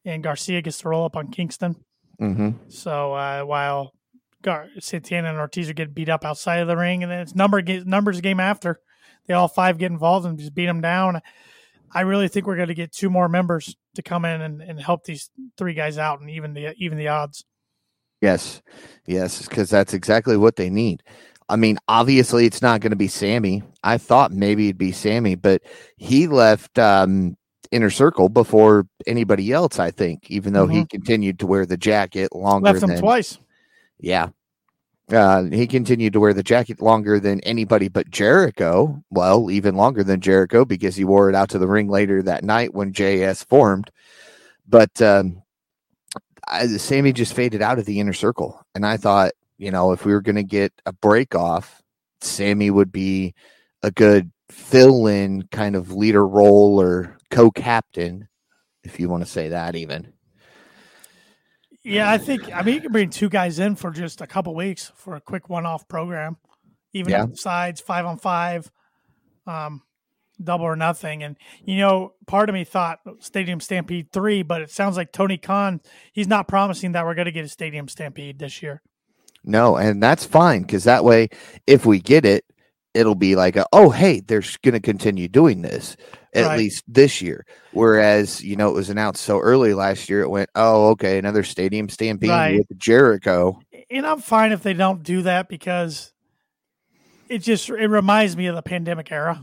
and 0.05 0.23
Garcia 0.23 0.61
gets 0.61 0.79
to 0.79 0.89
roll 0.89 1.05
up 1.05 1.15
on 1.17 1.27
Kingston. 1.29 1.75
hmm 2.17 2.51
So 2.69 3.13
uh, 3.13 3.41
while 3.43 3.93
Gar- 4.41 4.69
Santana 4.79 5.29
and 5.29 5.37
Ortiz 5.37 5.69
are 5.69 5.73
getting 5.73 5.93
beat 5.93 6.09
up 6.09 6.25
outside 6.25 6.61
of 6.61 6.67
the 6.67 6.77
ring, 6.77 7.03
and 7.03 7.11
then 7.11 7.19
it's 7.19 7.35
number 7.35 7.61
ga- 7.61 7.83
numbers 7.85 8.21
game 8.21 8.39
after 8.39 8.79
they 9.29 9.35
all 9.35 9.47
five 9.47 9.77
get 9.77 9.91
involved 9.91 10.25
and 10.25 10.39
just 10.39 10.55
beat 10.55 10.65
them 10.65 10.81
down. 10.81 11.21
I 11.91 12.01
really 12.01 12.27
think 12.27 12.47
we're 12.47 12.55
going 12.55 12.67
to 12.67 12.73
get 12.73 12.91
two 12.91 13.11
more 13.11 13.29
members 13.29 13.77
to 13.95 14.01
come 14.01 14.25
in 14.25 14.41
and, 14.41 14.61
and 14.61 14.79
help 14.79 15.03
these 15.03 15.29
three 15.55 15.75
guys 15.75 15.97
out 15.99 16.19
and 16.19 16.29
even 16.31 16.53
the 16.53 16.73
even 16.77 16.97
the 16.97 17.07
odds. 17.07 17.45
Yes. 18.21 18.61
Yes, 19.05 19.47
because 19.47 19.69
that's 19.69 19.93
exactly 19.93 20.35
what 20.35 20.55
they 20.55 20.69
need. 20.69 21.03
I 21.47 21.55
mean, 21.55 21.77
obviously, 21.87 22.45
it's 22.45 22.61
not 22.61 22.81
going 22.81 22.89
to 22.91 22.97
be 22.97 23.07
Sammy. 23.07 23.63
I 23.83 23.97
thought 23.97 24.31
maybe 24.31 24.65
it'd 24.65 24.77
be 24.77 24.91
Sammy, 24.91 25.35
but 25.35 25.61
he 25.97 26.27
left 26.27 26.77
um, 26.77 27.37
Inner 27.71 27.89
Circle 27.91 28.29
before 28.29 28.87
anybody 29.07 29.51
else, 29.51 29.79
I 29.79 29.91
think, 29.91 30.29
even 30.29 30.53
though 30.53 30.67
he 30.67 30.85
continued 30.85 31.39
to 31.39 31.47
wear 31.47 31.65
the 31.65 31.77
jacket 31.77 32.35
longer 32.35 32.65
Left 32.65 32.81
them 32.81 32.89
than 32.89 32.99
twice. 32.99 33.37
Yeah. 33.99 34.29
Uh, 35.11 35.43
he 35.45 35.65
continued 35.65 36.13
to 36.13 36.19
wear 36.19 36.33
the 36.33 36.43
jacket 36.43 36.81
longer 36.81 37.19
than 37.19 37.39
anybody 37.41 37.87
but 37.87 38.09
Jericho. 38.11 39.03
Well, 39.09 39.49
even 39.49 39.75
longer 39.75 40.03
than 40.03 40.21
Jericho 40.21 40.65
because 40.65 40.95
he 40.95 41.03
wore 41.03 41.29
it 41.29 41.35
out 41.35 41.49
to 41.49 41.59
the 41.59 41.67
ring 41.67 41.89
later 41.89 42.21
that 42.23 42.43
night 42.43 42.73
when 42.73 42.93
JS 42.93 43.45
formed. 43.45 43.89
But 44.67 45.01
um, 45.01 45.41
I, 46.47 46.67
Sammy 46.67 47.11
just 47.11 47.33
faded 47.33 47.61
out 47.61 47.79
of 47.79 47.85
the 47.85 47.99
inner 47.99 48.13
circle. 48.13 48.63
And 48.75 48.85
I 48.85 48.97
thought, 48.97 49.31
you 49.57 49.71
know, 49.71 49.91
if 49.93 50.05
we 50.05 50.13
were 50.13 50.21
going 50.21 50.35
to 50.35 50.43
get 50.43 50.73
a 50.85 50.93
break 50.93 51.33
off, 51.35 51.81
Sammy 52.21 52.69
would 52.69 52.91
be 52.91 53.33
a 53.81 53.91
good 53.91 54.31
fill 54.51 55.07
in 55.07 55.43
kind 55.51 55.75
of 55.75 55.91
leader 55.91 56.25
role 56.25 56.79
or 56.79 57.17
co 57.31 57.49
captain, 57.49 58.27
if 58.83 58.99
you 58.99 59.09
want 59.09 59.23
to 59.23 59.29
say 59.29 59.49
that 59.49 59.75
even. 59.75 60.13
Yeah, 61.83 62.11
I 62.11 62.17
think 62.17 62.53
I 62.53 62.61
mean 62.61 62.75
you 62.75 62.81
can 62.81 62.91
bring 62.91 63.09
two 63.09 63.29
guys 63.29 63.59
in 63.59 63.75
for 63.75 63.91
just 63.91 64.21
a 64.21 64.27
couple 64.27 64.53
weeks 64.53 64.91
for 64.95 65.15
a 65.15 65.21
quick 65.21 65.49
one-off 65.49 65.87
program, 65.87 66.37
even 66.93 67.11
Yeah. 67.11 67.25
sides, 67.33 67.79
five 67.81 68.05
on 68.05 68.17
five, 68.17 68.69
um, 69.47 69.81
double 70.43 70.65
or 70.65 70.75
nothing. 70.75 71.23
And 71.23 71.37
you 71.63 71.77
know, 71.77 72.13
part 72.27 72.49
of 72.49 72.53
me 72.53 72.63
thought 72.63 72.99
Stadium 73.19 73.59
Stampede 73.61 74.11
three, 74.11 74.43
but 74.43 74.61
it 74.61 74.71
sounds 74.71 74.97
like 74.97 75.11
Tony 75.11 75.37
Khan 75.37 75.81
he's 76.11 76.27
not 76.27 76.47
promising 76.47 76.91
that 76.93 77.05
we're 77.05 77.15
going 77.15 77.25
to 77.25 77.31
get 77.31 77.45
a 77.45 77.49
Stadium 77.49 77.87
Stampede 77.87 78.39
this 78.39 78.61
year. 78.61 78.81
No, 79.43 79.77
and 79.77 80.03
that's 80.03 80.25
fine 80.25 80.63
because 80.63 80.83
that 80.83 81.05
way, 81.05 81.29
if 81.65 81.85
we 81.85 81.99
get 81.99 82.25
it, 82.25 82.43
it'll 82.93 83.15
be 83.15 83.35
like, 83.35 83.55
a, 83.55 83.65
oh, 83.71 83.89
hey, 83.89 84.19
they're 84.21 84.43
going 84.63 84.73
to 84.73 84.79
continue 84.79 85.27
doing 85.27 85.61
this 85.61 85.95
at 86.33 86.47
Right. 86.47 86.57
least 86.57 86.83
this 86.87 87.21
year. 87.21 87.45
Whereas, 87.71 88.43
you 88.43 88.55
know, 88.55 88.69
it 88.69 88.73
was 88.75 88.89
announced 88.89 89.23
so 89.23 89.39
early 89.39 89.73
last 89.73 90.09
year, 90.09 90.21
it 90.21 90.29
went, 90.29 90.49
oh, 90.55 90.89
okay, 90.89 91.17
another 91.17 91.43
stadium 91.43 91.89
stampede 91.89 92.29
Right. 92.29 92.57
with 92.57 92.77
Jericho. 92.77 93.59
And 93.89 94.05
I'm 94.05 94.19
fine 94.19 94.51
if 94.51 94.63
they 94.63 94.73
don't 94.73 95.03
do 95.03 95.23
that 95.23 95.49
because 95.49 96.13
it 97.29 97.39
just 97.39 97.69
it 97.69 97.87
reminds 97.87 98.35
me 98.35 98.47
of 98.47 98.55
the 98.55 98.61
pandemic 98.61 99.11
era. 99.11 99.41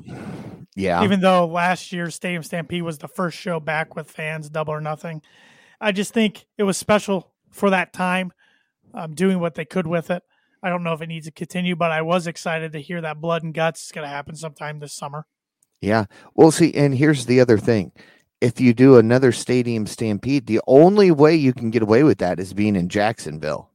Yeah, 0.74 1.02
even 1.04 1.20
though 1.20 1.46
last 1.46 1.90
year's 1.90 2.14
Stadium 2.14 2.42
Stampede 2.42 2.82
was 2.82 2.98
the 2.98 3.08
first 3.08 3.38
show 3.38 3.60
back 3.60 3.96
with 3.96 4.10
fans, 4.10 4.50
double 4.50 4.74
or 4.74 4.80
nothing. 4.80 5.22
I 5.80 5.92
just 5.92 6.12
think 6.12 6.46
it 6.58 6.64
was 6.64 6.76
special 6.76 7.32
for 7.50 7.70
that 7.70 7.92
time, 7.92 8.32
um, 8.92 9.14
doing 9.14 9.40
what 9.40 9.54
they 9.54 9.64
could 9.64 9.86
with 9.86 10.10
it. 10.10 10.22
I 10.66 10.68
don't 10.68 10.82
know 10.82 10.94
if 10.94 11.00
it 11.00 11.06
needs 11.06 11.26
to 11.26 11.32
continue, 11.32 11.76
but 11.76 11.92
I 11.92 12.02
was 12.02 12.26
excited 12.26 12.72
to 12.72 12.80
hear 12.80 13.00
that 13.00 13.20
Blood 13.20 13.44
and 13.44 13.54
Guts 13.54 13.84
is 13.84 13.92
going 13.92 14.04
to 14.04 14.08
happen 14.08 14.34
sometime 14.34 14.80
this 14.80 14.92
summer. 14.92 15.24
yeah. 15.80 16.06
Well, 16.34 16.50
see, 16.50 16.74
and 16.74 16.92
here's 16.92 17.26
the 17.26 17.38
other 17.38 17.56
thing. 17.56 17.92
If 18.40 18.60
you 18.60 18.74
do 18.74 18.96
another 18.98 19.30
stadium 19.30 19.86
stampede, 19.86 20.48
the 20.48 20.60
only 20.66 21.12
way 21.12 21.36
you 21.36 21.52
can 21.52 21.70
get 21.70 21.82
away 21.82 22.02
with 22.02 22.18
that 22.18 22.40
is 22.40 22.52
being 22.52 22.74
in 22.74 22.88
Jacksonville. 22.88 23.70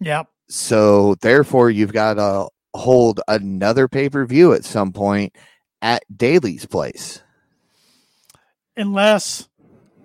Yep. 0.00 0.28
So 0.50 1.14
therefore, 1.22 1.70
you've 1.70 1.94
got 1.94 2.14
to 2.14 2.50
hold 2.74 3.22
another 3.26 3.88
pay 3.88 4.10
per 4.10 4.26
view 4.26 4.52
at 4.52 4.66
some 4.66 4.92
point 4.92 5.34
at 5.80 6.04
Daly's 6.14 6.66
place. 6.66 7.22
Unless, 8.76 9.48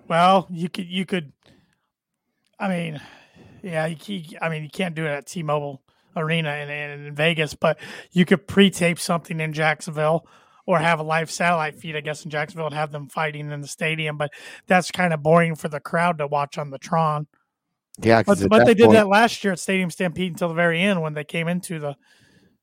well, 0.08 0.46
you 0.48 0.70
could, 0.70 0.86
you 0.86 1.04
could, 1.04 1.34
I 2.58 2.68
mean, 2.68 3.00
yeah, 3.62 3.84
you, 3.84 4.38
I 4.40 4.48
mean, 4.48 4.62
you 4.62 4.70
can't 4.70 4.94
do 4.94 5.04
it 5.04 5.10
at 5.10 5.26
T-Mobile 5.26 5.82
Arena 6.16 6.54
in, 6.56 6.70
in, 6.70 7.14
Vegas, 7.14 7.54
but 7.54 7.78
you 8.12 8.24
could 8.24 8.46
pre-tape 8.46 8.98
something 8.98 9.40
in 9.40 9.52
Jacksonville 9.52 10.26
or 10.66 10.78
have 10.78 11.00
a 11.00 11.04
live 11.04 11.30
satellite 11.30 11.76
feed, 11.76 11.96
I 11.96 12.00
guess, 12.00 12.24
in 12.24 12.30
Jacksonville 12.30 12.66
and 12.66 12.74
have 12.74 12.92
them 12.92 13.08
fighting 13.08 13.50
in 13.50 13.60
the 13.60 13.68
stadium. 13.68 14.16
But 14.16 14.30
that's 14.66 14.90
kind 14.90 15.12
of 15.12 15.22
boring 15.22 15.54
for 15.54 15.68
the 15.68 15.80
crowd 15.80 16.18
to 16.18 16.26
watch 16.26 16.58
on 16.58 16.70
the 16.70 16.78
Tron. 16.78 17.26
Yeah, 18.02 18.22
But, 18.22 18.48
but 18.48 18.66
they 18.66 18.74
did 18.74 18.92
that 18.92 19.08
last 19.08 19.42
year 19.44 19.52
at 19.52 19.58
Stadium 19.58 19.90
Stampede 19.90 20.32
until 20.32 20.48
the 20.48 20.54
very 20.54 20.80
end 20.80 21.02
when 21.02 21.14
they 21.14 21.24
came 21.24 21.48
into 21.48 21.78
the 21.78 21.96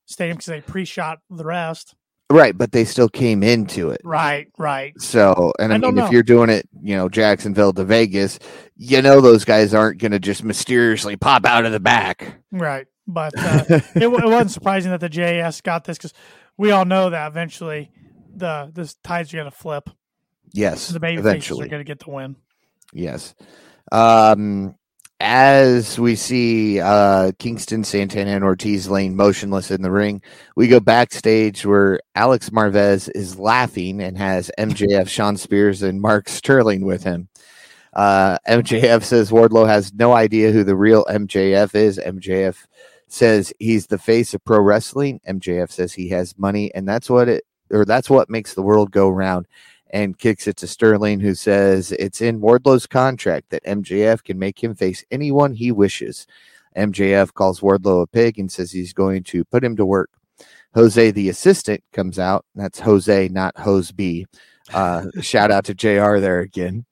stadium 0.06 0.36
because 0.36 0.46
they 0.46 0.60
pre-shot 0.60 1.18
the 1.30 1.44
rest. 1.44 1.94
right, 2.30 2.56
but 2.56 2.72
they 2.72 2.84
still 2.84 3.08
came 3.08 3.42
into 3.42 3.90
it. 3.90 4.00
Right, 4.04 4.48
right. 4.58 4.98
So, 5.00 5.52
and 5.58 5.72
I, 5.72 5.76
I 5.76 5.78
mean, 5.78 5.98
if 5.98 6.10
you're 6.10 6.22
doing 6.22 6.50
it, 6.50 6.68
you 6.82 6.96
know, 6.96 7.08
Jacksonville 7.08 7.72
to 7.74 7.84
Vegas, 7.84 8.38
you 8.76 9.00
know, 9.00 9.20
those 9.20 9.44
guys 9.44 9.74
aren't 9.74 10.00
going 10.00 10.12
to 10.12 10.18
just 10.18 10.42
mysteriously 10.42 11.16
pop 11.16 11.44
out 11.44 11.66
of 11.66 11.72
the 11.72 11.80
back. 11.80 12.34
Right. 12.50 12.86
But 13.08 13.32
uh, 13.38 13.64
it, 13.68 14.02
it 14.02 14.10
wasn't 14.10 14.50
surprising 14.50 14.90
that 14.90 15.00
the 15.00 15.08
JAS 15.08 15.62
got 15.62 15.84
this 15.84 15.96
because 15.96 16.12
we 16.58 16.70
all 16.70 16.84
know 16.84 17.08
that 17.10 17.26
eventually 17.28 17.90
the 18.34 18.70
the 18.72 18.94
tides 19.02 19.32
are 19.32 19.38
going 19.38 19.50
to 19.50 19.56
flip. 19.56 19.88
Yes, 20.52 20.88
The 20.88 21.00
baby 21.00 21.16
faces 21.16 21.26
eventually. 21.30 21.66
are 21.66 21.70
going 21.70 21.80
to 21.80 21.84
get 21.84 22.00
the 22.00 22.10
win. 22.10 22.36
Yes. 22.92 23.34
Um, 23.92 24.74
as 25.20 25.98
we 25.98 26.14
see 26.14 26.80
uh, 26.80 27.32
Kingston, 27.38 27.82
Santana, 27.82 28.30
and 28.30 28.44
Ortiz 28.44 28.88
laying 28.88 29.16
motionless 29.16 29.70
in 29.70 29.82
the 29.82 29.90
ring, 29.90 30.22
we 30.56 30.68
go 30.68 30.78
backstage 30.80 31.66
where 31.66 32.00
Alex 32.14 32.50
Marvez 32.50 33.10
is 33.14 33.38
laughing 33.38 34.00
and 34.00 34.16
has 34.16 34.50
MJF, 34.58 35.08
Shawn 35.08 35.36
Spears, 35.36 35.82
and 35.82 36.00
Mark 36.00 36.28
Sterling 36.28 36.84
with 36.84 37.02
him. 37.04 37.28
Uh, 37.94 38.38
MJF 38.48 39.02
says 39.02 39.30
Wardlow 39.30 39.66
has 39.66 39.92
no 39.92 40.12
idea 40.12 40.52
who 40.52 40.62
the 40.62 40.76
real 40.76 41.04
MJF 41.06 41.74
is. 41.74 41.98
MJF 41.98 42.56
says 43.08 43.52
he's 43.58 43.86
the 43.86 43.98
face 43.98 44.34
of 44.34 44.44
pro 44.44 44.60
wrestling. 44.60 45.20
MJF 45.28 45.70
says 45.70 45.94
he 45.94 46.08
has 46.10 46.38
money, 46.38 46.72
and 46.74 46.88
that's 46.88 47.10
what 47.10 47.28
it 47.28 47.44
or 47.70 47.84
that's 47.84 48.08
what 48.08 48.30
makes 48.30 48.54
the 48.54 48.62
world 48.62 48.90
go 48.90 49.08
round 49.08 49.46
and 49.90 50.18
kicks 50.18 50.46
it 50.46 50.56
to 50.58 50.66
Sterling, 50.66 51.20
who 51.20 51.34
says 51.34 51.92
it's 51.92 52.20
in 52.20 52.40
Wardlow's 52.40 52.86
contract 52.86 53.50
that 53.50 53.64
MJF 53.64 54.22
can 54.22 54.38
make 54.38 54.62
him 54.62 54.74
face 54.74 55.04
anyone 55.10 55.54
he 55.54 55.72
wishes. 55.72 56.26
MJF 56.76 57.32
calls 57.34 57.60
Wardlow 57.60 58.02
a 58.02 58.06
pig 58.06 58.38
and 58.38 58.52
says 58.52 58.70
he's 58.70 58.92
going 58.92 59.22
to 59.24 59.44
put 59.44 59.64
him 59.64 59.76
to 59.76 59.86
work. 59.86 60.10
Jose, 60.74 61.10
the 61.10 61.28
assistant, 61.28 61.82
comes 61.92 62.18
out. 62.18 62.44
That's 62.54 62.80
Jose, 62.80 63.28
not 63.28 63.58
Hose 63.58 63.90
B. 63.90 64.26
Uh, 64.72 65.06
shout 65.20 65.50
out 65.50 65.64
to 65.64 65.74
JR 65.74 66.18
there 66.18 66.40
again. 66.40 66.84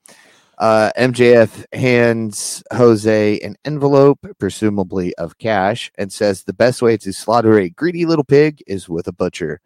Uh, 0.58 0.90
MJF 0.96 1.66
hands 1.74 2.62
Jose 2.72 3.38
an 3.40 3.56
envelope, 3.64 4.26
presumably 4.38 5.14
of 5.16 5.36
cash, 5.38 5.90
and 5.98 6.12
says 6.12 6.42
the 6.42 6.54
best 6.54 6.80
way 6.80 6.96
to 6.96 7.12
slaughter 7.12 7.58
a 7.58 7.68
greedy 7.68 8.06
little 8.06 8.24
pig 8.24 8.62
is 8.66 8.88
with 8.88 9.06
a 9.06 9.12
butcher. 9.12 9.60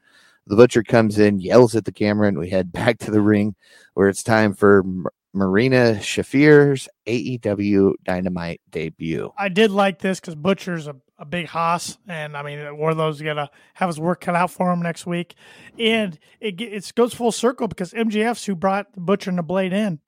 The 0.47 0.57
butcher 0.57 0.83
comes 0.83 1.19
in, 1.19 1.39
yells 1.39 1.77
at 1.77 1.85
the 1.85 1.93
camera, 1.93 2.27
and 2.27 2.39
we 2.39 2.51
head 2.51 2.73
back 2.73 2.99
to 3.01 3.11
the 3.11 3.21
ring 3.21 3.55
where 3.95 4.09
it's 4.09 4.25
time 4.25 4.53
for 4.53 4.81
M- 4.81 5.07
Marina 5.33 5.97
Shafir's 6.01 6.89
AEW 7.07 7.93
Dynamite 8.03 8.61
debut. 8.71 9.33
I 9.39 9.49
did 9.49 9.71
like 9.71 10.01
this 10.01 10.19
because 10.19 10.35
Butcher's 10.35 10.89
a, 10.89 10.97
a 11.19 11.25
big 11.25 11.47
hoss, 11.47 11.99
and 12.09 12.37
I 12.37 12.43
mean 12.43 12.59
Wardlow's 12.77 13.23
gonna 13.23 13.49
have 13.75 13.89
his 13.89 14.01
work 14.01 14.23
cut 14.23 14.35
out 14.35 14.51
for 14.51 14.73
him 14.73 14.83
next 14.83 15.07
week, 15.07 15.37
and 15.79 16.19
it 16.41 16.61
it 16.61 16.93
goes 16.97 17.15
full 17.15 17.31
circle 17.31 17.69
because 17.69 17.93
MJF's 17.93 18.45
who 18.45 18.57
brought 18.57 18.93
the 18.93 19.01
Butcher 19.01 19.31
and 19.31 19.39
the 19.39 19.45
Blade 19.45 19.73
in. 19.73 20.01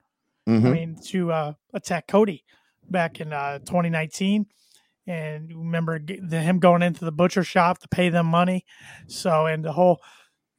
Mhm. 0.47 0.65
I 0.65 0.69
mean, 0.71 0.97
to 1.07 1.31
uh, 1.31 1.53
attack 1.73 2.07
Cody 2.07 2.43
back 2.89 3.19
in 3.21 3.31
uh, 3.33 3.59
2019. 3.59 4.45
And 5.05 5.49
remember 5.49 5.99
the, 5.99 6.39
him 6.39 6.59
going 6.59 6.81
into 6.81 7.03
the 7.03 7.11
butcher 7.11 7.43
shop 7.43 7.79
to 7.79 7.87
pay 7.89 8.09
them 8.09 8.25
money. 8.25 8.65
So, 9.07 9.45
and 9.47 9.63
the 9.63 9.73
whole, 9.73 10.01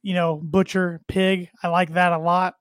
you 0.03 0.13
know, 0.13 0.39
butcher 0.43 1.01
pig, 1.07 1.49
I 1.63 1.67
like 1.69 1.93
that 1.93 2.13
a 2.13 2.19
lot. 2.19 2.53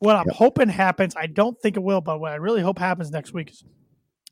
What 0.00 0.16
I'm 0.16 0.26
Yep. 0.26 0.34
hoping 0.36 0.68
happens, 0.68 1.14
I 1.16 1.26
don't 1.26 1.56
think 1.62 1.76
it 1.76 1.82
will, 1.84 2.00
but 2.00 2.18
what 2.18 2.32
I 2.32 2.36
really 2.36 2.62
hope 2.62 2.78
happens 2.80 3.12
next 3.12 3.32
week 3.32 3.50
is 3.50 3.62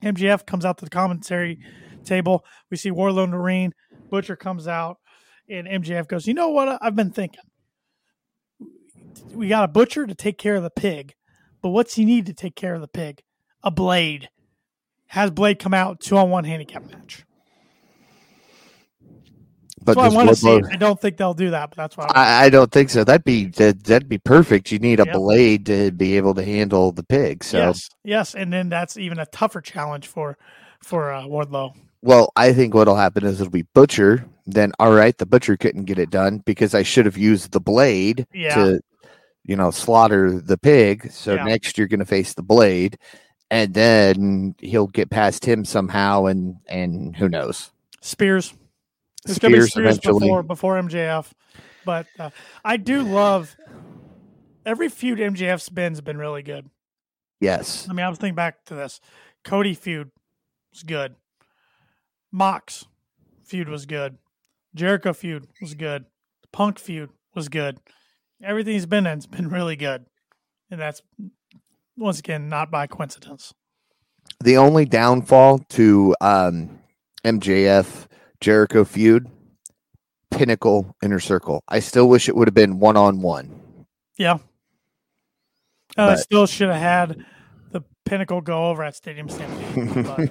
MJF 0.02 0.44
comes 0.44 0.64
out 0.64 0.78
to 0.78 0.84
the 0.84 0.90
commentary 0.90 1.60
table. 2.04 2.44
We 2.70 2.76
see 2.76 2.90
the 3.30 3.38
ring. 3.38 3.72
Butcher 4.10 4.34
comes 4.36 4.66
out, 4.66 4.98
and 5.48 5.68
MJF 5.68 6.08
goes, 6.08 6.26
You 6.26 6.34
know 6.34 6.48
what? 6.48 6.78
I've 6.82 6.96
been 6.96 7.10
thinking. 7.12 7.42
We 9.32 9.48
got 9.48 9.64
a 9.64 9.68
butcher 9.68 10.06
to 10.06 10.14
take 10.14 10.38
care 10.38 10.56
of 10.56 10.62
the 10.64 10.70
pig. 10.70 11.14
But 11.62 11.70
what's 11.70 11.94
he 11.94 12.04
need 12.04 12.26
to 12.26 12.34
take 12.34 12.54
care 12.54 12.74
of 12.74 12.80
the 12.80 12.88
pig? 12.88 13.22
A 13.62 13.70
blade. 13.70 14.28
Has 15.08 15.30
Blade 15.30 15.58
come 15.58 15.72
out 15.74 16.00
two 16.00 16.16
on 16.16 16.30
one 16.30 16.44
handicap 16.44 16.84
match? 16.92 17.24
But 19.82 19.94
That's 19.94 19.96
what 19.96 20.12
I 20.12 20.16
want 20.16 20.28
to 20.28 20.36
see. 20.36 20.60
I 20.72 20.76
don't 20.76 21.00
think 21.00 21.16
they'll 21.16 21.34
do 21.34 21.50
that, 21.50 21.70
but 21.70 21.76
that's 21.76 21.96
I, 21.98 22.10
I, 22.14 22.44
I 22.44 22.50
don't 22.50 22.70
think 22.70 22.90
so. 22.90 23.04
That'd 23.04 23.24
be 23.24 23.46
that, 23.46 23.84
that'd 23.84 24.08
be 24.08 24.18
perfect. 24.18 24.70
You 24.70 24.78
need 24.78 25.00
a 25.00 25.06
Yep. 25.06 25.14
blade 25.14 25.66
to 25.66 25.90
be 25.92 26.16
able 26.16 26.34
to 26.34 26.44
handle 26.44 26.92
the 26.92 27.04
pig. 27.04 27.42
So, 27.44 27.58
yes, 27.58 27.88
yes, 28.04 28.34
and 28.34 28.52
then 28.52 28.68
that's 28.68 28.96
even 28.96 29.18
a 29.18 29.26
tougher 29.26 29.60
challenge 29.60 30.06
for 30.06 30.36
for 30.82 31.12
uh, 31.12 31.22
Wardlow. 31.22 31.74
well, 32.02 32.32
I 32.36 32.52
think 32.52 32.74
what'll 32.74 32.96
happen 32.96 33.24
is 33.24 33.40
it'll 33.40 33.50
be 33.50 33.66
butcher. 33.74 34.26
Then, 34.46 34.72
all 34.78 34.92
right, 34.92 35.16
the 35.16 35.26
butcher 35.26 35.56
couldn't 35.56 35.84
get 35.84 35.98
it 35.98 36.10
done 36.10 36.42
because 36.44 36.74
I 36.74 36.82
should 36.82 37.06
have 37.06 37.16
used 37.18 37.52
the 37.52 37.60
blade 37.60 38.26
Yeah. 38.32 38.54
to, 38.54 38.80
you 39.48 39.56
know, 39.56 39.72
slaughter 39.72 40.40
the 40.40 40.58
pig. 40.58 41.10
So 41.10 41.34
Yeah. 41.34 41.44
next 41.44 41.76
you're 41.78 41.88
going 41.88 41.98
to 42.00 42.06
face 42.06 42.34
the 42.34 42.42
blade, 42.42 42.98
and 43.50 43.74
then 43.74 44.54
he'll 44.60 44.86
get 44.86 45.10
past 45.10 45.44
him 45.44 45.64
somehow, 45.64 46.26
and 46.26 46.56
and 46.68 47.16
who 47.16 47.28
knows? 47.28 47.72
Spears. 48.00 48.54
It's 49.24 49.38
gonna 49.38 49.56
be 49.56 49.60
Spears 49.62 49.70
Spears 49.72 49.86
eventually. 49.96 50.28
before 50.28 50.42
before 50.44 50.76
MJF, 50.76 51.32
but 51.84 52.06
uh, 52.20 52.30
I 52.64 52.76
do 52.76 53.02
love 53.02 53.56
every 54.64 54.88
feud 54.88 55.18
MJF's 55.18 55.68
been 55.70 55.92
has 55.92 56.00
been 56.00 56.18
really 56.18 56.42
good. 56.42 56.70
Yes, 57.40 57.88
I 57.90 57.94
mean, 57.94 58.04
I 58.04 58.08
was 58.08 58.18
thinking 58.18 58.36
back 58.36 58.64
to 58.66 58.74
this. 58.74 59.00
Cody 59.44 59.74
feud 59.74 60.10
was 60.72 60.82
good. 60.82 61.16
Mox 62.30 62.84
feud 63.44 63.68
was 63.68 63.86
good. 63.86 64.18
Jericho 64.74 65.12
feud 65.14 65.46
was 65.60 65.74
good. 65.74 66.04
Punk 66.52 66.78
feud 66.78 67.10
was 67.34 67.48
good. 67.48 67.78
Everything 68.42 68.74
he's 68.74 68.86
been 68.86 69.06
in's 69.06 69.26
been 69.26 69.48
really 69.48 69.76
good, 69.76 70.06
and 70.70 70.80
that's 70.80 71.02
once 71.96 72.18
again 72.20 72.48
not 72.48 72.70
by 72.70 72.86
coincidence. 72.86 73.52
the 74.42 74.56
only 74.56 74.84
downfall 74.84 75.58
to 75.70 76.14
um, 76.20 76.78
MJF 77.24 78.06
Jericho 78.40 78.84
feud, 78.84 79.28
Pinnacle 80.30 80.94
Inner 81.02 81.18
Circle. 81.18 81.64
I 81.68 81.80
still 81.80 82.08
wish 82.08 82.28
it 82.28 82.36
would 82.36 82.46
have 82.46 82.54
been 82.54 82.78
one 82.78 82.96
on 82.96 83.20
one. 83.22 83.86
Yeah, 84.16 84.38
I 85.96 86.14
still 86.16 86.46
should 86.46 86.68
have 86.68 86.80
had 86.80 87.24
the 87.72 87.82
pinnacle 88.04 88.40
go 88.40 88.68
over 88.68 88.84
at 88.84 88.94
Stadium 88.94 89.28
Stampede. 89.28 90.30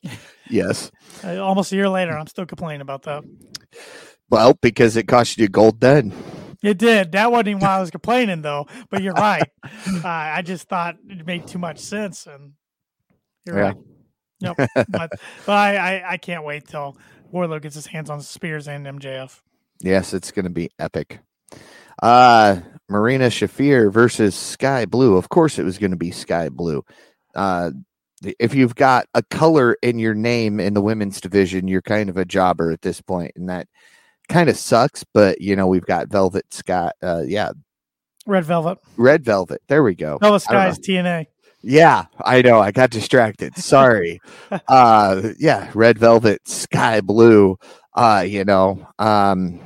yes. 0.50 0.90
almost 1.24 1.72
a 1.72 1.76
year 1.76 1.88
later, 1.88 2.16
I'm 2.16 2.26
still 2.26 2.46
complaining 2.46 2.80
about 2.80 3.02
that. 3.02 3.22
Well, 4.32 4.58
because 4.62 4.96
it 4.96 5.08
cost 5.08 5.38
you 5.38 5.48
gold 5.48 5.80
then. 5.80 6.12
It 6.62 6.78
did. 6.78 7.12
That 7.12 7.30
wasn't 7.30 7.48
even 7.48 7.60
why 7.60 7.76
I 7.76 7.80
was 7.80 7.90
complaining, 7.90 8.40
though. 8.42 8.66
But 8.90 9.02
you're 9.02 9.12
right. 9.12 9.42
uh, 9.64 10.00
I 10.08 10.40
just 10.42 10.68
thought 10.68 10.96
it 11.06 11.26
made 11.26 11.46
too 11.46 11.58
much 11.58 11.78
sense, 11.80 12.26
and 12.26 12.54
you're 13.46 13.58
Yeah. 13.58 13.62
right. 13.62 13.76
Yep. 14.40 14.56
but 14.88 15.10
but 15.46 15.52
I, 15.52 15.76
I 15.76 16.12
I 16.12 16.16
can't 16.16 16.44
wait 16.44 16.66
till 16.66 16.96
Wardlow 17.32 17.60
gets 17.62 17.74
his 17.74 17.86
hands 17.86 18.10
on 18.10 18.22
Spears 18.22 18.68
and 18.68 18.86
MJF. 18.86 19.40
Yes, 19.82 20.14
it's 20.14 20.32
going 20.32 20.44
to 20.46 20.50
be 20.50 20.70
epic. 20.78 21.20
Uh 22.02 22.60
Marina 22.88 23.26
Shafir 23.26 23.92
versus 23.92 24.34
Sky 24.34 24.86
Blue. 24.86 25.16
Of 25.16 25.28
course, 25.28 25.58
it 25.58 25.64
was 25.64 25.78
going 25.78 25.92
to 25.92 25.96
be 25.98 26.10
Sky 26.10 26.48
Blue. 26.48 26.82
Uh, 27.34 27.70
if 28.40 28.54
you've 28.54 28.74
got 28.74 29.06
a 29.14 29.22
color 29.22 29.76
in 29.82 29.98
your 29.98 30.14
name 30.14 30.58
in 30.60 30.74
the 30.74 30.82
women's 30.82 31.20
division, 31.20 31.68
you're 31.68 31.82
kind 31.82 32.08
of 32.08 32.16
a 32.16 32.24
jobber 32.24 32.70
at 32.72 32.82
this 32.82 33.00
point, 33.00 33.32
and 33.36 33.48
that 33.48 33.68
kind 34.32 34.48
of 34.48 34.56
sucks. 34.56 35.04
But 35.14 35.40
you 35.40 35.56
know, 35.56 35.66
we've 35.66 35.86
got 35.86 36.08
Velvet 36.08 36.52
Sky. 36.52 36.92
Uh, 37.02 37.22
yeah, 37.26 37.52
Red 38.26 38.44
Velvet. 38.44 38.78
Red 38.96 39.24
Velvet. 39.24 39.62
There 39.68 39.82
we 39.82 39.94
go. 39.94 40.18
Velvet 40.18 40.44
I 40.48 40.52
don't 40.52 40.60
Sky 40.60 40.68
is 40.68 40.78
TNA. 40.78 41.26
Yeah, 41.62 42.06
I 42.24 42.42
know. 42.42 42.60
I 42.60 42.72
got 42.72 42.90
distracted. 42.90 43.56
Sorry. 43.56 44.20
uh 44.68 45.30
yeah, 45.38 45.70
red 45.74 45.98
velvet, 45.98 46.46
sky 46.48 47.00
blue. 47.00 47.56
Uh, 47.94 48.24
you 48.26 48.44
know, 48.44 48.86
um 48.98 49.60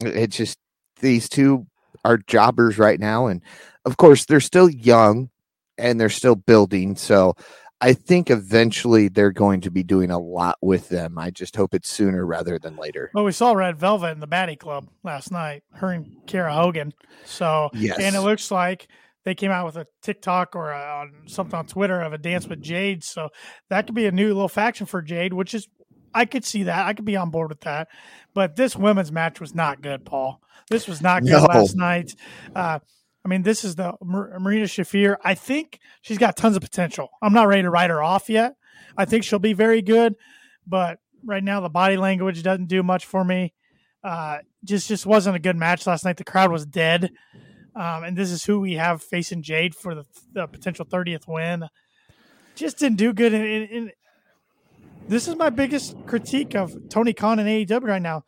it's 0.00 0.36
just 0.36 0.58
these 1.00 1.28
two 1.28 1.66
are 2.04 2.18
jobbers 2.18 2.78
right 2.78 3.00
now 3.00 3.26
and 3.26 3.42
of 3.84 3.96
course 3.96 4.24
they're 4.24 4.40
still 4.40 4.68
young 4.68 5.30
and 5.78 6.00
they're 6.00 6.08
still 6.08 6.34
building, 6.34 6.96
so 6.96 7.36
I 7.80 7.92
think 7.92 8.30
eventually 8.30 9.08
they're 9.08 9.32
going 9.32 9.60
to 9.62 9.70
be 9.70 9.82
doing 9.82 10.10
a 10.10 10.18
lot 10.18 10.56
with 10.62 10.88
them. 10.88 11.18
I 11.18 11.30
just 11.30 11.56
hope 11.56 11.74
it's 11.74 11.90
sooner 11.90 12.24
rather 12.24 12.58
than 12.58 12.76
later. 12.76 13.10
Well, 13.12 13.24
we 13.24 13.32
saw 13.32 13.52
Red 13.52 13.76
Velvet 13.76 14.12
in 14.12 14.20
the 14.20 14.26
Batty 14.26 14.56
Club 14.56 14.88
last 15.04 15.30
night, 15.30 15.62
her 15.72 15.90
and 15.90 16.06
Kiera 16.26 16.52
Hogan. 16.54 16.92
So, 17.24 17.68
Yes. 17.74 17.98
and 18.00 18.16
it 18.16 18.20
looks 18.20 18.50
like 18.50 18.88
they 19.24 19.34
came 19.34 19.50
out 19.50 19.66
with 19.66 19.76
a 19.76 19.86
TikTok 20.02 20.56
or 20.56 20.70
a, 20.70 20.78
on 21.02 21.28
something 21.28 21.58
on 21.58 21.66
Twitter 21.66 22.00
of 22.00 22.12
a 22.14 22.18
dance 22.18 22.46
with 22.46 22.62
Jade. 22.62 23.04
So 23.04 23.28
that 23.68 23.86
could 23.86 23.94
be 23.94 24.06
a 24.06 24.12
new 24.12 24.28
little 24.28 24.48
faction 24.48 24.86
for 24.86 25.02
Jade, 25.02 25.32
which 25.34 25.52
is 25.54 25.68
I 26.14 26.24
could 26.24 26.46
see 26.46 26.62
that. 26.62 26.86
I 26.86 26.94
could 26.94 27.04
be 27.04 27.16
on 27.16 27.28
board 27.30 27.50
with 27.50 27.60
that. 27.62 27.88
But 28.32 28.56
this 28.56 28.74
women's 28.74 29.12
match 29.12 29.38
was 29.38 29.54
not 29.54 29.82
good, 29.82 30.06
Paul. 30.06 30.40
This 30.70 30.88
was 30.88 31.02
not 31.02 31.22
good 31.24 31.32
No. 31.32 31.44
last 31.44 31.76
night. 31.76 32.14
Uh, 32.54 32.78
I 33.26 33.28
mean, 33.28 33.42
this 33.42 33.64
is 33.64 33.74
the 33.74 33.92
Mar- 34.00 34.38
Marina 34.38 34.66
Shafir. 34.66 35.16
I 35.24 35.34
think 35.34 35.80
she's 36.00 36.16
got 36.16 36.36
tons 36.36 36.54
of 36.54 36.62
potential. 36.62 37.08
I'm 37.20 37.32
not 37.32 37.48
ready 37.48 37.62
to 37.62 37.70
write 37.70 37.90
her 37.90 38.00
off 38.00 38.30
yet. 38.30 38.54
I 38.96 39.04
think 39.04 39.24
she'll 39.24 39.40
be 39.40 39.52
very 39.52 39.82
good, 39.82 40.14
but 40.64 41.00
right 41.24 41.42
now 41.42 41.60
the 41.60 41.68
body 41.68 41.96
language 41.96 42.44
doesn't 42.44 42.68
do 42.68 42.84
much 42.84 43.04
for 43.04 43.24
me. 43.24 43.52
Uh, 44.04 44.38
just 44.62 44.86
just 44.86 45.06
wasn't 45.06 45.34
a 45.34 45.40
good 45.40 45.56
match 45.56 45.88
last 45.88 46.04
night. 46.04 46.18
The 46.18 46.24
crowd 46.24 46.52
was 46.52 46.64
dead, 46.66 47.10
um, 47.74 48.04
and 48.04 48.16
this 48.16 48.30
is 48.30 48.44
who 48.44 48.60
we 48.60 48.74
have 48.74 49.02
facing 49.02 49.42
Jade 49.42 49.74
for 49.74 49.96
the, 49.96 50.04
the 50.32 50.46
potential 50.46 50.84
30th 50.86 51.26
win. 51.26 51.64
Just 52.54 52.78
didn't 52.78 52.98
do 52.98 53.12
good. 53.12 53.34
And, 53.34 53.90
this 55.08 55.26
is 55.26 55.34
my 55.34 55.50
biggest 55.50 55.96
critique 56.06 56.54
of 56.54 56.76
Tony 56.90 57.12
Khan 57.12 57.40
and 57.40 57.48
AEW 57.48 57.82
right 57.82 58.02
now. 58.02 58.22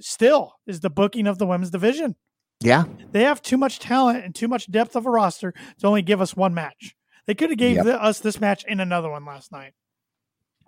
Still, 0.00 0.54
is 0.66 0.80
the 0.80 0.90
booking 0.90 1.28
of 1.28 1.38
the 1.38 1.46
women's 1.46 1.70
division. 1.70 2.16
Yeah. 2.62 2.84
They 3.12 3.22
have 3.24 3.40
too 3.42 3.56
much 3.56 3.78
talent 3.78 4.24
and 4.24 4.34
too 4.34 4.48
much 4.48 4.70
depth 4.70 4.94
of 4.96 5.06
a 5.06 5.10
roster 5.10 5.52
to 5.78 5.86
only 5.86 6.02
give 6.02 6.20
us 6.20 6.36
one 6.36 6.52
match. 6.54 6.94
They 7.26 7.34
could 7.34 7.50
have 7.50 7.58
gave 7.58 7.76
Yep. 7.76 7.84
the- 7.86 8.02
us 8.02 8.20
this 8.20 8.40
match 8.40 8.64
and 8.68 8.80
another 8.80 9.10
one 9.10 9.24
last 9.24 9.50
night. 9.52 9.72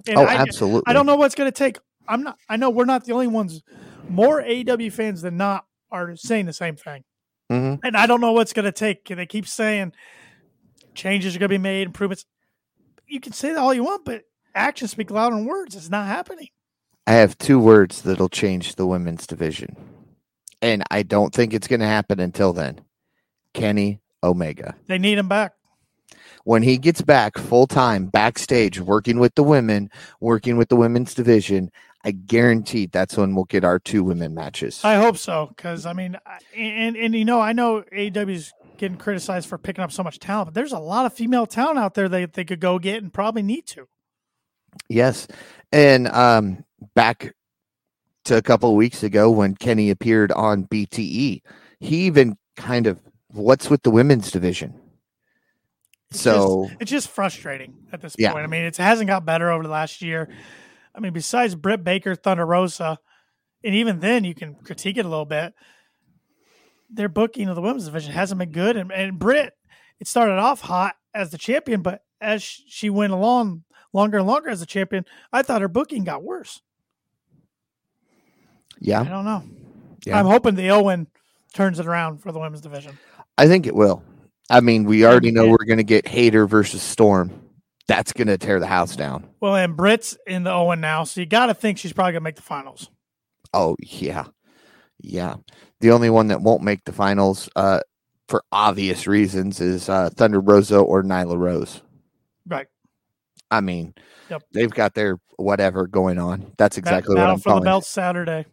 And 0.07 0.17
oh, 0.19 0.25
I, 0.25 0.35
absolutely. 0.37 0.83
I 0.87 0.93
don't 0.95 1.07
know 1.07 1.17
what's 1.17 1.35
going 1.35 1.51
to 1.51 1.57
take. 1.57 1.79
I'm 2.09 2.23
not. 2.23 2.37
I 2.49 2.57
know 2.57 2.71
we're 2.71 2.85
not 2.87 3.05
the 3.05 3.13
only 3.13 3.27
ones. 3.29 3.63
More 4.09 4.43
AEW 4.43 4.91
fans 4.93 5.23
than 5.23 5.37
not 5.37 5.65
are 5.91 6.17
saying 6.17 6.47
the 6.47 6.53
same 6.53 6.75
thing, 6.77 7.05
Mhm. 7.51 7.79
and 7.85 7.97
I 7.97 8.07
don't 8.07 8.21
know 8.21 8.33
what's 8.33 8.53
going 8.53 8.65
to 8.65 8.73
take. 8.73 9.05
They 9.07 9.27
keep 9.27 9.47
saying 9.47 9.93
changes 10.95 11.37
are 11.37 11.39
going 11.39 11.49
to 11.51 11.55
be 11.55 11.59
made, 11.59 11.87
improvements. 11.87 12.25
You 13.07 13.21
can 13.21 13.33
say 13.33 13.51
that 13.51 13.59
all 13.59 13.73
you 13.75 13.85
want, 13.85 14.05
but 14.05 14.23
actions 14.55 14.91
speak 14.91 15.11
louder 15.11 15.37
than 15.37 15.45
words. 15.45 15.77
It's 15.77 15.89
not 15.91 16.07
happening. 16.07 16.49
I 17.07 17.13
have 17.13 17.39
two 17.39 17.59
words 17.61 18.03
that'll 18.03 18.29
change 18.29 18.75
the 18.75 18.87
women's 18.87 19.27
division. 19.27 19.77
And 20.63 20.85
I 20.91 21.03
don't 21.03 21.35
think 21.35 21.53
it's 21.53 21.67
going 21.69 21.81
to 21.81 21.87
happen 21.87 22.21
until 22.21 22.53
then. 22.53 22.81
Kenny 23.53 24.01
Omega. 24.23 24.75
They 24.87 24.99
need 24.99 25.19
him 25.19 25.29
back. 25.29 25.53
When 26.45 26.63
he 26.63 26.79
gets 26.79 27.03
back 27.03 27.37
full 27.39 27.67
time 27.67 28.07
backstage 28.07 28.81
working 28.81 29.19
with 29.19 29.35
the 29.35 29.43
women, 29.43 29.91
working 30.21 30.57
with 30.57 30.69
the 30.69 30.77
women's 30.77 31.15
division, 31.15 31.71
I 32.05 32.13
guarantee 32.13 32.87
that's 32.87 33.17
when 33.17 33.35
we'll 33.35 33.45
get 33.45 33.65
our 33.65 33.79
two 33.79 34.03
women 34.03 34.35
matches. 34.35 34.81
I 34.85 34.97
hope 34.97 35.19
so, 35.19 35.53
because 35.55 35.87
I 35.87 35.93
mean, 35.93 36.17
and 36.57 36.97
and 36.97 37.15
you 37.15 37.25
know, 37.25 37.41
I 37.41 37.53
know 37.53 37.83
AEW's 37.93 38.53
getting 38.77 38.99
criticized 38.99 39.49
for 39.49 39.59
picking 39.59 39.85
up 39.85 39.93
so 39.93 40.03
much 40.03 40.19
talent, 40.19 40.49
but 40.49 40.55
there's 40.55 40.73
a 40.73 40.79
lot 40.79 41.07
of 41.07 41.13
female 41.13 41.47
talent 41.47 41.79
out 41.79 41.95
there 41.95 42.09
that 42.09 42.33
they 42.33 42.45
could 42.45 42.59
go 42.59 42.81
get 42.81 43.03
and 43.03 43.13
probably 43.13 43.43
need 43.43 43.67
to. 43.69 43.87
Yes. 44.89 45.29
And 45.71 46.09
um 46.09 46.65
back 46.95 47.35
to 48.25 48.37
a 48.37 48.43
couple 48.43 48.71
of 48.71 48.77
weeks 48.77 49.03
ago 49.03 49.31
when 49.31 49.55
Kenny 49.55 49.91
appeared 49.91 50.33
on 50.33 50.65
BTE, 50.65 51.43
he 51.81 51.97
even 52.07 52.37
kind 52.57 52.87
of 52.87 53.01
what's 53.29 53.71
with 53.71 53.83
the 53.83 53.91
women's 53.91 54.31
division? 54.31 54.75
It's 56.11 56.21
So 56.21 56.69
it's 56.81 56.91
just 56.91 57.09
frustrating 57.09 57.75
at 57.93 58.01
this 58.01 58.15
Yeah. 58.19 58.33
point. 58.33 58.45
I 58.45 58.47
mean, 58.47 58.65
it 58.65 58.77
hasn't 58.77 59.09
got 59.09 59.25
better 59.25 59.51
over 59.51 59.63
the 59.63 59.71
last 59.71 60.03
year. 60.03 60.29
I 60.95 61.01
mean, 61.01 61.13
besides 61.13 61.55
Britt 61.55 61.83
Baker, 61.85 62.15
Thunder 62.15 62.45
Rosa, 62.45 62.99
and 63.65 63.75
even 63.75 64.01
then 64.01 64.25
you 64.25 64.35
can 64.35 64.55
critique 64.57 64.99
it 64.99 65.07
a 65.07 65.09
little 65.09 65.25
bit. 65.25 65.55
Their 66.91 67.09
booking 67.09 67.49
of 67.49 67.57
the 67.57 67.63
women's 67.63 67.87
division 67.87 68.13
hasn't 68.13 68.39
been 68.39 68.53
good, 68.53 68.77
and, 68.77 68.93
and 68.93 69.19
Britt, 69.19 69.55
it 69.99 70.07
started 70.07 70.35
off 70.35 70.61
hot 70.61 70.97
as 71.15 71.31
the 71.31 71.39
champion, 71.39 71.81
but 71.81 72.03
as 72.21 72.43
she 72.43 72.91
went 72.91 73.13
along 73.13 73.65
longer 73.95 74.19
and 74.19 74.27
longer 74.27 74.51
as 74.51 74.61
a 74.61 74.67
champion, 74.67 75.07
I 75.33 75.43
thought 75.43 75.63
her 75.63 75.69
booking 75.69 76.05
got 76.05 76.23
worse. 76.23 76.61
I 78.85 79.05
don't 79.05 79.25
know. 79.25 79.43
Yeah. 80.05 80.19
I'm 80.19 80.27
hoping 80.27 80.55
the 80.55 80.71
Owen 80.71 81.07
turns 81.55 81.79
it 81.79 81.87
around 81.87 82.19
for 82.19 82.33
the 82.33 82.39
women's 82.39 82.61
division. 82.61 82.99
I 83.39 83.47
think 83.47 83.67
it 83.67 83.75
will. 83.75 84.03
I 84.51 84.61
mean, 84.61 84.85
we 84.85 85.07
already 85.07 85.31
know 85.31 85.49
we're 85.49 85.65
going 85.65 85.79
to 85.79 85.85
get 85.85 86.07
Hayter 86.09 86.47
versus 86.47 86.83
Storm. 86.83 87.31
That's 87.89 88.13
going 88.13 88.29
to 88.29 88.39
tear 88.39 88.61
the 88.61 88.67
house 88.67 88.97
down. 88.97 89.29
Well, 89.41 89.57
and 89.57 89.77
Britt's 89.77 90.17
in 90.27 90.45
the 90.45 90.53
Owen 90.53 90.81
now, 90.81 91.05
so 91.05 91.21
you 91.21 91.27
got 91.27 91.47
to 91.47 91.55
think 91.55 91.79
she's 91.79 91.93
probably 91.93 92.13
gonna 92.13 92.23
make 92.23 92.37
the 92.37 92.43
finals. 92.43 92.89
Oh 93.53 93.77
yeah, 93.81 94.27
yeah. 95.01 95.35
The 95.81 95.91
only 95.91 96.09
one 96.09 96.29
that 96.29 96.41
won't 96.41 96.63
make 96.63 96.85
the 96.85 96.93
finals, 96.93 97.49
uh, 97.57 97.81
for 98.29 98.45
obvious 98.53 99.07
reasons, 99.07 99.61
is 99.61 99.89
uh, 99.89 100.11
Thunder 100.11 100.41
Rosa 100.41 100.79
or 100.79 101.03
Nyla 101.03 101.37
Rose. 101.37 101.83
Right. 102.47 102.69
I 103.51 103.61
mean, 103.61 103.95
Yep. 104.31 104.43
they've 104.53 104.71
got 104.71 104.95
their 104.95 105.19
whatever 105.37 105.87
going 105.87 106.19
on. 106.19 106.53
That's 106.57 106.79
exactly 106.79 107.17
what 107.17 107.29
I'm 107.29 107.39
for 107.41 107.57
the 107.57 107.61
belt 107.63 107.85
Saturday. 107.85 108.47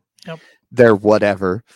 Their 0.71 0.95
whatever. 0.95 1.63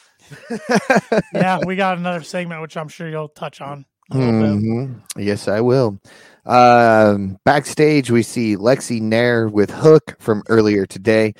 Yeah, 1.33 1.59
we 1.65 1.75
got 1.75 1.97
another 1.97 2.23
segment 2.23 2.61
which 2.61 2.77
I'm 2.77 2.87
sure 2.87 3.09
you'll 3.09 3.27
touch 3.29 3.61
on. 3.61 3.85
A 4.11 4.17
little 4.17 4.31
bit. 4.31 4.63
Mhm. 4.63 5.01
Yes, 5.17 5.47
I 5.47 5.61
will. 5.61 5.99
Um, 6.45 7.37
backstage, 7.45 8.09
we 8.11 8.23
see 8.23 8.55
Lexi 8.55 9.01
Nair 9.01 9.47
with 9.47 9.69
Hook 9.69 10.15
from 10.19 10.43
earlier 10.49 10.85
today. 10.85 11.33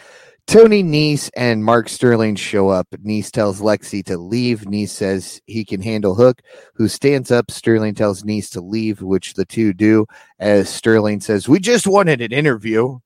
Tony 0.45 0.83
Nese 0.83 1.29
and 1.37 1.63
Mark 1.63 1.87
Sterling 1.87 2.35
show 2.35 2.67
up. 2.69 2.87
Nese 3.05 3.31
tells 3.31 3.61
Lexi 3.61 4.03
to 4.05 4.17
leave. 4.17 4.61
Nese 4.61 4.89
says 4.89 5.41
he 5.45 5.63
can 5.63 5.81
handle 5.81 6.15
Hook, 6.15 6.41
who 6.75 6.87
stands 6.89 7.31
up. 7.31 7.49
Sterling 7.51 7.95
tells 7.95 8.23
Nese 8.23 8.51
to 8.51 8.61
leave, 8.61 9.01
which 9.01 9.33
the 9.35 9.45
two 9.45 9.73
do. 9.73 10.05
As 10.39 10.69
Sterling 10.69 11.21
says, 11.21 11.47
We 11.47 11.59
just 11.59 11.87
wanted 11.87 12.21
an 12.21 12.31
interview. 12.33 12.99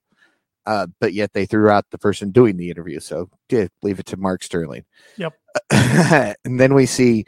Uh, 0.68 0.86
but 1.00 1.14
yet 1.14 1.32
they 1.32 1.46
threw 1.46 1.70
out 1.70 1.86
the 1.90 1.96
person 1.96 2.30
doing 2.30 2.58
the 2.58 2.68
interview. 2.68 3.00
So 3.00 3.30
yeah, 3.48 3.68
leave 3.82 3.98
it 3.98 4.04
to 4.06 4.18
Mark 4.18 4.42
Sterling. 4.42 4.84
Yep. 5.16 5.32
and 5.70 6.60
then 6.60 6.74
we 6.74 6.84
see 6.84 7.24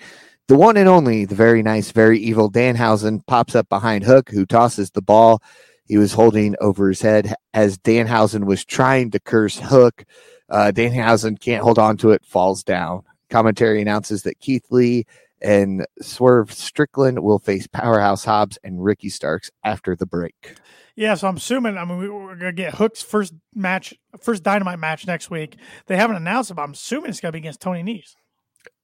the 0.47 0.57
one 0.57 0.77
and 0.77 0.87
only, 0.87 1.25
the 1.25 1.35
very 1.35 1.63
nice, 1.63 1.91
very 1.91 2.19
evil 2.19 2.51
Danhausen 2.51 3.27
pops 3.27 3.55
up 3.55 3.67
behind 3.71 4.05
Hook, 4.05 4.29
who 4.29 4.45
tosses 4.45 4.91
the 4.91 5.01
ball 5.01 5.43
he 5.87 5.97
was 5.97 6.13
holding 6.13 6.55
over 6.61 6.89
his 6.89 7.01
head 7.01 7.35
as 7.55 7.79
Danhausen 7.79 8.45
was 8.45 8.63
trying 8.63 9.11
to 9.13 9.19
curse 9.19 9.59
Hook. 9.59 10.05
Uh, 10.51 10.71
Danhausen 10.75 11.41
can't 11.41 11.63
hold 11.63 11.79
on 11.79 11.97
to 11.97 12.11
it, 12.11 12.23
falls 12.27 12.63
down. 12.63 13.05
Commentary 13.31 13.81
announces 13.81 14.23
that 14.25 14.39
Keith 14.39 14.67
Lee 14.71 15.07
and 15.41 15.87
Swerve 16.03 16.53
Strickland 16.53 17.23
will 17.23 17.39
face 17.39 17.67
Powerhouse 17.67 18.23
Hobbs 18.23 18.59
and 18.63 18.85
Ricky 18.85 19.09
Starks 19.09 19.51
after 19.65 19.97
the 19.97 20.05
break. 20.05 20.57
Yeah, 20.97 21.15
so 21.15 21.29
I'm 21.29 21.37
assuming. 21.37 21.79
I 21.79 21.85
mean, 21.85 21.99
we- 21.99 22.09
we're 22.09 22.37
gonna 22.37 22.53
get 22.53 22.75
Hook's 22.75 23.03
first 23.03 23.33
match, 23.55 23.95
first 24.23 24.43
Dynamite 24.43 24.79
match 24.79 25.07
next 25.07 25.31
week. 25.31 25.57
They 25.87 25.97
haven't 25.97 26.17
announced 26.17 26.51
it, 26.51 26.55
but 26.55 26.63
I'm 26.63 26.73
assuming 26.73 27.11
it's 27.11 27.21
gonna 27.21 27.33
be 27.33 27.39
against 27.39 27.61
Tony 27.61 27.83
Nese. 27.83 28.15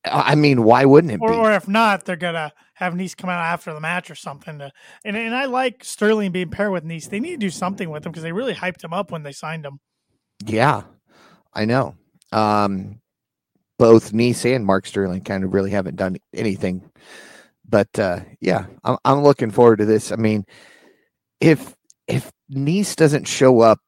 I 0.05 0.35
mean, 0.35 0.63
why 0.63 0.85
wouldn't 0.85 1.13
it 1.13 1.21
or, 1.21 1.31
be? 1.31 1.37
or 1.37 1.53
if 1.53 1.67
not, 1.69 2.05
they're 2.05 2.17
gonna 2.17 2.53
have 2.75 2.95
Nice 2.95 3.15
come 3.15 3.31
out 3.31 3.41
after 3.41 3.73
the 3.75 3.81
match 3.81 4.11
or 4.11 4.15
something. 4.15 4.59
To, 4.59 4.71
and 5.05 5.17
and 5.17 5.35
I 5.35 5.47
like 5.47 5.83
Sterling 5.85 6.33
being 6.33 6.51
paired 6.51 6.73
with 6.73 6.85
Nice. 6.85 7.09
They 7.09 7.21
need 7.21 7.33
to 7.33 7.37
do 7.39 7.51
something 7.51 7.91
with 7.91 8.07
him 8.07 8.13
because 8.13 8.23
they 8.23 8.33
really 8.33 8.55
hyped 8.55 8.85
him 8.85 8.93
up 8.93 9.11
when 9.11 9.23
they 9.23 9.33
signed 9.33 9.67
him. 9.67 9.81
Yeah, 10.45 10.83
I 11.53 11.65
know. 11.65 11.97
Um, 12.33 13.01
both 13.79 14.13
Nice 14.13 14.45
and 14.47 14.65
Mark 14.65 14.87
Sterling 14.87 15.23
kind 15.23 15.45
of 15.45 15.53
really 15.53 15.71
haven't 15.71 15.97
done 15.97 16.17
anything, 16.33 16.89
but 17.69 17.99
uh, 17.99 18.21
yeah, 18.41 18.67
I'm 18.85 18.99
I'm 19.05 19.23
looking 19.23 19.51
forward 19.51 19.79
to 19.79 19.85
this. 19.87 20.13
I 20.13 20.17
mean, 20.17 20.45
if 21.41 21.76
if 22.07 22.31
Nice 22.49 22.95
doesn't 22.95 23.27
show 23.27 23.61
up 23.61 23.79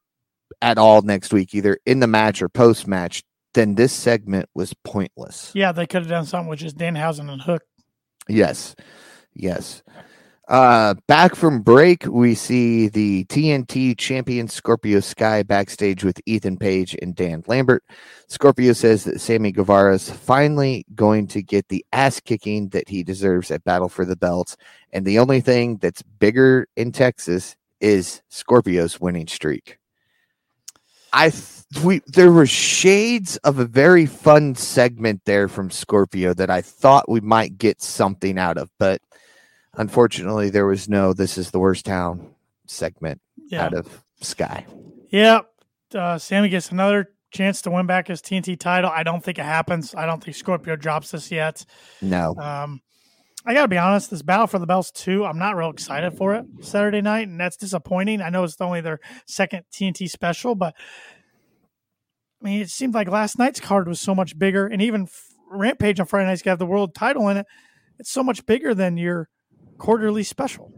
at 0.61 0.77
all 0.77 1.01
next 1.01 1.33
week, 1.33 1.53
either 1.53 1.77
in 1.85 1.99
the 1.99 2.07
match 2.07 2.41
or 2.41 2.49
post 2.49 2.87
match, 2.87 3.23
then 3.53 3.75
this 3.75 3.93
segment 3.93 4.49
was 4.53 4.73
pointless. 4.83 5.51
Yeah, 5.55 5.71
they 5.71 5.87
could 5.87 6.01
have 6.01 6.09
done 6.09 6.25
something 6.25 6.49
with 6.49 6.59
just 6.59 6.77
Danhausen 6.77 7.31
and 7.31 7.41
Hook. 7.41 7.63
Yes. 8.27 8.75
Yes. 9.33 9.81
Uh, 10.49 10.95
back 11.07 11.35
from 11.35 11.61
break, 11.61 12.07
we 12.07 12.33
see 12.33 12.87
the 12.87 13.23
TNT 13.25 13.95
champion 13.95 14.47
Scorpio 14.47 14.99
Sky 14.99 15.43
backstage 15.43 16.03
with 16.03 16.19
Ethan 16.25 16.57
Page 16.57 16.97
and 17.03 17.15
Dan 17.15 17.43
Lambert. 17.45 17.83
Scorpio 18.27 18.73
says 18.73 19.03
that 19.03 19.21
Sammy 19.21 19.51
Guevara 19.51 19.93
is 19.93 20.09
finally 20.09 20.87
going 20.95 21.27
to 21.27 21.43
get 21.43 21.67
the 21.67 21.85
ass 21.93 22.19
kicking 22.19 22.69
that 22.69 22.89
he 22.89 23.03
deserves 23.03 23.51
at 23.51 23.63
Battle 23.63 23.89
for 23.89 24.05
the 24.05 24.15
Belts. 24.15 24.57
And 24.91 25.05
the 25.05 25.19
only 25.19 25.39
thing 25.39 25.77
that's 25.77 26.01
bigger 26.01 26.67
in 26.75 26.91
Texas 26.91 27.55
is 27.81 28.21
Scorpio's 28.29 28.99
winning 28.99 29.27
streak. 29.27 29.77
I 31.11 31.29
th- 31.31 31.83
we 31.83 32.01
there 32.07 32.31
were 32.31 32.45
shades 32.45 33.37
of 33.37 33.59
a 33.59 33.65
very 33.65 34.05
fun 34.05 34.55
segment 34.55 35.21
there 35.25 35.47
from 35.47 35.71
Scorpio 35.71 36.33
that 36.35 36.49
I 36.49 36.61
thought 36.61 37.09
we 37.09 37.19
might 37.21 37.57
get 37.57 37.81
something 37.81 38.37
out 38.37 38.57
of, 38.57 38.69
but 38.77 39.01
unfortunately 39.75 40.49
there 40.49 40.65
was 40.65 40.87
no 40.89 41.13
this 41.13 41.37
is 41.37 41.51
the 41.51 41.59
worst 41.59 41.85
town 41.85 42.33
segment 42.67 43.21
Yeah, 43.47 43.65
out 43.65 43.73
of 43.73 44.03
Sky. 44.21 44.65
yeah. 45.09 45.41
Uh, 45.93 46.19
Sammy 46.19 46.49
gets 46.49 46.71
another 46.71 47.09
chance 47.31 47.63
to 47.63 47.71
win 47.71 47.87
back 47.87 48.07
his 48.09 48.21
TNT 48.21 48.59
title. 48.59 48.91
I 48.93 49.01
don't 49.01 49.23
think 49.23 49.39
it 49.39 49.45
happens. 49.45 49.95
I 49.95 50.05
don't 50.05 50.23
think 50.23 50.35
Scorpio 50.37 50.75
drops 50.75 51.09
this 51.11 51.31
yet. 51.31 51.65
No. 52.01 52.35
Um, 52.37 52.81
I 53.45 53.53
got 53.53 53.63
to 53.63 53.67
be 53.67 53.77
honest, 53.77 54.11
this 54.11 54.21
Battle 54.21 54.47
for 54.47 54.59
the 54.59 54.65
Belts 54.65 54.91
2, 54.91 55.25
I'm 55.25 55.39
not 55.39 55.55
real 55.55 55.69
excited 55.69 56.11
for 56.17 56.35
it 56.35 56.45
Saturday 56.61 57.01
night, 57.01 57.27
and 57.27 57.39
that's 57.39 57.55
disappointing. 57.55 58.21
I 58.21 58.29
know 58.29 58.43
it's 58.43 58.59
only 58.59 58.81
their 58.81 58.99
second 59.25 59.63
TNT 59.71 60.09
special, 60.09 60.55
but 60.55 60.75
I 62.41 62.45
mean, 62.45 62.61
it 62.61 62.69
seemed 62.69 62.93
like 62.93 63.09
last 63.09 63.39
night's 63.39 63.59
card 63.59 63.87
was 63.87 63.99
so 63.99 64.13
much 64.13 64.37
bigger, 64.37 64.67
and 64.67 64.81
even 64.81 65.07
Rampage 65.49 65.99
on 65.99 66.05
Friday 66.05 66.27
night's 66.27 66.41
got 66.41 66.59
the 66.59 66.65
world 66.65 66.93
title 66.93 67.27
in 67.29 67.37
it. 67.37 67.45
It's 67.97 68.11
so 68.11 68.23
much 68.23 68.45
bigger 68.45 68.73
than 68.73 68.97
your 68.97 69.29
quarterly 69.77 70.23
special. 70.23 70.71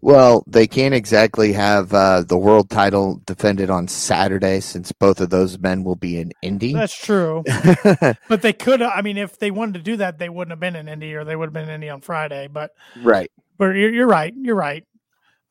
Well, 0.00 0.44
they 0.46 0.66
can't 0.66 0.94
exactly 0.94 1.52
have 1.52 1.92
uh, 1.92 2.22
the 2.22 2.38
world 2.38 2.70
title 2.70 3.20
defended 3.26 3.70
on 3.70 3.88
Saturday 3.88 4.60
since 4.60 4.92
both 4.92 5.20
of 5.20 5.30
those 5.30 5.58
men 5.58 5.82
will 5.82 5.96
be 5.96 6.18
in 6.18 6.32
Indy. 6.42 6.72
That's 6.72 6.96
true. 6.96 7.42
but 8.28 8.42
they 8.42 8.52
could, 8.52 8.80
I 8.80 9.02
mean, 9.02 9.16
if 9.16 9.38
they 9.38 9.50
wanted 9.50 9.74
to 9.74 9.80
do 9.80 9.96
that, 9.96 10.18
they 10.18 10.28
wouldn't 10.28 10.52
have 10.52 10.60
been 10.60 10.76
in 10.76 10.88
Indy 10.88 11.14
or 11.14 11.24
they 11.24 11.34
would 11.34 11.46
have 11.46 11.52
been 11.52 11.64
in 11.64 11.70
Indy 11.70 11.88
on 11.88 12.00
Friday. 12.00 12.48
But 12.50 12.70
right. 13.02 13.30
But 13.56 13.70
you're, 13.70 13.92
you're 13.92 14.06
right. 14.06 14.32
You're 14.36 14.54
right. 14.54 14.84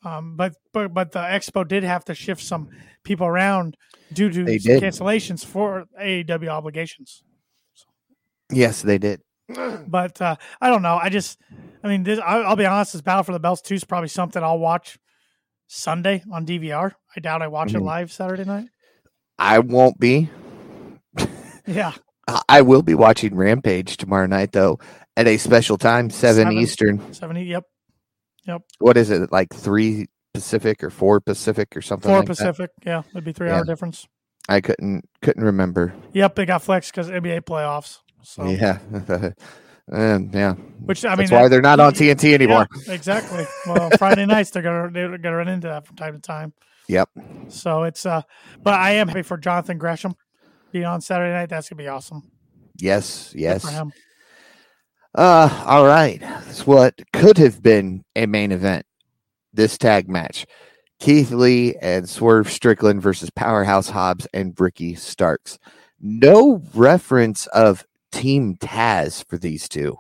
Um, 0.06 0.36
but 0.38 0.56
but 0.74 0.94
but 0.94 1.12
the 1.12 1.20
expo 1.20 1.68
did 1.68 1.84
have 1.84 2.06
to 2.06 2.16
shift 2.16 2.42
some 2.42 2.70
people 3.04 3.28
around 3.28 3.76
due 4.14 4.30
to 4.30 4.44
cancellations 4.46 5.44
for 5.44 5.86
AEW 6.00 6.48
obligations. 6.48 7.24
Yes, 8.52 8.82
they 8.82 8.98
did. 8.98 9.22
But 9.88 10.22
uh, 10.22 10.36
I 10.60 10.70
don't 10.70 10.82
know. 10.82 10.98
I 11.02 11.10
just, 11.10 11.40
I 11.84 11.88
mean, 11.88 12.04
this, 12.04 12.20
I, 12.20 12.40
I'll 12.40 12.56
be 12.56 12.66
honest. 12.66 12.94
This 12.94 13.02
Battle 13.02 13.24
for 13.24 13.32
the 13.32 13.40
Belts 13.40 13.62
two 13.62 13.76
is 13.76 13.84
probably 13.84 14.10
something 14.10 14.42
I'll 14.44 14.60
watch 14.60 14.98
Sunday 15.68 16.24
on 16.32 16.46
DVR. 16.46 16.94
I 17.16 17.20
doubt 17.20 17.42
I 17.42 17.48
watch 17.48 17.74
it 17.74 17.78
Mhm. 17.78 17.84
live 17.86 18.12
Saturday 18.12 18.44
night. 18.46 18.68
I 19.40 19.60
won't 19.60 20.00
be. 20.00 20.30
Yeah, 21.66 21.94
I- 22.50 22.62
will 22.62 22.82
be 22.82 22.94
watching 22.94 23.36
Rampage 23.36 23.98
tomorrow 23.98 24.26
night 24.26 24.52
though 24.54 24.80
at 25.18 25.28
a 25.28 25.38
special 25.38 25.78
time, 25.78 26.10
seven, 26.10 26.44
Seven. 26.46 26.58
Eastern. 26.58 27.14
Seven. 27.14 27.36
Yep, 27.38 27.64
Yep. 28.46 28.62
What 28.80 28.98
is 28.98 29.10
it? 29.10 29.32
Like 29.32 29.54
three 29.54 30.08
Pacific 30.34 30.84
or 30.84 30.90
four 30.90 31.20
Pacific 31.20 31.76
or 31.76 31.82
something 31.82 32.10
four 32.10 32.20
like 32.20 32.28
that? 32.28 32.38
Pacific. 32.38 32.72
Yeah, 32.86 33.04
it'd 33.12 33.24
be 33.26 33.34
three 33.34 33.48
Yeah. 33.50 33.58
hour 33.58 33.66
difference. 33.66 34.08
I 34.48 34.62
couldn't 34.62 35.04
couldn't 35.22 35.44
remember. 35.44 35.94
Yep, 36.14 36.36
they 36.36 36.46
got 36.46 36.62
flexed 36.62 36.92
because 36.94 37.10
NBA 37.10 37.42
playoffs. 37.42 38.00
So, 38.28 38.44
Yeah. 38.50 38.80
and 39.90 40.34
yeah. 40.34 40.54
which 40.84 41.06
I 41.06 41.12
mean, 41.12 41.18
That's 41.20 41.32
why 41.32 41.48
they're 41.48 41.62
not 41.62 41.80
on 41.80 41.94
TNT 41.94 42.34
anymore. 42.34 42.68
Yeah, 42.86 42.94
exactly. 42.94 43.46
Well, 43.66 43.90
Friday 43.98 44.26
nights 44.26 44.50
they're 44.50 44.62
gonna 44.62 44.92
they're 44.92 45.18
gonna 45.18 45.38
run 45.38 45.48
into 45.48 45.68
that 45.68 45.88
from 45.88 45.96
time 45.96 46.14
to 46.14 46.20
time. 46.20 46.54
Yep. 46.90 47.10
So 47.48 47.84
it's 47.84 48.06
uh, 48.06 48.22
but 48.62 48.74
I 48.74 48.92
am 48.92 49.08
happy 49.08 49.22
for 49.22 49.38
Jonathan 49.38 49.78
Gresham 49.78 50.14
being 50.74 50.84
on 50.84 51.00
Saturday 51.00 51.32
night. 51.32 51.48
That's 51.50 51.70
gonna 51.70 51.82
be 51.82 51.88
awesome. 51.88 52.30
Yes, 52.76 53.32
Good 53.32 53.42
yes. 53.42 53.62
for 53.64 53.72
him. 53.72 53.94
Uh 55.16 55.64
all 55.66 55.86
right. 55.86 56.20
That's 56.20 56.68
what 56.68 57.02
could 57.14 57.38
have 57.38 57.64
been 57.64 58.04
a 58.16 58.26
main 58.26 58.52
event. 58.52 58.86
This 59.54 59.78
tag 59.78 60.10
match. 60.10 60.46
Keith 61.00 61.32
Lee 61.32 61.76
and 61.82 62.10
Swerve 62.10 62.52
Strickland 62.52 63.02
versus 63.02 63.30
Powerhouse 63.30 63.90
Hobbs 63.90 64.28
and 64.34 64.60
Ricky 64.60 64.96
Starks. 64.96 65.58
No 66.02 66.62
reference 66.74 67.48
of 67.48 67.86
Team 68.18 68.56
Taz 68.58 69.24
for 69.28 69.38
these 69.38 69.70
two. 69.70 70.00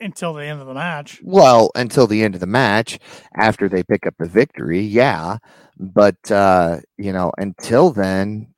Until 0.00 0.32
the 0.34 0.44
end 0.44 0.60
of 0.60 0.68
the 0.68 0.74
match. 0.74 1.20
Well, 1.24 1.72
until 1.74 2.06
the 2.06 2.22
end 2.22 2.34
of 2.34 2.40
the 2.40 2.46
match, 2.46 3.00
after 3.34 3.68
they 3.68 3.82
pick 3.82 4.06
up 4.06 4.14
the 4.18 4.28
victory, 4.28 4.80
yeah. 4.80 5.38
But 5.76 6.30
uh, 6.30 6.78
you 6.96 7.12
know, 7.12 7.32
until 7.36 7.90
then, 7.90 8.54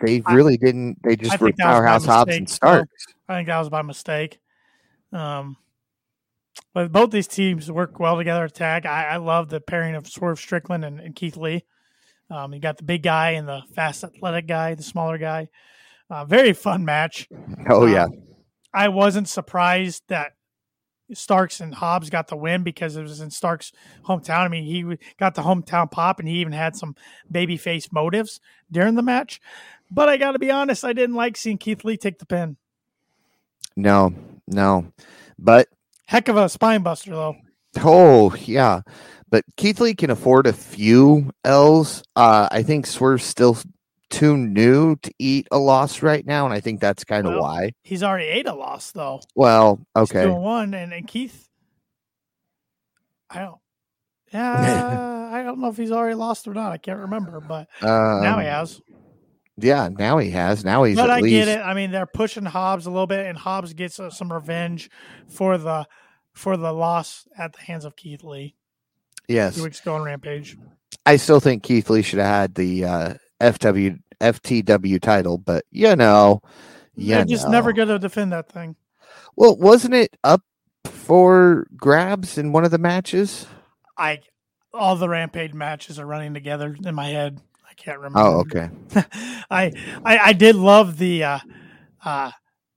they 0.00 0.22
I- 0.26 0.34
really 0.34 0.58
didn't. 0.58 1.02
They 1.02 1.16
just 1.16 1.40
were 1.40 1.52
Powerhouse 1.58 2.04
Hobbs 2.04 2.36
and. 2.36 2.48
Starks. 2.48 3.06
I 3.28 3.36
think 3.36 3.48
that 3.48 3.58
was 3.58 3.70
by 3.70 3.80
mistake. 3.80 4.38
Um, 5.12 5.56
but 6.74 6.92
both 6.92 7.10
these 7.10 7.26
teams 7.26 7.70
work 7.72 7.98
well 7.98 8.18
together. 8.18 8.48
Tag. 8.48 8.84
I, 8.84 9.04
I 9.04 9.16
love 9.16 9.48
the 9.48 9.60
pairing 9.60 9.94
of 9.94 10.06
Swerve 10.06 10.38
Strickland 10.38 10.84
and, 10.84 11.00
and 11.00 11.16
Keith 11.16 11.38
Lee. 11.38 11.64
Um, 12.28 12.52
you 12.52 12.60
got 12.60 12.76
the 12.76 12.84
big 12.84 13.02
guy 13.02 13.30
and 13.30 13.48
the 13.48 13.62
fast 13.74 14.04
athletic 14.04 14.46
guy, 14.46 14.74
the 14.74 14.82
smaller 14.82 15.16
guy. 15.16 15.48
Uh, 16.10 16.24
very 16.24 16.52
fun 16.52 16.84
match. 16.84 17.28
Oh 17.68 17.84
Um, 17.86 17.92
yeah, 17.92 18.06
I 18.74 18.88
wasn't 18.88 19.28
surprised 19.28 20.02
that 20.08 20.32
Starks 21.14 21.60
and 21.60 21.74
Hobbs 21.74 22.08
got 22.10 22.28
the 22.28 22.36
win 22.36 22.62
because 22.62 22.96
it 22.96 23.02
was 23.02 23.20
in 23.20 23.30
Starks' 23.30 23.72
hometown. 24.06 24.40
I 24.40 24.48
mean, 24.48 24.64
he 24.64 24.98
got 25.18 25.34
the 25.34 25.42
hometown 25.42 25.90
pop, 25.90 26.18
and 26.20 26.28
he 26.28 26.36
even 26.36 26.52
had 26.52 26.74
some 26.76 26.94
babyface 27.32 27.92
motives 27.92 28.40
during 28.70 28.94
the 28.94 29.02
match. 29.02 29.40
But 29.90 30.08
I 30.08 30.16
got 30.16 30.32
to 30.32 30.38
be 30.38 30.50
honest, 30.50 30.84
I 30.84 30.92
didn't 30.94 31.16
like 31.16 31.36
seeing 31.36 31.58
Keith 31.58 31.84
Lee 31.84 31.96
take 31.98 32.18
the 32.18 32.26
pin. 32.26 32.56
no, 33.76 34.14
no. 34.46 34.86
But 35.38 35.68
Heck 36.06 36.28
of 36.28 36.36
a 36.36 36.48
spine 36.48 36.82
buster, 36.82 37.10
though. 37.12 37.36
oh 37.78 38.34
yeah, 38.36 38.82
but 39.30 39.44
Keith 39.56 39.80
Lee 39.80 39.94
can 39.94 40.10
afford 40.10 40.46
a 40.46 40.52
few 40.52 41.30
L's. 41.44 42.02
Uh, 42.16 42.48
I 42.50 42.62
think 42.62 42.86
Swerve's 42.86 43.24
still 43.24 43.56
too 44.12 44.36
new 44.36 44.94
to 44.96 45.12
eat 45.18 45.48
a 45.50 45.58
loss 45.58 46.02
right 46.02 46.24
now, 46.24 46.44
and 46.44 46.54
I 46.54 46.60
think 46.60 46.80
that's 46.80 47.02
kind 47.02 47.26
of 47.26 47.32
Well, 47.32 47.42
why. 47.42 47.72
He's 47.82 48.02
already 48.02 48.26
ate 48.26 48.46
a 48.46 48.54
loss, 48.54 48.92
though. 48.92 49.20
Well, 49.34 49.80
okay. 49.96 50.28
one, 50.28 50.74
and, 50.74 50.92
and 50.92 51.08
Keith, 51.08 51.48
I 53.28 53.40
don't. 53.40 53.58
Yeah, 54.32 55.30
I 55.32 55.42
don't 55.42 55.58
know 55.58 55.68
if 55.68 55.76
he's 55.76 55.90
already 55.90 56.14
lost 56.14 56.46
or 56.46 56.54
not. 56.54 56.72
I 56.72 56.78
can't 56.78 57.00
remember, 57.00 57.40
but 57.40 57.68
now 57.82 58.38
he 58.38 58.46
Um, 58.46 58.52
has. 58.52 58.80
Yeah, 59.58 59.88
now 59.88 60.18
he 60.18 60.30
has. 60.30 60.64
Now 60.64 60.84
he's 60.84 60.96
but 60.96 61.10
I 61.10 61.20
least 61.20 61.46
get 61.46 61.48
it. 61.48 61.60
I 61.60 61.74
mean, 61.74 61.90
they're 61.90 62.06
pushing 62.06 62.44
Hobbs 62.44 62.86
a 62.86 62.90
little 62.90 63.06
bit, 63.06 63.26
and 63.26 63.36
Hobbs 63.36 63.74
gets 63.74 64.00
uh, 64.00 64.10
some 64.10 64.32
revenge 64.32 64.90
for 65.28 65.58
the 65.58 65.86
for 66.32 66.56
the 66.56 66.72
loss 66.72 67.26
at 67.36 67.52
the 67.52 67.60
hands 67.60 67.84
of 67.84 67.94
Keith 67.94 68.24
Lee 68.24 68.56
yes. 69.28 69.56
two 69.56 69.64
weeks 69.64 69.80
ago 69.80 69.96
on 69.96 70.02
Rampage. 70.02 70.56
I 71.04 71.16
still 71.16 71.40
think 71.40 71.62
Keith 71.62 71.90
Lee 71.90 72.02
should 72.02 72.18
have 72.18 72.28
had 72.28 72.54
the 72.54 72.84
uh, 72.84 73.14
FW 73.42 73.98
FTW 74.20 75.00
title, 75.00 75.36
but 75.36 75.64
you 75.70 75.96
know, 75.96 76.40
yeah, 76.94 77.18
They're 77.18 77.24
just 77.24 77.48
never 77.48 77.72
going 77.72 77.88
to 77.88 77.98
defend 77.98 78.32
that 78.32 78.50
thing. 78.50 78.76
Well, 79.36 79.56
wasn't 79.56 79.94
it 79.94 80.16
up 80.22 80.42
for 80.84 81.66
grabs 81.76 82.38
in 82.38 82.52
one 82.52 82.64
of 82.64 82.70
the 82.70 82.78
matches? 82.78 83.46
I 83.96 84.20
all 84.72 84.96
the 84.96 85.08
Rampage 85.08 85.52
matches 85.54 85.98
are 85.98 86.06
running 86.06 86.34
together 86.34 86.76
in 86.84 86.94
my 86.94 87.08
head. 87.08 87.40
I 87.68 87.74
can't 87.74 87.98
remember. 87.98 88.18
Oh, 88.18 88.40
okay. 88.40 88.70
I, 89.50 89.72
I 90.04 90.18
I 90.18 90.32
did 90.32 90.56
love 90.56 90.98
the 90.98 91.24
uh, 91.24 91.38
uh, 92.04 92.30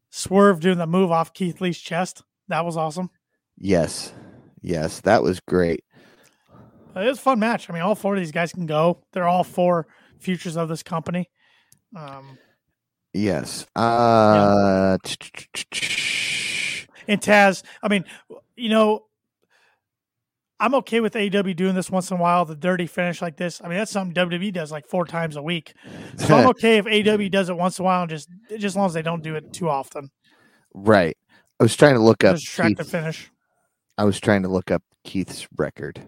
swerve 0.10 0.60
doing 0.60 0.78
the 0.78 0.88
move 0.88 1.12
off 1.12 1.34
Keith 1.34 1.62
Lee's 1.62 1.80
chest. 1.80 2.24
That 2.48 2.66
was 2.66 2.78
awesome. 2.78 3.10
Yes, 3.58 4.14
yes, 4.62 5.02
that 5.02 5.24
was 5.24 5.40
great. 5.42 5.84
It 6.96 7.08
was 7.08 7.18
a 7.18 7.22
fun 7.22 7.40
match. 7.40 7.70
I 7.70 7.74
mean, 7.74 7.82
all 7.82 7.96
four 7.96 8.14
of 8.14 8.20
these 8.20 8.32
guys 8.32 8.54
can 8.54 8.66
go. 8.66 9.00
They're 9.12 9.28
all 9.28 9.44
four 9.44 9.88
futures 10.26 10.58
of 10.58 10.68
this 10.68 10.84
company. 10.84 11.30
Um, 11.96 12.38
Yes. 13.14 13.66
Uh, 13.78 14.98
And 17.08 17.22
Taz, 17.22 17.64
I 17.82 17.88
mean, 17.88 18.04
you 18.58 18.68
know, 18.68 19.06
I'm 20.60 20.74
okay 20.76 21.00
with 21.00 21.14
AEW 21.14 21.56
doing 21.56 21.76
this 21.76 21.90
once 21.90 22.12
in 22.12 22.18
a 22.18 22.20
while, 22.20 22.44
the 22.46 22.56
dirty 22.56 22.88
finish 22.88 23.22
like 23.22 23.38
this. 23.38 23.62
I 23.64 23.70
mean, 23.70 23.78
that's 23.78 23.92
something 23.92 24.14
WWE 24.14 24.52
does 24.52 24.72
like 24.72 24.88
four 24.88 25.06
times 25.06 25.36
a 25.36 25.42
week. 25.42 25.74
So 26.18 26.36
I'm 26.36 26.48
okay 26.52 26.78
if 26.78 26.86
AEW 26.86 27.32
does 27.32 27.50
it 27.50 27.56
once 27.56 27.80
in 27.80 27.84
a 27.84 27.86
while, 27.86 28.02
and 28.02 28.10
just 28.10 28.28
just 28.50 28.64
as 28.64 28.76
long 28.76 28.88
as 28.88 28.94
they 28.94 29.02
don't 29.02 29.24
do 29.24 29.36
it 29.36 29.54
too 29.54 29.70
often. 29.70 30.10
right. 30.74 31.16
I 31.58 31.64
was 31.64 31.76
trying 31.76 31.94
to 31.94 32.02
look 32.02 32.26
up 32.26 32.36
Just 32.36 32.48
track 32.48 32.76
the 32.76 32.84
Keith, 32.84 32.92
finish. 32.92 33.32
I 33.98 34.04
was 34.04 34.20
trying 34.20 34.44
to 34.44 34.50
look 34.50 34.72
up 34.72 34.84
Keith's 35.06 35.48
record. 35.56 36.02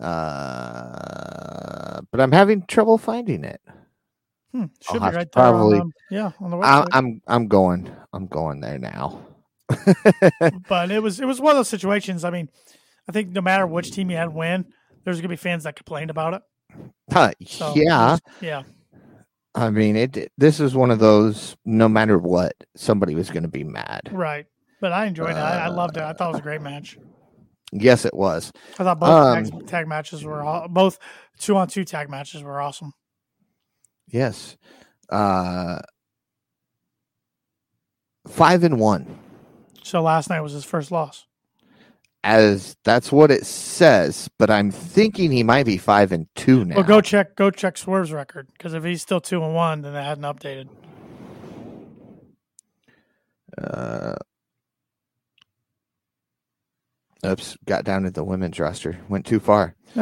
Uh, 0.00 2.00
but 2.10 2.20
I'm 2.20 2.32
having 2.32 2.64
trouble 2.66 2.98
finding 2.98 3.44
it. 3.44 3.60
Hmm, 4.52 4.64
I'll 4.88 4.94
should 4.94 5.00
be 5.02 5.06
right 5.06 5.12
there. 5.14 5.26
probably- 5.30 5.76
on, 5.78 5.82
um, 5.82 5.92
yeah, 6.10 6.32
on 6.40 6.50
the 6.50 6.58
I, 6.58 6.82
website. 6.82 6.88
I'm 6.92 7.22
I'm 7.26 7.48
going 7.48 7.90
I'm 8.12 8.26
going 8.26 8.60
there 8.60 8.78
now. 8.78 9.20
but 10.68 10.90
it 10.90 11.02
was 11.02 11.20
it 11.20 11.26
was 11.26 11.40
one 11.40 11.52
of 11.52 11.56
those 11.56 11.68
situations. 11.68 12.24
I 12.24 12.30
mean, 12.30 12.48
I 13.08 13.12
think 13.12 13.30
no 13.30 13.40
matter 13.40 13.66
which 13.66 13.92
team 13.92 14.10
you 14.10 14.16
had 14.16 14.32
win, 14.32 14.66
there's 15.04 15.20
gonna 15.20 15.28
be 15.28 15.36
fans 15.36 15.64
that 15.64 15.76
complained 15.76 16.10
about 16.10 16.34
it. 16.34 16.42
Huh, 17.10 17.32
So 17.46 17.72
yeah, 17.74 18.18
yeah. 18.40 18.62
I 19.54 19.70
mean 19.70 19.96
it. 19.96 20.32
This 20.36 20.60
is 20.60 20.74
one 20.74 20.90
of 20.90 20.98
those. 20.98 21.56
No 21.64 21.88
matter 21.88 22.18
what, 22.18 22.54
somebody 22.76 23.14
was 23.14 23.30
going 23.30 23.44
to 23.44 23.48
be 23.48 23.64
mad. 23.64 24.10
Right. 24.10 24.46
But 24.80 24.92
I 24.92 25.06
enjoyed 25.06 25.30
it. 25.30 25.36
I, 25.36 25.66
I 25.66 25.68
loved 25.68 25.96
it. 25.96 26.02
I 26.02 26.12
thought 26.12 26.30
it 26.30 26.32
was 26.32 26.40
a 26.40 26.42
great 26.42 26.60
match. 26.60 26.98
Yes, 27.76 28.04
it 28.04 28.14
was. 28.14 28.52
I 28.78 28.84
thought 28.84 29.00
both 29.00 29.10
Um, 29.10 29.44
tag, 29.44 29.66
tag 29.66 29.88
matches 29.88 30.24
were 30.24 30.42
all, 30.42 30.68
both 30.68 30.98
two 31.38 31.56
on 31.56 31.66
two 31.68 31.84
tag 31.84 32.08
matches 32.08 32.42
were 32.42 32.60
awesome. 32.60 32.92
Yes. 34.08 34.56
Uh, 35.10 35.80
five 38.28 38.62
and 38.62 38.78
one. 38.78 39.18
So 39.82 40.02
last 40.02 40.30
night 40.30 40.40
was 40.40 40.52
his 40.52 40.64
first 40.64 40.90
loss. 40.92 41.26
as 42.22 42.76
that's 42.84 43.10
what 43.12 43.30
it 43.30 43.44
says, 43.44 44.30
but 44.38 44.50
I'm 44.50 44.70
thinking 44.70 45.30
he 45.30 45.42
might 45.42 45.66
be 45.66 45.76
five 45.76 46.10
and 46.12 46.26
two 46.36 46.64
now. 46.64 46.76
Well, 46.76 46.84
go 46.84 47.00
check 47.00 47.34
go 47.36 47.50
check 47.50 47.76
Swerve's 47.76 48.12
record 48.12 48.48
because 48.52 48.72
if 48.72 48.82
he's 48.84 49.02
still 49.02 49.20
two 49.20 49.42
and 49.44 49.54
one, 49.54 49.82
then 49.82 49.92
they 49.92 50.02
hadn't 50.02 50.24
updated. 50.24 50.68
Uh, 53.58 54.14
oops, 57.24 57.56
got 57.64 57.84
down 57.84 58.02
to 58.02 58.10
the 58.10 58.24
women's 58.24 58.58
roster. 58.58 58.98
Went 59.08 59.26
too 59.26 59.40
far. 59.40 59.74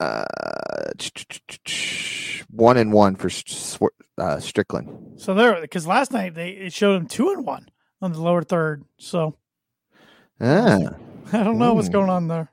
uh, 0.00 0.24
one 2.50 2.76
and 2.76 2.92
one 2.92 3.16
for 3.16 3.30
uh, 4.18 4.40
Strickland. 4.40 5.20
So 5.20 5.34
there, 5.34 5.60
because 5.60 5.86
last 5.86 6.12
night 6.12 6.34
they 6.34 6.50
it 6.50 6.72
showed 6.72 6.96
him 6.96 7.06
two 7.06 7.30
and 7.30 7.44
one 7.44 7.68
on 8.00 8.12
the 8.12 8.20
lower 8.20 8.42
third. 8.42 8.84
So 8.98 9.36
Ah, 10.40 10.78
I 11.32 11.42
don't 11.42 11.58
know 11.58 11.74
what's 11.74 11.88
going 11.88 12.10
on 12.10 12.28
there. 12.28 12.50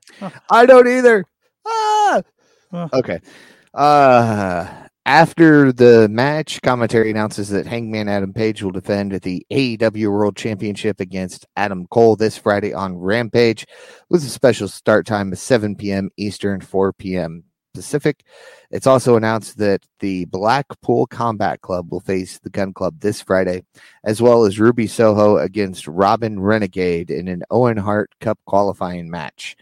I 0.49 0.65
don't 0.65 0.88
either. 0.88 1.25
Ah. 1.65 2.21
Okay. 2.93 3.19
Uh, 3.73 4.84
after 5.06 5.72
the 5.72 6.10
match, 6.10 6.62
commentary 6.62 7.12
announces 7.12 7.49
that 7.49 7.68
Hangman 7.68 8.10
Adam 8.10 8.34
Page 8.34 8.64
will 8.64 8.72
defend 8.72 9.12
the 9.12 9.45
AEW 9.51 10.12
World 10.12 10.36
Championship 10.36 10.99
against 10.99 11.45
Adam 11.56 11.86
Cole 11.88 12.16
this 12.16 12.38
Friday 12.38 12.74
on 12.74 12.97
Rampage, 12.97 13.68
with 14.10 14.24
a 14.24 14.30
special 14.30 14.68
start 14.68 15.06
time 15.06 15.32
of 15.32 15.38
7 15.38 15.76
p.m. 15.76 16.10
Eastern, 16.18 16.60
4 16.60 16.93
p.m. 16.93 17.43
Pacific. 17.76 18.24
It's 18.72 18.88
also 18.88 19.16
announced 19.16 19.60
that 19.60 19.84
the 19.99 20.26
Blackpool 20.26 21.06
Combat 21.06 21.62
Club 21.62 21.91
will 21.91 21.99
face 21.99 22.39
the 22.39 22.49
Gun 22.49 22.74
Club 22.74 22.99
this 22.99 23.22
Friday, 23.22 23.64
as 24.03 24.22
well 24.22 24.45
as 24.45 24.60
Ruby 24.60 24.88
Soho 24.88 25.38
against 25.38 25.88
Robyn 25.88 26.39
Renegade 26.39 27.12
in 27.12 27.28
an 27.28 27.43
Owen 27.51 27.78
Hart 27.78 28.12
Cup 28.22 28.39
qualifying 28.47 29.12
match. 29.12 29.56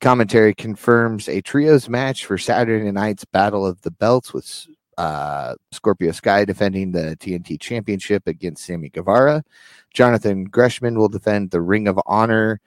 Commentary 0.00 0.54
confirms 0.54 1.28
a 1.28 1.40
trios 1.40 1.88
match 1.88 2.26
for 2.26 2.36
Saturday 2.38 2.92
night's 2.92 3.24
Battle 3.24 3.66
of 3.66 3.80
the 3.80 3.90
Belts 3.90 4.32
with 4.34 4.66
uh, 4.98 5.54
Scorpio 5.72 6.12
Sky 6.12 6.44
defending 6.44 6.92
the 6.92 7.16
TNT 7.20 7.60
Championship 7.60 8.26
against 8.26 8.64
Sammy 8.64 8.88
Guevara. 8.88 9.44
Jonathan 9.92 10.44
Gresham 10.44 10.94
will 10.94 11.08
defend 11.08 11.50
the 11.50 11.60
Ring 11.60 11.88
of 11.88 12.00
Honor 12.06 12.60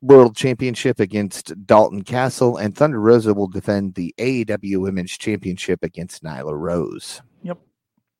World 0.00 0.36
Championship 0.36 1.00
against 1.00 1.66
Dalton 1.66 2.02
Castle, 2.02 2.58
and 2.58 2.76
Thunder 2.76 3.00
Rosa 3.00 3.32
will 3.32 3.48
defend 3.48 3.94
the 3.94 4.14
AEW 4.18 4.82
Women's 4.82 5.16
Championship 5.16 5.82
against 5.82 6.22
Nyla 6.22 6.52
Rose. 6.58 7.22
Yep. 7.42 7.58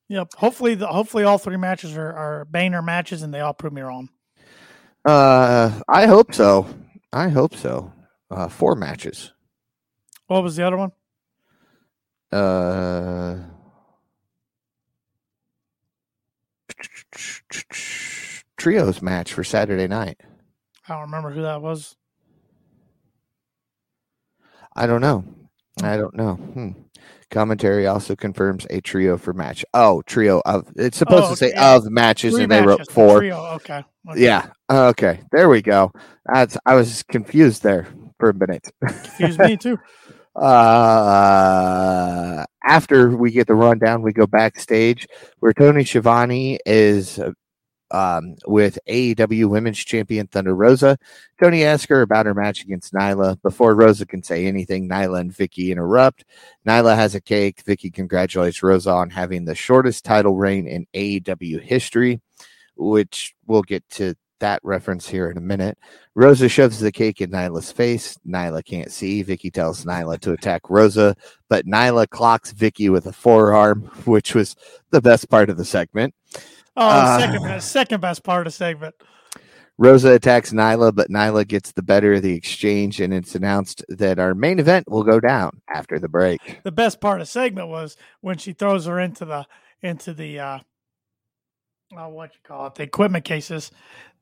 Yep. 0.09 0.33
Hopefully, 0.37 0.75
the, 0.75 0.87
hopefully 0.87 1.23
all 1.23 1.37
three 1.37 1.57
matches 1.57 1.95
are, 1.95 2.11
are 2.11 2.45
banger 2.45 2.81
matches, 2.81 3.21
and 3.21 3.33
they 3.33 3.39
all 3.39 3.53
prove 3.53 3.73
me 3.73 3.81
wrong. 3.81 4.09
Uh, 5.03 5.79
I 5.87 6.07
hope 6.07 6.33
so. 6.33 6.67
I 7.13 7.29
hope 7.29 7.55
so. 7.55 7.93
Uh, 8.31 8.47
four 8.47 8.75
matches. 8.75 9.31
What 10.27 10.41
was 10.41 10.55
the 10.55 10.65
other 10.65 10.77
one? 10.77 10.91
Uh, 12.31 13.37
trios 18.57 19.01
match 19.01 19.33
for 19.33 19.43
Saturday 19.43 19.87
night. 19.87 20.19
I 20.87 20.93
don't 20.93 21.03
remember 21.03 21.31
who 21.31 21.41
that 21.43 21.61
was. 21.61 21.95
I 24.75 24.87
don't 24.87 25.01
know. 25.01 25.23
I 25.83 25.97
don't 25.97 26.15
know. 26.15 26.35
Hmm. 26.35 26.69
Commentary 27.31 27.87
also 27.87 28.15
confirms 28.15 28.65
a 28.69 28.81
trio 28.81 29.17
for 29.17 29.33
match. 29.33 29.65
Oh, 29.73 30.01
trio 30.03 30.41
of 30.45 30.67
it's 30.75 30.97
supposed 30.97 31.25
Oh, 31.25 31.29
to 31.31 31.35
say 31.35 31.51
okay, 31.51 31.57
of 31.57 31.89
matches, 31.89 32.33
Three 32.33 32.43
and 32.43 32.51
they 32.51 32.61
wrote 32.61 32.79
matches, 32.79 32.93
four. 32.93 33.19
Trio. 33.19 33.37
Okay. 33.55 33.83
okay. 34.09 34.19
Yeah. 34.21 34.47
Okay. 34.69 35.21
There 35.31 35.49
we 35.49 35.61
go. 35.61 35.91
That's. 36.25 36.57
I 36.65 36.75
was 36.75 37.03
confused 37.03 37.63
there 37.63 37.87
for 38.19 38.29
a 38.29 38.33
minute. 38.33 38.69
Confused 39.03 39.39
me 39.39 39.57
too. 39.57 39.77
uh, 40.35 40.45
after 42.63 43.15
we 43.15 43.31
get 43.31 43.47
the 43.47 43.55
rundown, 43.55 44.01
we 44.01 44.13
go 44.13 44.27
backstage 44.27 45.07
where 45.39 45.53
Tony 45.53 45.83
Schiavone 45.85 46.59
is 46.65 47.19
um, 47.91 48.35
with 48.45 48.77
AEW 48.89 49.47
Women's 49.49 49.77
Champion 49.77 50.27
Thunder 50.27 50.55
Rosa. 50.55 50.97
Tony 51.41 51.63
asks 51.63 51.87
her 51.89 52.01
about 52.01 52.25
her 52.25 52.33
match 52.33 52.61
against 52.61 52.93
Nyla. 52.93 53.41
Before 53.41 53.75
Rosa 53.75 54.05
can 54.05 54.23
say 54.23 54.45
anything, 54.45 54.89
Nyla 54.89 55.21
and 55.21 55.33
Vicky 55.33 55.71
interrupt. 55.71 56.25
Nyla 56.67 56.95
has 56.95 57.15
a 57.15 57.21
cake. 57.21 57.61
Vicky 57.65 57.91
congratulates 57.91 58.63
Rosa 58.63 58.91
on 58.91 59.09
having 59.11 59.45
the 59.45 59.55
shortest 59.55 60.03
title 60.03 60.35
reign 60.35 60.67
in 60.67 60.87
AEW 60.93 61.61
history, 61.61 62.21
which 62.75 63.33
we'll 63.45 63.61
get 63.61 63.87
to 63.91 64.15
that 64.39 64.59
reference 64.63 65.07
here 65.07 65.29
in 65.29 65.37
a 65.37 65.41
minute. 65.41 65.77
Rosa 66.15 66.49
shoves 66.49 66.79
the 66.79 66.91
cake 66.91 67.21
in 67.21 67.31
Nyla's 67.31 67.71
face. 67.71 68.17
Nyla 68.27 68.63
can't 68.63 68.91
see. 68.91 69.21
Vicky 69.23 69.49
tells 69.51 69.85
Nyla 69.85 70.19
to 70.21 70.33
attack 70.33 70.69
Rosa, 70.69 71.15
but 71.49 71.65
Nyla 71.65 72.09
clocks 72.09 72.51
Vicky 72.51 72.89
with 72.89 73.05
a 73.05 73.13
forearm, 73.13 73.81
which 74.05 74.35
was 74.35 74.55
the 74.91 75.01
best 75.01 75.29
part 75.29 75.49
of 75.49 75.57
the 75.57 75.65
segment. 75.65 76.13
Oh, 76.77 76.87
Uh, 76.87 77.19
second 77.19 77.43
best, 77.43 77.71
second 77.71 78.01
best 78.01 78.23
part 78.23 78.47
of 78.47 78.53
the 78.53 78.57
segment. 78.57 78.95
Rosa 79.77 80.13
attacks 80.13 80.53
Nyla, 80.53 80.95
but 80.95 81.09
Nyla 81.09 81.45
gets 81.45 81.73
the 81.73 81.83
better 81.83 82.13
of 82.13 82.21
the 82.21 82.33
exchange, 82.33 83.01
and 83.01 83.13
it's 83.13 83.35
announced 83.35 83.83
that 83.89 84.19
our 84.19 84.33
main 84.33 84.57
event 84.59 84.89
will 84.89 85.03
go 85.03 85.19
down 85.19 85.61
after 85.69 85.99
the 85.99 86.07
break. 86.07 86.61
The 86.63 86.71
best 86.71 87.01
part 87.01 87.19
of 87.19 87.27
the 87.27 87.31
segment 87.31 87.67
was 87.67 87.97
when 88.21 88.37
she 88.37 88.53
throws 88.53 88.85
her 88.85 88.99
into 88.99 89.25
the 89.25 89.45
into 89.81 90.13
the 90.13 90.39
uh, 90.39 90.59
oh, 91.97 92.09
what 92.09 92.33
you 92.33 92.39
call 92.43 92.67
it, 92.67 92.75
the 92.75 92.83
equipment 92.83 93.25
cases. 93.25 93.69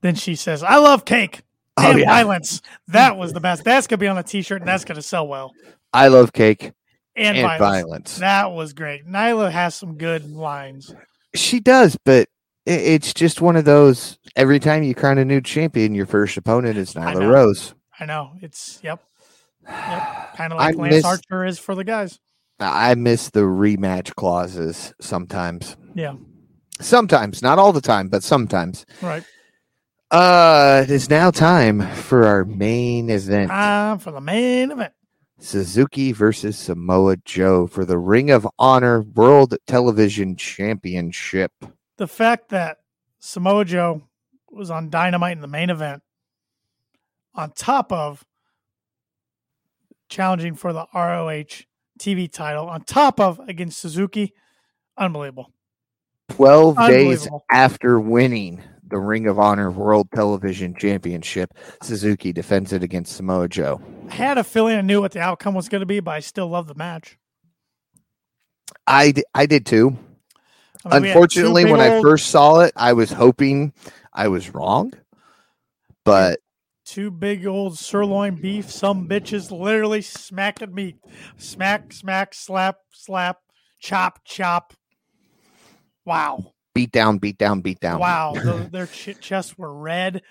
Then 0.04 0.14
she 0.14 0.36
says, 0.36 0.62
"I 0.62 0.76
love 0.78 1.04
cake 1.06 1.42
Oh, 1.78 1.90
and 1.90 2.00
yeah. 2.00 2.06
violence." 2.06 2.62
That 2.90 3.18
was 3.18 3.34
the 3.34 3.40
best. 3.40 3.64
That's 3.64 3.88
gonna 3.88 3.98
be 3.98 4.08
on 4.08 4.18
a 4.20 4.24
T-shirt, 4.24 4.62
and 4.62 4.68
that's 4.68 4.86
gonna 4.86 5.02
sell 5.02 5.28
well. 5.28 5.52
I 5.92 6.10
love 6.10 6.32
cake 6.34 6.74
And, 7.16 7.36
and 7.38 7.46
violence. 7.48 7.60
violence. 7.60 8.18
That 8.20 8.52
was 8.52 8.74
great. 8.74 9.08
Nyla 9.08 9.50
has 9.52 9.74
some 9.74 9.98
good 9.98 10.30
lines. 10.32 10.94
She 11.34 11.60
does, 11.60 11.98
but 12.06 12.30
it's 12.66 13.14
just 13.14 13.42
one 13.42 13.56
of 13.56 13.66
those. 13.66 14.20
Every 14.36 14.60
time 14.60 14.84
you 14.84 14.94
crown 14.96 15.18
a 15.18 15.26
new 15.26 15.42
champion, 15.42 15.96
your 15.96 16.06
first 16.06 16.38
opponent 16.38 16.78
is 16.78 16.94
Nyla 16.94 17.20
know. 17.22 17.30
Rose. 17.32 17.74
I 18.00 18.06
know 18.06 18.32
it's 18.42 18.80
yep, 18.84 19.00
yep. 19.68 20.34
Kind 20.36 20.54
of 20.54 20.60
like 20.60 20.76
I 20.76 20.78
Lance 20.78 20.96
miss- 20.96 21.06
Archer 21.06 21.46
is 21.46 21.58
for 21.60 21.74
the 21.76 21.84
guys. 21.84 22.20
I 22.60 22.96
miss 22.96 23.30
the 23.32 23.42
rematch 23.42 24.14
clauses 24.16 24.94
sometimes. 25.02 25.76
Yeah, 25.96 26.14
Sometimes, 26.80 27.42
not 27.42 27.60
all 27.60 27.72
the 27.74 27.82
time, 27.82 28.10
but 28.10 28.24
sometimes. 28.24 28.86
right. 29.02 29.24
Uh, 30.14 30.82
it 30.84 30.92
is 30.92 31.10
now 31.10 31.32
time 31.32 31.82
for 31.96 32.28
our 32.28 32.46
main 32.46 33.10
event. 33.10 33.50
Time 33.50 33.98
for 33.98 34.12
the 34.12 34.22
main 34.22 34.70
event. 34.70 34.94
Suzuki 35.40 36.12
versus 36.12 36.56
Samoa 36.56 37.18
Joe 37.26 37.66
for 37.66 37.84
the 37.84 37.98
Ring 37.98 38.30
of 38.30 38.48
Honor 38.60 39.02
World 39.02 39.56
Television 39.66 40.36
Championship. 40.36 41.52
the 41.98 42.06
fact 42.06 42.50
that 42.50 42.78
Samoa 43.22 43.66
Joe 43.66 44.04
was 44.52 44.70
on 44.70 44.92
Dynamite 44.92 45.32
in 45.36 45.42
the 45.42 45.48
main 45.48 45.72
event, 45.72 46.04
on 47.34 47.50
top 47.50 47.92
of 47.92 48.24
challenging 50.10 50.54
for 50.54 50.74
the 50.74 50.86
ROH 50.94 51.66
TV 52.00 52.32
title 52.32 52.68
on 52.68 52.84
top 52.84 53.20
of 53.20 53.40
against 53.40 53.80
Suzuki. 53.80 54.36
Unbelievable. 54.96 55.52
12 56.30 56.78
days 56.88 57.28
after 57.50 58.00
winning 58.00 58.62
the 58.88 59.00
Ring 59.00 59.28
of 59.28 59.40
Honor 59.40 59.72
World 59.72 60.10
Television 60.14 60.76
Championship, 60.76 61.54
Suzuki 61.82 62.34
defends 62.34 62.74
it 62.74 62.84
against 62.84 63.16
Samoa 63.16 63.48
Joe. 63.48 63.82
I 64.10 64.16
had 64.16 64.38
a 64.38 64.44
feeling 64.44 64.78
I 64.78 64.82
knew 64.82 65.02
what 65.02 65.12
the 65.12 65.22
outcome 65.22 65.54
was 65.54 65.70
going 65.70 65.82
to 65.82 65.86
be, 65.86 66.00
but 66.00 66.12
I 66.12 66.20
still 66.20 66.48
love 66.48 66.68
the 66.68 66.76
match. 66.76 67.18
I, 68.86 69.12
d- 69.12 69.24
I 69.34 69.46
did 69.46 69.66
too. 69.66 69.98
I 70.86 70.90
mean, 70.90 71.02
we 71.04 71.08
had 71.10 71.14
two 71.16 71.18
Unfortunately, 71.18 71.66
when 71.66 71.82
I 71.82 72.02
first 72.02 72.28
saw 72.28 72.60
it, 72.62 72.74
I 72.76 72.94
was 72.94 73.12
hoping 73.12 73.74
I 74.14 74.28
was 74.28 74.54
wrong. 74.54 74.94
But 76.04 76.40
two 76.86 77.10
big 77.12 77.48
old 77.48 77.78
sirloin 77.78 78.36
beef, 78.36 78.70
some 78.70 79.08
bitches 79.08 79.52
literally 79.52 80.02
smacking 80.02 80.74
me, 80.74 80.96
smack, 81.38 81.94
smack, 81.94 82.34
slap, 82.34 82.78
slap, 82.92 83.38
chop, 83.80 84.20
chop. 84.26 84.74
Wow. 86.06 86.53
Beat 86.74 86.92
down, 86.92 87.20
beat 87.20 87.38
down, 87.38 87.62
beat 87.62 87.80
down. 87.80 88.00
Wow, 88.00 88.34
the, 88.36 88.68
their 88.72 88.88
ch- 88.88 89.20
chests 89.20 89.58
were 89.58 89.74
red. 89.74 90.24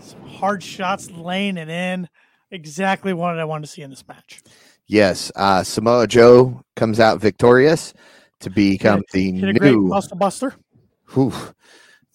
Some 0.00 0.26
hard 0.26 0.62
shots 0.62 1.10
laying 1.10 1.56
it 1.56 1.68
in. 1.68 2.08
Exactly 2.50 3.12
what 3.12 3.38
I 3.38 3.44
wanted 3.44 3.66
to 3.66 3.72
see 3.72 3.82
in 3.82 3.90
this 3.90 4.06
match. 4.06 4.42
Yes, 4.86 5.32
uh, 5.34 5.64
Samoa 5.64 6.06
Joe 6.06 6.62
comes 6.76 7.00
out 7.00 7.20
victorious 7.20 7.92
to 8.40 8.50
become 8.50 9.02
the 9.12 9.32
Hit 9.32 9.60
new, 9.60 9.82
muscle 9.82 10.16
buster, 10.16 10.54
whew, 11.12 11.32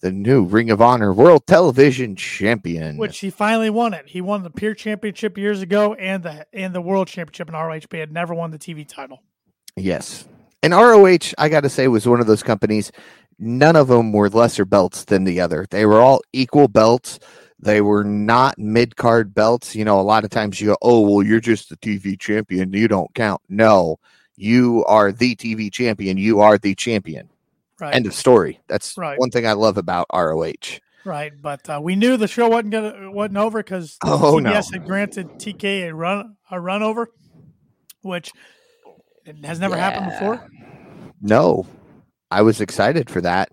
the 0.00 0.10
new 0.10 0.44
Ring 0.44 0.70
of 0.70 0.80
Honor 0.80 1.12
World 1.12 1.46
Television 1.46 2.16
Champion. 2.16 2.96
which 2.96 3.18
he 3.18 3.28
finally 3.28 3.68
won 3.68 3.92
it. 3.92 4.08
He 4.08 4.22
won 4.22 4.42
the 4.42 4.50
Pure 4.50 4.74
Championship 4.74 5.36
years 5.36 5.60
ago 5.60 5.92
and 5.94 6.22
the 6.22 6.46
and 6.54 6.74
the 6.74 6.80
World 6.80 7.08
Championship 7.08 7.48
in 7.48 7.54
ROH, 7.54 7.80
but 7.90 7.92
he 7.92 7.98
had 7.98 8.12
never 8.12 8.32
won 8.34 8.50
the 8.50 8.58
TV 8.58 8.88
title. 8.88 9.22
Yes. 9.76 10.26
And 10.62 10.72
ROH, 10.72 11.34
I 11.38 11.48
got 11.48 11.62
to 11.62 11.68
say, 11.68 11.88
was 11.88 12.06
one 12.06 12.20
of 12.20 12.26
those 12.28 12.42
companies. 12.42 12.92
None 13.38 13.76
of 13.76 13.88
them 13.88 14.12
were 14.12 14.28
lesser 14.30 14.64
belts 14.64 15.04
than 15.04 15.24
the 15.24 15.40
other. 15.40 15.66
They 15.70 15.86
were 15.86 16.00
all 16.00 16.20
equal 16.32 16.68
belts. 16.68 17.18
They 17.58 17.80
were 17.80 18.04
not 18.04 18.58
mid 18.58 18.96
card 18.96 19.34
belts. 19.34 19.74
You 19.74 19.84
know, 19.84 20.00
a 20.00 20.02
lot 20.02 20.24
of 20.24 20.30
times 20.30 20.60
you 20.60 20.68
go, 20.68 20.76
oh, 20.82 21.00
well, 21.00 21.22
you're 21.26 21.40
just 21.40 21.68
the 21.68 21.76
TV 21.76 22.18
champion. 22.18 22.72
You 22.72 22.88
don't 22.88 23.12
count. 23.14 23.40
No, 23.48 23.98
you 24.36 24.84
are 24.86 25.12
the 25.12 25.36
TV 25.36 25.72
champion. 25.72 26.16
You 26.18 26.40
are 26.40 26.58
the 26.58 26.74
champion. 26.74 27.28
Right. 27.80 27.94
End 27.94 28.06
of 28.06 28.14
story. 28.14 28.60
That's 28.68 28.96
Right. 28.96 29.18
one 29.18 29.30
thing 29.30 29.46
I 29.46 29.52
love 29.52 29.76
about 29.76 30.06
ROH. 30.12 30.78
Right, 31.04 31.32
but 31.40 31.68
uh, 31.68 31.80
we 31.82 31.96
knew 31.96 32.16
the 32.16 32.28
show 32.28 32.48
wasn't 32.48 32.70
gonna 32.70 33.10
wasn't 33.10 33.38
over 33.38 33.60
because 33.60 33.98
Oh, 34.04 34.38
no. 34.38 34.52
TBS 34.52 34.72
had 34.72 34.84
granted 34.86 35.30
TK 35.30 35.88
a 35.88 35.94
run 35.94 36.36
a 36.48 36.60
run 36.60 36.84
over, 36.84 37.08
which 38.02 38.30
has 39.42 39.58
never 39.58 39.76
happened 39.76 40.12
before. 40.12 40.48
No, 41.20 41.66
I 42.32 42.42
was 42.42 42.60
excited 42.60 43.10
for 43.10 43.20
that. 43.20 43.52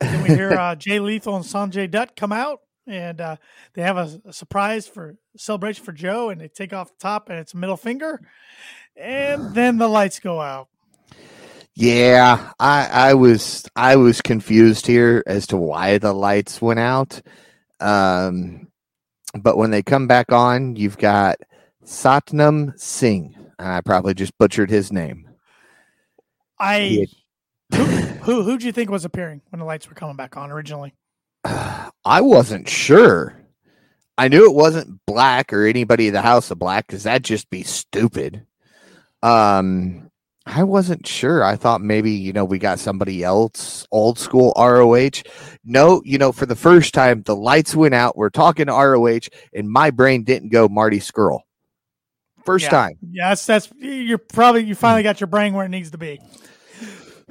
Then 0.00 0.22
we 0.22 0.28
hear 0.28 0.52
uh, 0.58 0.74
Jay 0.74 1.00
Lethal 1.00 1.36
and 1.36 1.44
Sanjay 1.44 1.90
Dutt 1.90 2.14
come 2.14 2.32
out, 2.32 2.60
and 2.86 3.20
uh, 3.20 3.36
they 3.74 3.82
have 3.82 3.96
a, 3.96 4.20
a 4.26 4.32
surprise 4.32 4.86
for 4.86 5.16
celebration 5.36 5.84
for 5.84 5.92
Joe, 5.92 6.28
and 6.28 6.40
they 6.40 6.48
take 6.48 6.72
off 6.72 6.90
the 6.90 7.00
top, 7.00 7.30
and 7.30 7.38
it's 7.38 7.54
a 7.54 7.56
middle 7.56 7.78
finger, 7.78 8.20
and 8.96 9.54
then 9.54 9.78
the 9.78 9.88
lights 9.88 10.20
go 10.20 10.40
out. 10.40 10.68
Yeah, 11.74 12.50
I 12.58 12.86
I 12.86 13.14
was 13.14 13.64
I 13.76 13.96
was 13.96 14.20
confused 14.20 14.86
here 14.86 15.22
as 15.26 15.46
to 15.46 15.56
why 15.56 15.98
the 15.98 16.12
lights 16.12 16.60
went 16.60 16.80
out. 16.80 17.22
Um 17.78 18.66
but 19.40 19.56
when 19.56 19.70
they 19.70 19.84
come 19.84 20.08
back 20.08 20.32
on, 20.32 20.74
you've 20.74 20.98
got 20.98 21.38
Satnam 21.84 22.76
Singh. 22.78 23.36
And 23.60 23.68
I 23.68 23.80
probably 23.80 24.14
just 24.14 24.36
butchered 24.38 24.70
his 24.70 24.90
name. 24.90 25.28
I 26.58 27.06
who 27.72 27.84
who 27.84 28.42
who'd 28.42 28.62
you 28.62 28.72
think 28.72 28.90
was 28.90 29.04
appearing 29.04 29.42
when 29.50 29.60
the 29.60 29.64
lights 29.64 29.88
were 29.88 29.94
coming 29.94 30.16
back 30.16 30.36
on 30.36 30.50
originally? 30.50 30.94
I 31.44 32.20
wasn't 32.20 32.68
sure. 32.68 33.34
I 34.16 34.28
knew 34.28 34.46
it 34.50 34.54
wasn't 34.54 35.00
black 35.06 35.52
or 35.52 35.64
anybody 35.66 36.08
in 36.08 36.14
the 36.14 36.22
house 36.22 36.50
of 36.50 36.58
black 36.58 36.86
because 36.86 37.04
that'd 37.04 37.24
just 37.24 37.50
be 37.50 37.62
stupid. 37.62 38.46
Um 39.22 40.10
I 40.46 40.62
wasn't 40.62 41.06
sure. 41.06 41.44
I 41.44 41.56
thought 41.56 41.82
maybe, 41.82 42.10
you 42.10 42.32
know, 42.32 42.44
we 42.46 42.58
got 42.58 42.78
somebody 42.78 43.22
else, 43.22 43.86
old 43.92 44.18
school 44.18 44.54
ROH. 44.56 45.22
No, 45.62 46.00
you 46.06 46.16
know, 46.16 46.32
for 46.32 46.46
the 46.46 46.56
first 46.56 46.94
time, 46.94 47.20
the 47.22 47.36
lights 47.36 47.76
went 47.76 47.92
out. 47.92 48.16
We're 48.16 48.30
talking 48.30 48.64
to 48.66 48.72
ROH, 48.72 49.28
and 49.52 49.68
my 49.70 49.90
brain 49.90 50.24
didn't 50.24 50.48
go 50.48 50.66
Marty 50.66 51.00
Scurll. 51.00 51.40
First 52.46 52.64
Yeah. 52.64 52.70
time. 52.70 52.94
Yes, 53.10 53.44
that's 53.44 53.70
you're 53.76 54.16
probably 54.16 54.64
you 54.64 54.74
finally 54.74 55.02
got 55.02 55.20
your 55.20 55.26
brain 55.26 55.52
where 55.52 55.66
it 55.66 55.70
needs 55.70 55.90
to 55.90 55.98
be. 55.98 56.18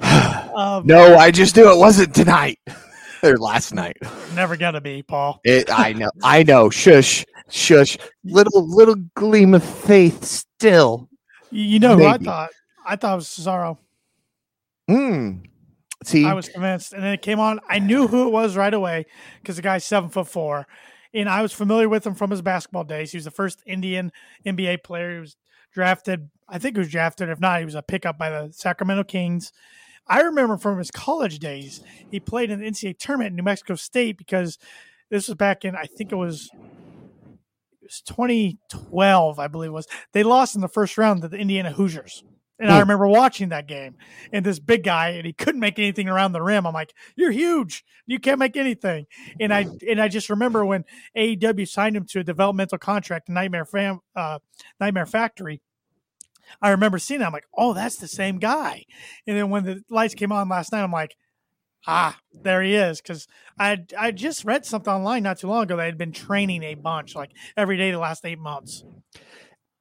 Um, 0.00 0.86
No, 0.86 1.16
I 1.16 1.30
just 1.30 1.56
knew 1.56 1.70
it 1.70 1.78
wasn't 1.78 2.14
tonight 2.14 2.58
or 3.22 3.36
last 3.36 3.72
night. 3.74 3.96
never 4.34 4.56
gonna 4.56 4.80
be, 4.80 5.02
Paul. 5.02 5.40
It, 5.44 5.70
I 5.70 5.92
know, 5.92 6.10
I 6.22 6.42
know. 6.42 6.70
Shush, 6.70 7.24
shush. 7.48 7.96
Little, 8.24 8.68
little 8.68 8.96
gleam 9.14 9.54
of 9.54 9.64
faith 9.64 10.24
still. 10.24 11.08
You 11.50 11.64
you 11.64 11.78
know 11.78 11.96
who 11.96 12.06
I 12.06 12.18
thought? 12.18 12.50
I 12.86 12.96
thought 12.96 13.12
it 13.12 13.16
was 13.16 13.28
Cesaro. 13.28 13.78
Hmm. 14.88 15.38
See, 16.04 16.24
I 16.24 16.32
was 16.32 16.48
convinced, 16.48 16.92
and 16.92 17.02
then 17.02 17.12
it 17.12 17.22
came 17.22 17.40
on. 17.40 17.60
I 17.68 17.80
knew 17.80 18.06
who 18.06 18.26
it 18.26 18.30
was 18.30 18.56
right 18.56 18.72
away 18.72 19.06
because 19.42 19.56
the 19.56 19.62
guy's 19.62 19.84
seven 19.84 20.10
foot 20.10 20.28
four, 20.28 20.66
and 21.12 21.28
I 21.28 21.42
was 21.42 21.52
familiar 21.52 21.88
with 21.88 22.06
him 22.06 22.14
from 22.14 22.30
his 22.30 22.40
basketball 22.40 22.84
days. 22.84 23.10
He 23.10 23.16
was 23.16 23.24
the 23.24 23.30
first 23.30 23.62
Indian 23.66 24.12
NBA 24.46 24.84
player. 24.84 25.14
He 25.14 25.20
was 25.20 25.36
drafted. 25.72 26.30
I 26.48 26.58
think 26.58 26.76
he 26.76 26.80
was 26.80 26.90
drafted. 26.90 27.28
If 27.28 27.40
not, 27.40 27.58
he 27.58 27.64
was 27.64 27.74
a 27.74 27.82
pickup 27.82 28.16
by 28.16 28.30
the 28.30 28.52
Sacramento 28.52 29.04
Kings. 29.04 29.52
I 30.08 30.22
remember 30.22 30.56
from 30.58 30.78
his 30.78 30.90
college 30.90 31.38
days, 31.38 31.80
he 32.10 32.20
played 32.20 32.50
in 32.50 32.60
the 32.60 32.66
NCAA 32.66 32.94
tournament 32.94 33.30
in 33.30 33.36
New 33.36 33.42
Mexico 33.42 33.74
State 33.74 34.16
because 34.18 34.58
this 35.10 35.28
was 35.28 35.36
back 35.36 35.64
in 35.64 35.76
I 35.76 35.86
think 35.86 36.12
it 36.12 36.16
was 36.16 36.52
it 37.80 37.86
was 37.86 38.02
2012, 38.02 39.38
I 39.38 39.48
believe 39.48 39.68
it 39.70 39.74
was. 39.74 39.86
They 40.12 40.22
lost 40.22 40.54
in 40.54 40.60
the 40.60 40.68
first 40.68 40.98
round 40.98 41.22
to 41.22 41.28
the 41.28 41.36
Indiana 41.38 41.72
Hoosiers. 41.72 42.24
And 42.60 42.72
I 42.72 42.76
Hmm. 42.76 42.80
remember 42.80 43.06
watching 43.06 43.50
that 43.50 43.68
game 43.68 43.94
and 44.32 44.44
this 44.44 44.58
big 44.58 44.82
guy 44.82 45.10
and 45.10 45.24
he 45.24 45.32
couldn't 45.32 45.60
make 45.60 45.78
anything 45.78 46.08
around 46.08 46.32
the 46.32 46.42
rim. 46.42 46.66
I'm 46.66 46.74
like, 46.74 46.92
you're 47.14 47.30
huge. 47.30 47.84
You 48.06 48.18
can't 48.18 48.40
make 48.40 48.56
anything. 48.56 49.06
And 49.38 49.54
I 49.54 49.70
and 49.88 50.00
I 50.00 50.08
just 50.08 50.28
remember 50.28 50.64
when 50.66 50.84
AEW 51.14 51.66
signed 51.66 51.96
him 51.96 52.04
to 52.06 52.20
a 52.20 52.24
developmental 52.24 52.78
contract, 52.78 53.28
Nightmare 53.28 53.64
Fam, 53.64 54.00
uh, 54.16 54.40
Nightmare 54.80 55.06
Factory. 55.06 55.62
I 56.62 56.70
remember 56.70 56.98
seeing 56.98 57.20
that. 57.20 57.26
I'm 57.26 57.32
like, 57.32 57.46
oh, 57.56 57.74
that's 57.74 57.96
the 57.96 58.08
same 58.08 58.38
guy. 58.38 58.84
And 59.26 59.36
then 59.36 59.50
when 59.50 59.64
the 59.64 59.82
lights 59.90 60.14
came 60.14 60.32
on 60.32 60.48
last 60.48 60.72
night, 60.72 60.82
I'm 60.82 60.92
like, 60.92 61.16
ah, 61.86 62.18
there 62.32 62.62
he 62.62 62.74
is. 62.74 63.00
Because 63.00 63.26
I 63.58 63.78
I 63.98 64.10
just 64.12 64.44
read 64.44 64.66
something 64.66 64.92
online 64.92 65.22
not 65.22 65.38
too 65.38 65.48
long 65.48 65.64
ago 65.64 65.76
that 65.76 65.84
had 65.86 65.98
been 65.98 66.12
training 66.12 66.62
a 66.62 66.74
bunch, 66.74 67.14
like 67.14 67.30
every 67.56 67.76
day 67.76 67.90
the 67.90 67.98
last 67.98 68.24
eight 68.24 68.38
months. 68.38 68.84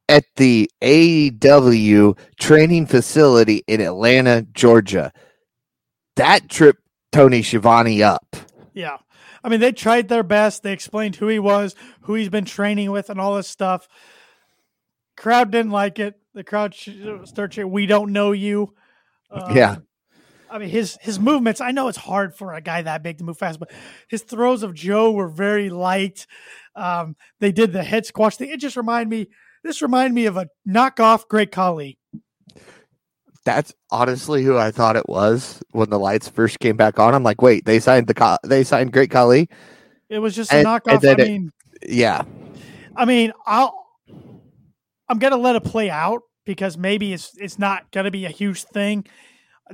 at 0.10 0.24
the 0.38 0.70
AEW 0.82 2.18
training 2.40 2.86
facility 2.86 3.64
in 3.68 3.82
Atlanta, 3.82 4.46
Georgia. 4.54 5.12
That 6.16 6.50
tripped 6.50 6.82
Tony 7.12 7.44
Schiavone 7.44 8.02
up. 8.04 8.36
Yeah. 8.74 8.98
I 9.44 9.50
mean, 9.50 9.60
they 9.60 9.72
tried 9.72 10.08
their 10.08 10.24
best. 10.24 10.64
They 10.64 10.74
explained 10.74 11.16
who 11.18 11.28
he 11.28 11.40
was, 11.40 11.76
who 12.02 12.16
he's 12.16 12.30
been 12.30 12.46
training 12.46 12.92
with, 12.92 13.10
and 13.10 13.20
all 13.20 13.36
this 13.36 13.48
stuff. 13.48 13.88
Crowd 15.18 15.52
didn't 15.52 15.72
like 15.72 16.00
it. 16.00 16.16
The 16.34 16.44
crowd 16.44 16.74
started 17.26 17.66
"We 17.66 17.86
don't 17.88 18.14
know 18.14 18.32
you." 18.32 18.74
Um, 19.32 19.56
Yeah. 19.56 19.76
I 20.50 20.60
mean 20.60 20.70
his 20.70 20.98
his 21.02 21.20
movements. 21.20 21.60
I 21.60 21.72
know 21.72 21.90
it's 21.90 21.98
hard 21.98 22.34
for 22.36 22.54
a 22.54 22.62
guy 22.62 22.82
that 22.84 23.04
big 23.04 23.18
to 23.18 23.24
move 23.26 23.38
fast, 23.38 23.60
but 23.60 23.70
his 24.08 24.22
throws 24.22 24.64
of 24.64 24.74
Joe 24.74 25.12
were 25.12 25.28
very 25.28 25.70
light. 25.70 26.26
Um, 26.76 27.16
they 27.42 27.52
did 27.52 27.74
the 27.74 27.84
head 27.84 28.06
squash 28.06 28.38
thing. 28.38 28.50
It 28.52 28.60
just 28.62 28.78
reminded 28.78 29.10
me. 29.10 29.28
This 29.64 29.82
reminded 29.82 30.14
me 30.14 30.26
of 30.28 30.38
a 30.38 30.48
knockoff 30.66 31.28
Great 31.28 31.52
Khali. 31.52 31.98
That's 33.44 33.74
honestly 33.92 34.44
who 34.44 34.58
I 34.58 34.72
thought 34.72 34.96
it 34.98 35.08
was 35.08 35.62
when 35.72 35.90
the 35.90 36.00
lights 36.00 36.28
first 36.30 36.60
came 36.60 36.76
back 36.78 37.00
on. 37.00 37.14
I'm 37.14 37.24
like, 37.24 37.42
wait, 37.42 37.66
they 37.66 37.80
signed 37.80 38.08
the 38.08 38.40
they 38.44 38.64
signed 38.64 38.92
Great 38.94 39.10
Khali. 39.10 39.50
It 40.10 40.20
was 40.20 40.36
just 40.36 40.52
a 40.54 40.64
knockoff. 40.64 41.04
and 41.04 41.06
I 41.06 41.12
it- 41.24 41.28
mean, 41.28 41.52
Yeah, 41.88 42.24
I 42.96 43.06
mean, 43.06 43.32
I'll 43.46 43.87
I'm 45.10 45.20
gonna 45.20 45.38
let 45.38 45.56
it 45.56 45.64
play 45.64 45.90
out 45.90 46.22
because 46.46 46.78
maybe 46.78 47.14
it's 47.14 47.32
it's 47.38 47.60
not 47.60 47.92
gonna 47.92 48.12
be 48.12 48.26
a 48.26 48.30
huge 48.30 48.64
thing. 48.64 49.06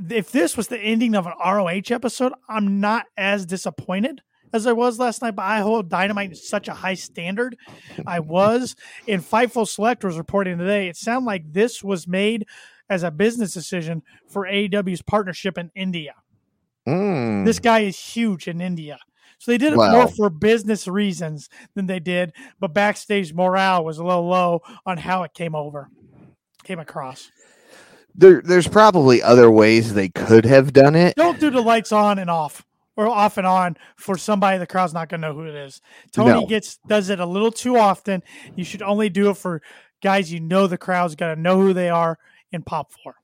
If 0.09 0.31
this 0.31 0.57
was 0.57 0.67
the 0.67 0.79
ending 0.79 1.15
of 1.15 1.27
an 1.27 1.33
ROH 1.43 1.91
episode, 1.91 2.33
I'm 2.49 2.79
not 2.79 3.05
as 3.17 3.45
disappointed 3.45 4.21
as 4.53 4.67
I 4.67 4.71
was 4.71 4.99
last 4.99 5.21
night. 5.21 5.35
But 5.35 5.43
I 5.43 5.59
hold 5.59 5.89
Dynamite 5.89 6.31
in 6.31 6.35
such 6.35 6.67
a 6.67 6.73
high 6.73 6.93
standard. 6.93 7.57
I 8.07 8.19
was. 8.19 8.75
And 9.07 9.21
Fightful 9.21 9.67
Select 9.67 10.03
was 10.03 10.17
reporting 10.17 10.57
today. 10.57 10.87
It 10.87 10.97
sounded 10.97 11.27
like 11.27 11.51
this 11.51 11.83
was 11.83 12.07
made 12.07 12.47
as 12.89 13.03
a 13.03 13.11
business 13.11 13.53
decision 13.53 14.03
for 14.29 14.45
AEW's 14.45 15.01
partnership 15.01 15.57
in 15.57 15.71
India. 15.75 16.13
Mm. 16.87 17.45
This 17.45 17.59
guy 17.59 17.79
is 17.81 17.97
huge 17.97 18.47
in 18.47 18.61
India. 18.61 18.99
So 19.43 19.51
they 19.51 19.57
did 19.57 19.73
it 19.73 19.75
more 19.75 20.07
for 20.07 20.29
business 20.29 20.87
reasons 20.87 21.49
than 21.75 21.85
they 21.85 21.99
did, 21.99 22.31
but 22.61 22.73
backstage 22.73 23.33
morale 23.33 23.83
was 23.83 23.97
a 23.97 24.03
little 24.05 24.25
low 24.25 24.61
on 24.85 24.97
how 24.97 25.23
it 25.23 25.33
came 25.33 25.53
over. 25.53 25.89
came 26.63 26.79
across. 26.79 27.29
There, 28.15 28.41
there's 28.41 28.69
probably 28.69 29.21
other 29.21 29.51
ways 29.51 29.93
they 29.93 30.07
could 30.07 30.45
have 30.45 30.71
done 30.71 30.95
it. 30.95 31.17
Don't 31.17 31.41
do 31.41 31.49
the 31.49 31.59
lights 31.59 31.91
on 31.91 32.19
and 32.19 32.29
off 32.29 32.65
or 32.95 33.05
off 33.05 33.37
and 33.37 33.45
on 33.45 33.75
for 33.97 34.17
somebody 34.17 34.59
the 34.59 34.65
crowd's 34.65 34.93
not 34.93 35.09
going 35.09 35.19
to 35.19 35.27
know 35.27 35.33
who 35.33 35.43
it 35.43 35.55
is. 35.55 35.81
Tony 36.13 36.29
No. 36.29 36.45
gets 36.45 36.77
does 36.87 37.09
it 37.09 37.19
a 37.19 37.25
little 37.25 37.51
too 37.51 37.75
often. 37.75 38.23
You 38.55 38.63
should 38.63 38.81
only 38.81 39.09
do 39.09 39.29
it 39.29 39.35
for 39.35 39.61
guys 40.01 40.31
you 40.31 40.39
know 40.39 40.67
the 40.67 40.77
crowd's 40.77 41.15
going 41.15 41.35
to 41.35 41.41
know 41.41 41.57
who 41.59 41.73
they 41.73 41.89
are 41.89 42.17
and 42.53 42.65
pop 42.65 42.93
for. 42.93 43.15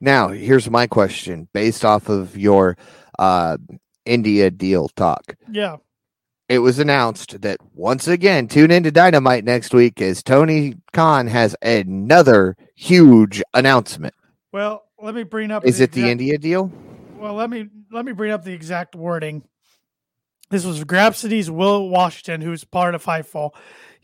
Now, 0.00 0.28
here's 0.28 0.70
my 0.70 0.86
question 0.86 1.46
based 1.52 1.84
off 1.84 2.08
of 2.08 2.38
your 2.38 2.78
uh, 3.18 3.58
India 4.04 4.50
deal 4.50 4.88
talk. 4.88 5.36
Yeah. 5.50 5.76
It 6.48 6.58
was 6.58 6.78
announced 6.78 7.40
that 7.40 7.58
once 7.74 8.08
again, 8.08 8.48
tune 8.48 8.70
into 8.70 8.90
Dynamite 8.90 9.44
next 9.44 9.72
week 9.72 10.02
as 10.02 10.22
Tony 10.22 10.74
Khan 10.92 11.26
has 11.28 11.56
another 11.62 12.56
huge 12.74 13.42
announcement. 13.54 14.14
Well, 14.52 14.84
let 15.00 15.14
me 15.14 15.22
bring 15.22 15.50
up 15.50 15.64
Is 15.64 15.80
it 15.80 15.92
the 15.92 16.10
India 16.10 16.36
deal? 16.38 16.70
Well, 17.16 17.34
let 17.34 17.48
me 17.48 17.68
let 17.90 18.04
me 18.04 18.12
bring 18.12 18.32
up 18.32 18.44
the 18.44 18.52
exact 18.52 18.94
wording. 18.94 19.44
This 20.50 20.66
was 20.66 20.84
Grapsity's 20.84 21.50
Will 21.50 21.88
Washington, 21.88 22.42
who's 22.42 22.64
part 22.64 22.94
of 22.94 23.02
Fightful. 23.02 23.52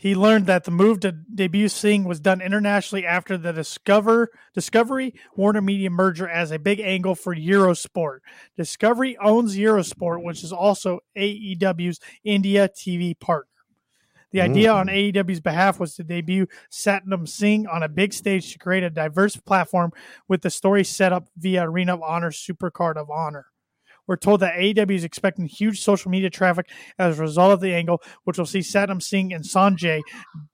He 0.01 0.15
learned 0.15 0.47
that 0.47 0.63
the 0.63 0.71
move 0.71 1.01
to 1.01 1.11
debut 1.11 1.69
Singh 1.69 2.05
was 2.05 2.21
done 2.21 2.41
internationally 2.41 3.05
after 3.05 3.37
the 3.37 3.53
Discover 3.53 4.31
Discovery 4.55 5.13
Warner 5.35 5.61
Media 5.61 5.91
merger 5.91 6.29
as 6.29 6.53
a 6.53 6.59
big 6.59 6.79
angle 6.79 7.17
for 7.17 7.35
Eurosport. 7.35 8.21
Discovery 8.57 9.19
owns 9.19 9.57
Eurosport, 9.57 10.23
which 10.23 10.45
is 10.45 10.53
also 10.53 11.01
AEW's 11.17 11.99
India 12.23 12.69
TV 12.69 13.19
partner. 13.19 13.51
The 14.31 14.41
idea 14.43 14.71
on 14.71 14.87
mm. 14.87 15.13
AEW's 15.13 15.41
behalf 15.41 15.81
was 15.81 15.97
to 15.97 16.05
debut 16.05 16.47
Satnam 16.71 17.29
Singh 17.29 17.67
on 17.67 17.83
a 17.83 17.89
big 17.89 18.13
stage 18.13 18.53
to 18.53 18.59
create 18.59 18.85
a 18.85 18.91
diverse 18.91 19.37
platform 19.37 19.91
with 20.29 20.43
the 20.43 20.51
story 20.51 20.85
set 20.85 21.13
up 21.13 21.29
via 21.37 21.69
Arena 21.69 21.95
of 21.95 22.03
Honor 22.03 22.31
Supercard 22.31 22.97
of 22.97 23.11
Honor. 23.11 23.47
We're 24.09 24.17
told 24.17 24.41
that 24.41 24.55
AEW 24.55 24.97
is 24.97 25.05
expecting 25.05 25.47
huge 25.47 25.81
social 25.81 26.11
media 26.11 26.31
traffic 26.31 26.69
as 26.99 27.19
a 27.19 27.23
result 27.23 27.53
of 27.53 27.61
the 27.61 27.75
angle, 27.75 28.03
which 28.25 28.39
will 28.39 28.47
see 28.47 28.61
Satnam 28.61 29.01
Singh 29.01 29.33
and 29.33 29.45
Sanjay 29.45 30.01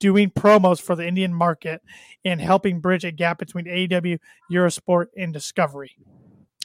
doing 0.00 0.30
promos 0.30 0.82
for 0.82 0.94
the 0.94 1.06
Indian 1.06 1.32
market 1.32 1.80
and 2.24 2.40
helping 2.40 2.80
bridge 2.80 3.04
a 3.04 3.12
gap 3.12 3.38
between 3.38 3.64
AEW, 3.64 4.18
Eurosport, 4.52 5.06
and 5.16 5.32
Discovery. 5.32 5.92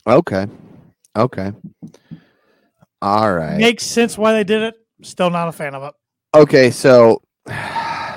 Okay. 0.06 0.48
Okay. 1.16 1.54
All 3.02 3.34
right. 3.34 3.58
Makes 3.58 3.86
sense 3.86 4.18
why 4.18 4.34
they 4.34 4.44
did 4.44 4.62
it. 4.64 4.76
Still 5.04 5.30
not 5.30 5.48
a 5.48 5.52
fan 5.52 5.76
of 5.76 5.84
it. 5.84 5.94
Okay, 6.36 6.72
so 6.72 7.22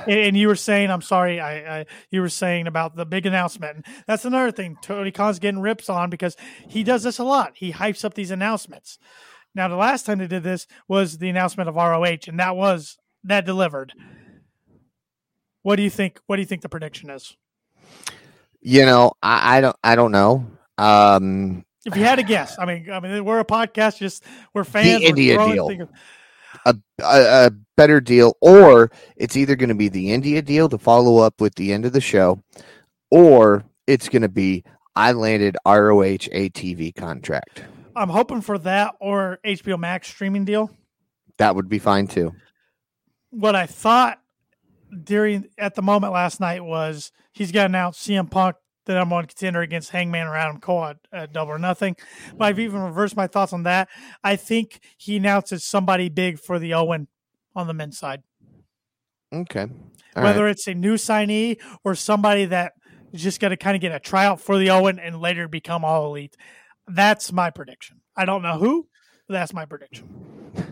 And, 0.07 0.37
you 0.37 0.49
were 0.49 0.57
saying, 0.57 0.91
I'm 0.91 1.03
sorry, 1.03 1.41
I, 1.41 1.81
I 1.81 1.87
you 2.11 2.21
were 2.21 2.29
saying 2.29 2.67
about 2.67 2.97
the 2.97 3.07
big 3.07 3.27
announcement. 3.27 3.77
And 3.77 3.85
that's 4.07 4.25
another 4.25 4.51
thing. 4.51 4.77
Tony 4.83 5.11
Khan's 5.11 5.39
getting 5.39 5.61
rips 5.61 5.89
on 5.89 6.11
because 6.11 6.37
he 6.69 6.83
does 6.83 7.03
this 7.03 7.19
a 7.19 7.25
lot. 7.25 7.53
He 7.57 7.73
hypes 7.73 8.05
up 8.05 8.15
these 8.15 8.31
announcements. 8.31 8.99
Now, 9.55 9.69
the 9.69 9.77
last 9.77 10.07
time 10.07 10.19
they 10.19 10.27
did 10.27 10.43
this 10.43 10.67
was 10.89 11.19
the 11.19 11.29
announcement 11.29 11.69
of 11.69 11.75
ROH, 11.77 12.27
and 12.27 12.39
that 12.41 12.57
was 12.57 12.97
that 13.25 13.45
delivered. 13.45 13.93
What 15.63 15.77
do 15.77 15.83
you 15.83 15.91
think? 15.91 16.21
What 16.27 16.37
do 16.37 16.43
you 16.43 16.47
think 16.47 16.63
the 16.63 16.69
prediction 16.69 17.11
is? 17.11 17.37
you 18.63 18.87
know, 18.87 19.13
I, 19.23 19.59
I 19.59 19.61
don't 19.61 19.77
I 19.83 19.97
don't 19.97 20.13
know. 20.13 20.47
Um 20.79 21.65
If 21.85 21.97
you 21.97 22.05
had 22.05 22.19
a 22.19 22.23
guess, 22.23 22.59
I 22.59 22.65
mean, 22.65 22.91
I 22.91 23.01
mean, 23.01 23.25
we're 23.25 23.41
a 23.41 23.45
podcast, 23.45 23.99
just 23.99 24.25
we're 24.55 24.65
fans. 24.65 25.03
we're 25.03 25.09
India 25.09 25.37
deal. 25.37 25.69
things- 25.69 25.89
a, 26.65 26.77
a, 27.01 27.47
a 27.47 27.51
better 27.77 28.01
deal, 28.01 28.37
or 28.41 28.91
it's 29.17 29.37
either 29.37 29.57
going 29.57 29.69
to 29.69 29.75
be 29.75 29.89
the 29.89 30.13
India 30.13 30.43
deal 30.43 30.69
to 30.69 30.79
follow 30.79 31.19
up 31.19 31.41
with 31.41 31.55
the 31.57 31.73
end 31.73 31.85
of 31.85 31.93
the 31.93 32.01
show, 32.01 32.43
or 33.11 33.65
it's 33.87 34.09
going 34.09 34.23
to 34.23 34.29
be 34.29 34.65
I 34.95 35.13
landed 35.13 35.57
ROH 35.67 36.29
ATV 36.33 36.95
contract. 36.95 37.65
I'm 37.97 38.09
hoping 38.09 38.41
for 38.41 38.59
that 38.59 38.95
or 39.01 39.39
HBO 39.45 39.79
Max 39.79 40.09
streaming 40.09 40.45
deal. 40.45 40.71
That 41.39 41.57
would 41.57 41.69
be 41.69 41.79
fine 41.79 42.07
too. 42.07 42.33
what 43.31 43.55
I 43.57 43.67
thought 43.67 44.21
during 45.05 45.49
at 45.57 45.75
the 45.75 45.83
moment 45.83 46.13
last 46.13 46.39
night 46.41 46.63
was 46.63 47.13
he's 47.33 47.51
got 47.53 47.67
announced 47.67 48.07
CM 48.07 48.31
Punk 48.31 48.57
the 48.85 48.95
number 48.95 49.15
one 49.15 49.27
contender 49.27 49.61
against 49.61 49.91
Hangman 49.91 50.27
or 50.27 50.37
Adam 50.37 50.61
Cole 50.61 50.85
at, 50.87 50.97
at 51.13 51.33
Double 51.33 51.53
or 51.53 51.59
Nothing. 51.59 51.97
But 52.37 52.47
I've 52.47 52.59
even 52.59 52.81
reversed 52.81 53.17
my 53.17 53.27
thoughts 53.27 53.53
on 53.53 53.63
that. 53.65 53.89
I 54.25 54.37
think 54.37 54.81
he 54.97 55.17
announces 55.17 55.65
somebody 55.65 56.09
big 56.09 56.39
for 56.39 56.59
the 56.59 56.75
Owen 56.75 57.09
on 57.55 57.67
the 57.67 57.75
men's 57.75 57.99
side, 57.99 58.23
Okay. 59.33 59.67
All 60.17 60.23
whether 60.23 60.45
right. 60.45 60.51
it's 60.51 60.67
a 60.67 60.75
new 60.75 60.95
signee 60.95 61.59
or 61.85 61.95
somebody 61.95 62.47
that 62.47 62.73
is 63.13 63.23
just 63.23 63.41
going 63.41 63.51
to 63.51 63.57
kind 63.57 63.75
of 63.75 63.81
get 63.81 63.93
a 63.93 64.01
tryout 64.01 64.41
for 64.41 64.59
the 64.59 64.71
Owen 64.71 64.99
and 64.99 65.21
later 65.21 65.49
become 65.49 65.85
all 65.85 66.07
elite. 66.07 66.37
That's 66.87 67.33
my 67.33 67.51
prediction. 67.51 68.01
I 68.17 68.25
don't 68.25 68.43
know 68.43 68.59
who. 68.59 68.89
But 69.29 69.35
that's 69.35 69.53
my 69.53 69.65
prediction. 69.65 70.09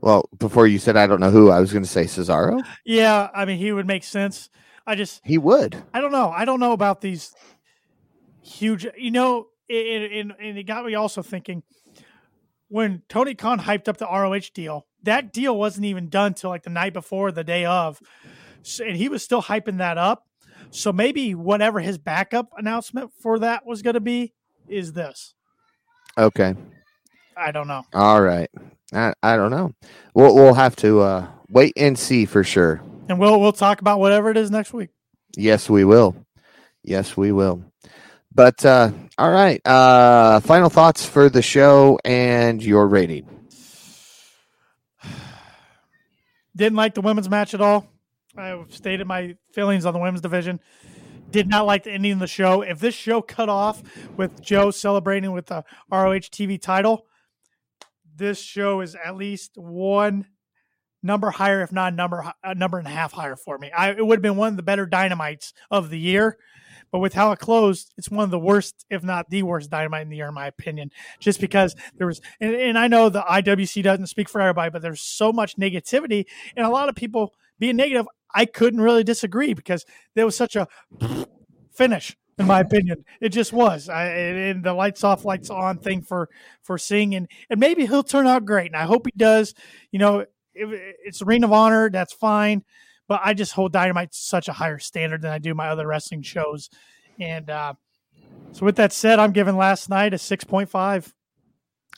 Well, 0.00 0.28
before 0.38 0.68
you 0.68 0.78
said 0.78 0.96
I 0.96 1.08
don't 1.08 1.18
know 1.18 1.32
who, 1.32 1.50
I 1.50 1.58
was 1.58 1.72
going 1.72 1.82
to 1.82 1.88
say 1.88 2.04
Cesaro. 2.04 2.62
Yeah, 2.86 3.30
I 3.34 3.44
mean 3.44 3.58
he 3.58 3.72
would 3.72 3.86
make 3.86 4.04
sense. 4.04 4.48
I 4.88 4.94
just 4.94 5.20
He 5.22 5.36
would. 5.36 5.76
I 5.92 6.00
don't 6.00 6.12
know. 6.12 6.30
I 6.30 6.46
don't 6.46 6.60
know 6.60 6.72
about 6.72 7.02
these 7.02 7.34
huge. 8.42 8.86
You 8.96 9.10
know, 9.10 9.48
it, 9.68 9.74
it, 10.12 10.26
and 10.40 10.58
it 10.58 10.66
got 10.66 10.86
me 10.86 10.94
also 10.94 11.20
thinking 11.20 11.62
when 12.68 13.02
Tony 13.06 13.34
Khan 13.34 13.60
hyped 13.60 13.86
up 13.86 13.98
the 13.98 14.06
ROH 14.06 14.50
deal. 14.54 14.86
That 15.02 15.30
deal 15.30 15.56
wasn't 15.56 15.84
even 15.84 16.08
done 16.08 16.32
till 16.32 16.48
like 16.48 16.62
the 16.62 16.70
night 16.70 16.94
before, 16.94 17.30
the 17.32 17.44
day 17.44 17.66
of, 17.66 18.00
so, 18.62 18.82
and 18.82 18.96
he 18.96 19.10
was 19.10 19.22
still 19.22 19.42
hyping 19.42 19.76
that 19.76 19.98
up. 19.98 20.26
So 20.70 20.90
maybe 20.90 21.34
whatever 21.34 21.80
his 21.80 21.98
backup 21.98 22.50
announcement 22.56 23.12
for 23.20 23.38
that 23.40 23.66
was 23.66 23.82
going 23.82 23.94
to 23.94 24.00
be 24.00 24.32
is 24.68 24.94
this. 24.94 25.34
Okay. 26.16 26.54
I 27.36 27.52
don't 27.52 27.68
know. 27.68 27.82
All 27.92 28.22
right. 28.22 28.50
I, 28.92 29.12
I 29.22 29.36
don't 29.36 29.50
know. 29.50 29.74
We'll 30.14 30.34
we'll 30.34 30.54
have 30.54 30.76
to 30.76 31.00
uh, 31.00 31.28
wait 31.50 31.74
and 31.76 31.98
see 31.98 32.24
for 32.24 32.42
sure. 32.42 32.80
And 33.08 33.18
we'll 33.18 33.40
we'll 33.40 33.52
talk 33.52 33.80
about 33.80 34.00
whatever 34.00 34.30
it 34.30 34.36
is 34.36 34.50
next 34.50 34.72
week. 34.72 34.90
Yes, 35.36 35.68
we 35.68 35.84
will. 35.84 36.14
Yes, 36.82 37.16
we 37.16 37.32
will. 37.32 37.64
But 38.34 38.64
uh, 38.64 38.92
all 39.16 39.30
right. 39.30 39.60
Uh, 39.66 40.40
final 40.40 40.68
thoughts 40.68 41.04
for 41.04 41.28
the 41.28 41.42
show 41.42 41.98
and 42.04 42.62
your 42.62 42.86
rating. 42.86 43.26
Didn't 46.54 46.76
like 46.76 46.94
the 46.94 47.00
women's 47.00 47.28
match 47.28 47.54
at 47.54 47.60
all. 47.60 47.86
I 48.36 48.48
have 48.48 48.74
stated 48.74 49.06
my 49.06 49.36
feelings 49.52 49.86
on 49.86 49.92
the 49.92 50.00
women's 50.00 50.20
division. 50.20 50.60
Did 51.30 51.48
not 51.48 51.66
like 51.66 51.84
the 51.84 51.92
ending 51.92 52.12
of 52.12 52.18
the 52.18 52.26
show. 52.26 52.62
If 52.62 52.80
this 52.80 52.94
show 52.94 53.22
cut 53.22 53.48
off 53.48 53.82
with 54.16 54.40
Joe 54.40 54.70
celebrating 54.70 55.32
with 55.32 55.46
the 55.46 55.64
ROH 55.90 56.30
TV 56.30 56.60
title, 56.60 57.06
this 58.16 58.40
show 58.40 58.80
is 58.80 58.96
at 58.96 59.16
least 59.16 59.52
one 59.56 60.26
number 61.02 61.30
higher, 61.30 61.62
if 61.62 61.72
not 61.72 61.94
number 61.94 62.18
a 62.18 62.34
uh, 62.44 62.54
number 62.54 62.78
and 62.78 62.86
a 62.86 62.90
half 62.90 63.12
higher 63.12 63.36
for 63.36 63.58
me. 63.58 63.70
I, 63.70 63.90
it 63.90 64.06
would 64.06 64.18
have 64.18 64.22
been 64.22 64.36
one 64.36 64.48
of 64.48 64.56
the 64.56 64.62
better 64.62 64.86
dynamites 64.86 65.52
of 65.70 65.90
the 65.90 65.98
year. 65.98 66.38
But 66.90 67.00
with 67.00 67.12
how 67.12 67.32
it 67.32 67.38
closed, 67.38 67.92
it's 67.98 68.10
one 68.10 68.24
of 68.24 68.30
the 68.30 68.38
worst, 68.38 68.86
if 68.88 69.02
not 69.02 69.28
the 69.28 69.42
worst, 69.42 69.70
dynamite 69.70 70.02
in 70.02 70.08
the 70.08 70.16
year, 70.16 70.28
in 70.28 70.34
my 70.34 70.46
opinion. 70.46 70.90
Just 71.20 71.40
because 71.40 71.76
there 71.96 72.06
was, 72.06 72.20
and, 72.40 72.54
and 72.54 72.78
I 72.78 72.88
know 72.88 73.08
the 73.08 73.20
IWC 73.20 73.82
doesn't 73.82 74.06
speak 74.06 74.28
for 74.28 74.40
everybody, 74.40 74.70
but 74.70 74.82
there's 74.82 75.02
so 75.02 75.32
much 75.32 75.56
negativity, 75.56 76.24
and 76.56 76.64
a 76.64 76.70
lot 76.70 76.88
of 76.88 76.94
people 76.94 77.34
being 77.58 77.76
negative. 77.76 78.06
I 78.34 78.44
couldn't 78.44 78.80
really 78.80 79.04
disagree 79.04 79.54
because 79.54 79.84
there 80.14 80.24
was 80.24 80.36
such 80.36 80.56
a 80.56 80.68
finish, 81.72 82.16
in 82.38 82.46
my 82.46 82.60
opinion. 82.60 83.04
It 83.20 83.30
just 83.30 83.52
was. 83.52 83.88
I, 83.88 84.06
and 84.06 84.64
the 84.64 84.72
lights 84.72 85.04
off, 85.04 85.24
lights 85.24 85.50
on 85.50 85.78
thing 85.78 86.02
for 86.02 86.30
for 86.62 86.78
Singh, 86.78 87.14
and 87.14 87.28
and 87.50 87.60
maybe 87.60 87.86
he'll 87.86 88.02
turn 88.02 88.26
out 88.26 88.46
great, 88.46 88.68
and 88.68 88.76
I 88.76 88.84
hope 88.84 89.06
he 89.06 89.12
does. 89.16 89.54
You 89.92 89.98
know, 89.98 90.24
if 90.58 90.94
it's 91.04 91.22
a 91.22 91.24
Ring 91.24 91.44
of 91.44 91.52
Honor, 91.52 91.90
that's 91.90 92.12
fine 92.12 92.64
but 93.08 93.22
I 93.24 93.34
just 93.34 93.52
hold 93.52 93.72
Dynamite 93.72 94.12
to 94.12 94.18
such 94.18 94.48
a 94.48 94.52
higher 94.52 94.78
standard 94.78 95.22
than 95.22 95.32
I 95.32 95.38
do 95.38 95.54
my 95.54 95.68
other 95.68 95.86
wrestling 95.86 96.22
shows. 96.22 96.68
And 97.18 97.48
uh, 97.50 97.74
so, 98.52 98.66
with 98.66 98.76
that 98.76 98.92
said, 98.92 99.18
I'm 99.18 99.32
giving 99.32 99.56
last 99.56 99.88
night 99.88 100.12
a 100.12 100.18
6.5. 100.18 101.12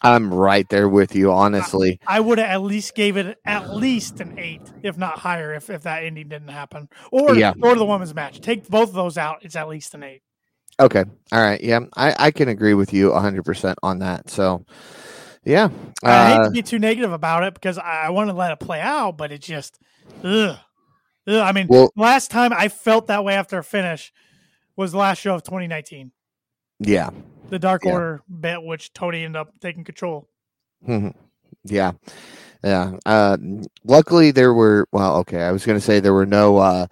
I'm 0.03 0.33
right 0.33 0.67
there 0.71 0.89
with 0.89 1.15
you, 1.15 1.31
honestly. 1.31 2.01
I 2.07 2.21
would 2.21 2.39
have 2.39 2.49
at 2.49 2.63
least 2.63 2.95
gave 2.95 3.19
it 3.19 3.37
at 3.45 3.71
least 3.71 4.21
an 4.21 4.33
eight, 4.39 4.63
if 4.83 4.97
not 4.97 5.19
higher, 5.19 5.53
if, 5.53 5.69
if 5.69 5.83
that 5.83 6.05
ending 6.05 6.29
didn't 6.29 6.49
happen. 6.49 6.89
Or 7.13 7.35
Yeah. 7.35 7.53
or 7.63 7.75
the 7.75 7.85
women's 7.85 8.15
match. 8.15 8.41
Take 8.41 8.67
both 8.69 8.89
of 8.89 8.95
those 8.95 9.19
out, 9.19 9.39
it's 9.43 9.57
at 9.57 9.69
least 9.69 9.95
an 9.95 10.05
eight. 10.05 10.23
Okay. 10.79 11.05
All 11.33 11.41
right. 11.43 11.61
Yeah, 11.61 11.81
I, 11.95 12.15
I 12.19 12.31
can 12.31 12.49
agree 12.49 12.73
with 12.73 12.95
you 12.95 13.11
100% 13.11 13.75
on 13.83 13.99
that. 13.99 14.31
So, 14.31 14.65
yeah. 15.45 15.69
I 16.05 16.31
hate 16.31 16.37
Uh, 16.39 16.45
to 16.45 16.51
be 16.51 16.63
too 16.63 16.79
negative 16.79 17.13
about 17.13 17.43
it 17.45 17.55
because 17.55 17.79
I, 17.79 18.05
I 18.07 18.11
want 18.11 18.31
to 18.31 18.35
let 18.35 18.53
it 18.53 18.61
play 18.61 18.81
out, 18.81 19.17
but 19.17 19.33
it 19.33 19.41
just, 19.43 19.79
ugh. 20.25 20.57
Ugh. 21.27 21.35
I 21.35 21.53
mean, 21.53 21.67
Well- 21.69 21.93
last 21.97 22.31
time 22.31 22.53
I 22.53 22.69
felt 22.69 23.07
that 23.09 23.25
way 23.25 23.35
after 23.35 23.59
a 23.59 23.65
finish 23.65 24.13
was 24.77 24.93
the 24.93 24.99
last 24.99 25.19
show 25.19 25.35
of 25.35 25.43
2019. 25.43 26.13
yeah. 26.79 27.11
the 27.51 27.59
Dark 27.59 27.85
Yeah. 27.85 27.93
Order 27.93 28.23
bit, 28.41 28.63
which 28.63 28.93
Tony 28.93 29.25
ended 29.25 29.41
up 29.41 29.51
taking 29.61 29.83
control. 29.85 30.29
Mhm. 30.89 31.15
yeah. 31.65 31.93
Yeah. 32.63 32.93
Uh, 33.05 33.37
luckily, 33.85 34.31
there 34.31 34.55
were, 34.55 34.87
well, 34.93 35.17
okay. 35.19 35.43
I 35.43 35.51
was 35.51 35.67
going 35.67 35.77
to 35.79 35.85
say 35.85 35.99
there 35.99 36.13
were 36.15 36.27
no 36.27 36.59
uh, 36.59 36.87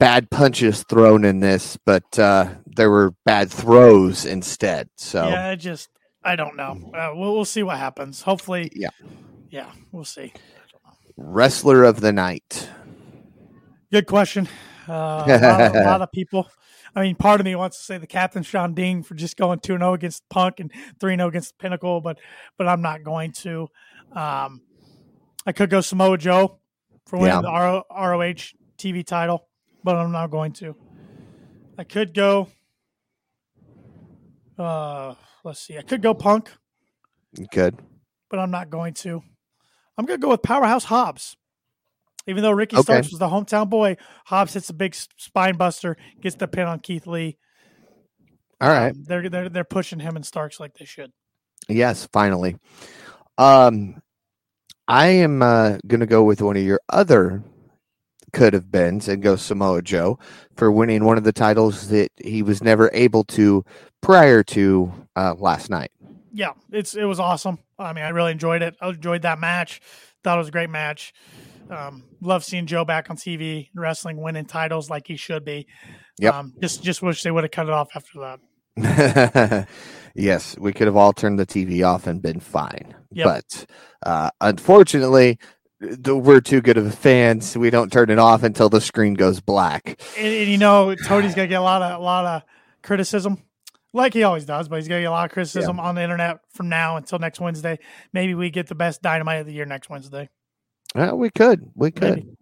bad 0.00 0.30
punches 0.30 0.84
thrown 0.88 1.24
in 1.24 1.40
this, 1.40 1.76
but 1.84 2.18
uh, 2.18 2.48
there 2.66 2.90
were 2.90 3.12
bad 3.24 3.50
throws 3.50 4.24
instead. 4.24 4.88
So 4.96 5.28
yeah, 5.28 5.52
it 5.52 5.56
just 5.58 5.88
I 6.24 6.36
don't 6.36 6.56
know. 6.56 6.90
Uh, 6.94 7.10
we'll 7.14 7.34
we'll 7.34 7.44
see 7.44 7.62
what 7.62 7.78
happens. 7.78 8.22
Hopefully, 8.22 8.70
Yeah. 8.74 8.88
yeah, 9.50 9.70
we'll 9.92 10.04
see. 10.04 10.32
wrestler 11.16 11.84
of 11.84 12.00
the 12.00 12.12
night. 12.12 12.68
Good 13.92 14.06
question. 14.06 14.48
Uh, 14.88 14.92
a, 15.26 15.38
lot 15.40 15.60
of, 15.60 15.74
a 15.74 15.82
lot 15.84 16.02
of 16.02 16.12
people. 16.12 16.48
I 16.94 17.02
mean, 17.02 17.14
part 17.16 17.40
of 17.40 17.44
me 17.44 17.54
wants 17.54 17.76
to 17.78 17.84
say 17.84 17.98
the 17.98 18.06
captain 18.06 18.42
Shawn 18.42 18.74
Dean 18.74 19.02
for 19.02 19.14
just 19.14 19.36
going 19.36 19.60
two 19.60 19.76
0 19.78 19.92
against 19.94 20.28
Punk 20.28 20.60
and 20.60 20.72
three 20.98 21.14
0 21.16 21.28
against 21.28 21.58
Pinnacle, 21.58 22.00
but 22.00 22.18
but 22.56 22.66
I'm 22.68 22.82
not 22.82 23.02
going 23.04 23.32
to. 23.32 23.68
Um, 24.12 24.62
I 25.46 25.52
could 25.52 25.70
go 25.70 25.80
Samoa 25.80 26.18
Joe 26.18 26.58
for 27.06 27.18
winning 27.18 27.36
Yeah. 27.36 27.42
the 27.42 27.48
RO, 27.52 27.84
ROH 27.90 28.52
TV 28.78 29.04
title, 29.06 29.46
but 29.84 29.96
I'm 29.96 30.12
not 30.12 30.30
going 30.30 30.52
to. 30.54 30.74
I 31.78 31.84
could 31.84 32.12
go. 32.14 32.48
Uh, 34.58 35.14
let's 35.48 35.60
see. 35.60 35.76
I 35.76 35.82
could 35.82 36.02
go 36.02 36.14
Punk, 36.14 36.50
Good. 37.50 37.78
but 38.30 38.38
I'm 38.38 38.50
not 38.50 38.70
going 38.70 38.94
to. 38.94 39.22
I'm 39.96 40.04
going 40.04 40.20
to 40.20 40.22
go 40.22 40.30
with 40.30 40.42
Powerhouse 40.42 40.84
Hobbs. 40.84 41.36
Even 42.28 42.42
though 42.42 42.52
Ricky 42.52 42.76
Okay. 42.76 42.82
Starks 42.82 43.10
was 43.10 43.18
the 43.18 43.28
hometown 43.28 43.68
boy, 43.70 43.96
Hobbs 44.26 44.52
hits 44.52 44.68
a 44.68 44.74
big 44.74 44.94
spine 44.94 45.56
buster, 45.56 45.96
gets 46.20 46.36
the 46.36 46.46
pin 46.46 46.66
on 46.66 46.78
Keith 46.78 47.06
Lee. 47.06 47.38
All 48.60 48.68
right. 48.68 48.90
Um, 48.90 49.04
they're 49.04 49.28
they're 49.28 49.48
they're 49.48 49.64
pushing 49.64 49.98
him 49.98 50.14
and 50.14 50.24
Starks 50.26 50.60
like 50.60 50.74
they 50.74 50.84
should. 50.84 51.10
Yes, 51.68 52.06
finally. 52.12 52.56
Um, 53.38 54.00
I 54.86 55.06
am 55.06 55.42
uh, 55.42 55.78
going 55.86 56.00
to 56.00 56.06
go 56.06 56.22
with 56.22 56.42
one 56.42 56.56
of 56.56 56.62
your 56.62 56.80
other 56.88 57.42
could 58.32 58.52
have 58.52 58.70
been, 58.70 59.00
and 59.08 59.22
go 59.22 59.36
Samoa 59.36 59.82
Joe 59.82 60.18
for 60.56 60.70
winning 60.70 61.04
one 61.04 61.18
of 61.18 61.24
the 61.24 61.32
titles 61.32 61.88
that 61.88 62.10
he 62.16 62.42
was 62.42 62.62
never 62.62 62.90
able 62.92 63.24
to 63.24 63.64
prior 64.00 64.42
to 64.44 64.92
uh, 65.16 65.34
last 65.38 65.70
night. 65.70 65.90
Yeah, 66.32 66.52
it's 66.70 66.94
it 66.94 67.04
was 67.04 67.20
awesome. 67.20 67.58
I 67.78 67.92
mean, 67.92 68.04
I 68.04 68.10
really 68.10 68.32
enjoyed 68.32 68.62
it. 68.62 68.76
I 68.80 68.88
enjoyed 68.88 69.22
that 69.22 69.38
match. 69.38 69.80
Thought 70.22 70.36
it 70.36 70.38
was 70.38 70.48
a 70.48 70.52
great 70.52 70.70
match. 70.70 71.12
Um, 71.70 72.04
love 72.20 72.44
seeing 72.44 72.66
Joe 72.66 72.84
back 72.84 73.10
on 73.10 73.16
TV 73.16 73.68
wrestling, 73.74 74.20
winning 74.20 74.46
titles 74.46 74.90
like 74.90 75.06
he 75.06 75.16
should 75.16 75.44
be. 75.44 75.66
Yep. 76.18 76.34
Um, 76.34 76.54
just 76.60 76.82
just 76.82 77.02
wish 77.02 77.22
they 77.22 77.30
would 77.30 77.44
have 77.44 77.50
cut 77.50 77.66
it 77.66 77.72
off 77.72 77.88
after 77.94 78.20
that. 78.20 79.68
yes, 80.14 80.56
we 80.58 80.72
could 80.72 80.86
have 80.86 80.96
all 80.96 81.12
turned 81.12 81.38
the 81.38 81.46
TV 81.46 81.86
off 81.86 82.06
and 82.06 82.22
been 82.22 82.40
fine. 82.40 82.94
Yep. 83.12 83.26
But 83.26 83.66
uh, 84.04 84.30
unfortunately, 84.40 85.38
we're 85.80 86.40
too 86.40 86.60
good 86.60 86.76
of 86.76 86.86
a 86.86 86.90
fans. 86.90 87.56
We 87.56 87.70
don't 87.70 87.92
turn 87.92 88.10
it 88.10 88.18
off 88.18 88.42
until 88.42 88.68
the 88.68 88.80
screen 88.80 89.14
goes 89.14 89.40
black. 89.40 90.00
And, 90.16 90.26
and 90.26 90.50
you 90.50 90.58
know, 90.58 90.94
Tony's 90.94 91.34
gonna 91.34 91.48
get 91.48 91.60
a 91.60 91.62
lot 91.62 91.82
of 91.82 92.00
a 92.00 92.02
lot 92.02 92.24
of 92.24 92.42
criticism, 92.82 93.42
like 93.92 94.14
he 94.14 94.22
always 94.22 94.44
does. 94.44 94.68
But 94.68 94.76
he's 94.76 94.88
gonna 94.88 95.02
get 95.02 95.08
a 95.08 95.12
lot 95.12 95.26
of 95.26 95.32
criticism 95.32 95.78
on 95.78 95.94
the 95.94 96.02
internet 96.02 96.40
from 96.50 96.68
now 96.68 96.96
until 96.96 97.18
next 97.18 97.40
Wednesday. 97.40 97.78
Maybe 98.12 98.34
we 98.34 98.50
get 98.50 98.66
the 98.66 98.74
best 98.74 99.02
dynamite 99.02 99.40
of 99.40 99.46
the 99.46 99.52
year 99.52 99.66
next 99.66 99.88
Wednesday. 99.88 100.28
Well, 100.94 101.16
we 101.16 101.30
could. 101.30 101.70
We 101.74 101.90
could. 101.90 102.16
Maybe. 102.16 102.37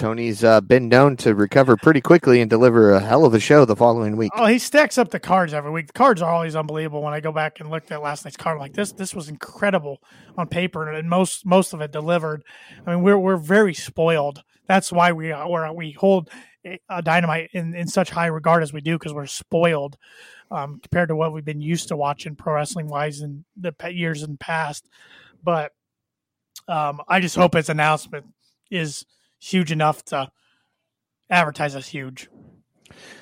Tony's 0.00 0.42
uh, 0.42 0.62
been 0.62 0.88
known 0.88 1.14
to 1.18 1.34
recover 1.34 1.76
pretty 1.76 2.00
quickly 2.00 2.40
and 2.40 2.48
deliver 2.48 2.90
a 2.90 3.00
hell 3.00 3.26
of 3.26 3.34
a 3.34 3.38
show 3.38 3.66
the 3.66 3.76
following 3.76 4.16
week. 4.16 4.32
Oh, 4.34 4.46
he 4.46 4.58
stacks 4.58 4.96
up 4.96 5.10
the 5.10 5.20
cards 5.20 5.52
every 5.52 5.70
week. 5.70 5.88
The 5.88 5.92
cards 5.92 6.22
are 6.22 6.32
always 6.32 6.56
unbelievable. 6.56 7.02
When 7.02 7.12
I 7.12 7.20
go 7.20 7.32
back 7.32 7.60
and 7.60 7.68
looked 7.68 7.92
at 7.92 8.00
last 8.00 8.24
night's 8.24 8.38
card, 8.38 8.54
I'm 8.54 8.60
like 8.60 8.72
this 8.72 8.92
this 8.92 9.14
was 9.14 9.28
incredible 9.28 10.02
on 10.38 10.48
paper, 10.48 10.88
and 10.88 11.10
most 11.10 11.44
most 11.44 11.74
of 11.74 11.82
it 11.82 11.92
delivered. 11.92 12.42
I 12.86 12.94
mean, 12.94 13.02
we're 13.02 13.18
we're 13.18 13.36
very 13.36 13.74
spoiled. 13.74 14.42
That's 14.66 14.90
why 14.90 15.12
we 15.12 15.32
uh, 15.32 15.46
we're, 15.46 15.70
we 15.70 15.92
hold 15.92 16.30
a 16.88 17.02
dynamite 17.02 17.50
in, 17.52 17.74
in 17.74 17.86
such 17.86 18.08
high 18.08 18.26
regard 18.26 18.62
as 18.62 18.72
we 18.72 18.80
do 18.80 18.98
because 18.98 19.12
we're 19.12 19.26
spoiled 19.26 19.98
um, 20.50 20.80
compared 20.80 21.10
to 21.10 21.16
what 21.16 21.34
we've 21.34 21.44
been 21.44 21.60
used 21.60 21.88
to 21.88 21.96
watching 21.96 22.36
pro 22.36 22.54
wrestling 22.54 22.88
wise 22.88 23.20
in 23.20 23.44
the 23.54 23.74
years 23.92 24.22
in 24.22 24.38
past. 24.38 24.88
But 25.42 25.72
um, 26.68 27.02
I 27.06 27.20
just 27.20 27.36
hope 27.36 27.54
its 27.54 27.68
announcement 27.68 28.24
is 28.70 29.04
huge 29.40 29.72
enough 29.72 30.04
to 30.06 30.30
advertise 31.28 31.74
us 31.74 31.88
huge. 31.88 32.28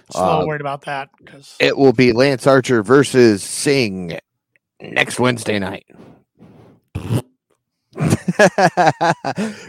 Just 0.07 0.19
a 0.19 0.23
little 0.25 0.43
Uh, 0.43 0.47
worried 0.47 0.61
about 0.61 0.83
that 0.83 1.09
because 1.19 1.57
It 1.61 1.77
will 1.77 1.93
be 1.93 2.12
Lance 2.12 2.47
Archer 2.47 2.83
versus 2.83 3.43
Singh 3.43 4.19
next 4.81 5.19
Wednesday 5.21 5.59
night. 5.59 5.87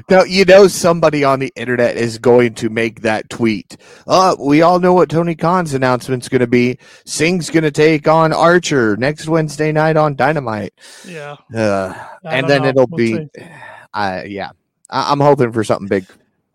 now 0.10 0.24
you 0.24 0.46
know 0.46 0.68
somebody 0.68 1.24
on 1.24 1.40
the 1.40 1.52
internet 1.56 1.98
is 1.98 2.18
going 2.18 2.54
to 2.56 2.70
make 2.70 3.02
that 3.02 3.30
tweet. 3.30 3.78
Uh, 4.08 4.36
we 4.40 4.62
all 4.62 4.80
know 4.80 4.94
what 4.94 5.10
Tony 5.10 5.36
Khan's 5.36 5.74
announcement's 5.74 6.30
going 6.30 6.42
to 6.42 6.48
be. 6.48 6.78
Singh's 7.06 7.50
going 7.50 7.64
to 7.64 7.72
take 7.72 8.08
on 8.08 8.32
Archer 8.34 8.96
next 8.98 9.28
Wednesday 9.28 9.72
night 9.72 9.98
on 9.98 10.16
Dynamite. 10.16 10.74
yeah, 11.06 11.36
Uh, 11.54 11.94
and 12.24 12.48
then 12.50 12.62
know. 12.64 12.68
it'll 12.70 12.88
We'll 12.88 12.98
be, 12.98 13.28
uh, 13.94 14.22
yeah. 14.26 14.52
I- 14.90 15.12
I'm 15.12 15.20
hoping 15.20 15.52
for 15.52 15.64
something 15.64 15.88
big. 15.88 16.06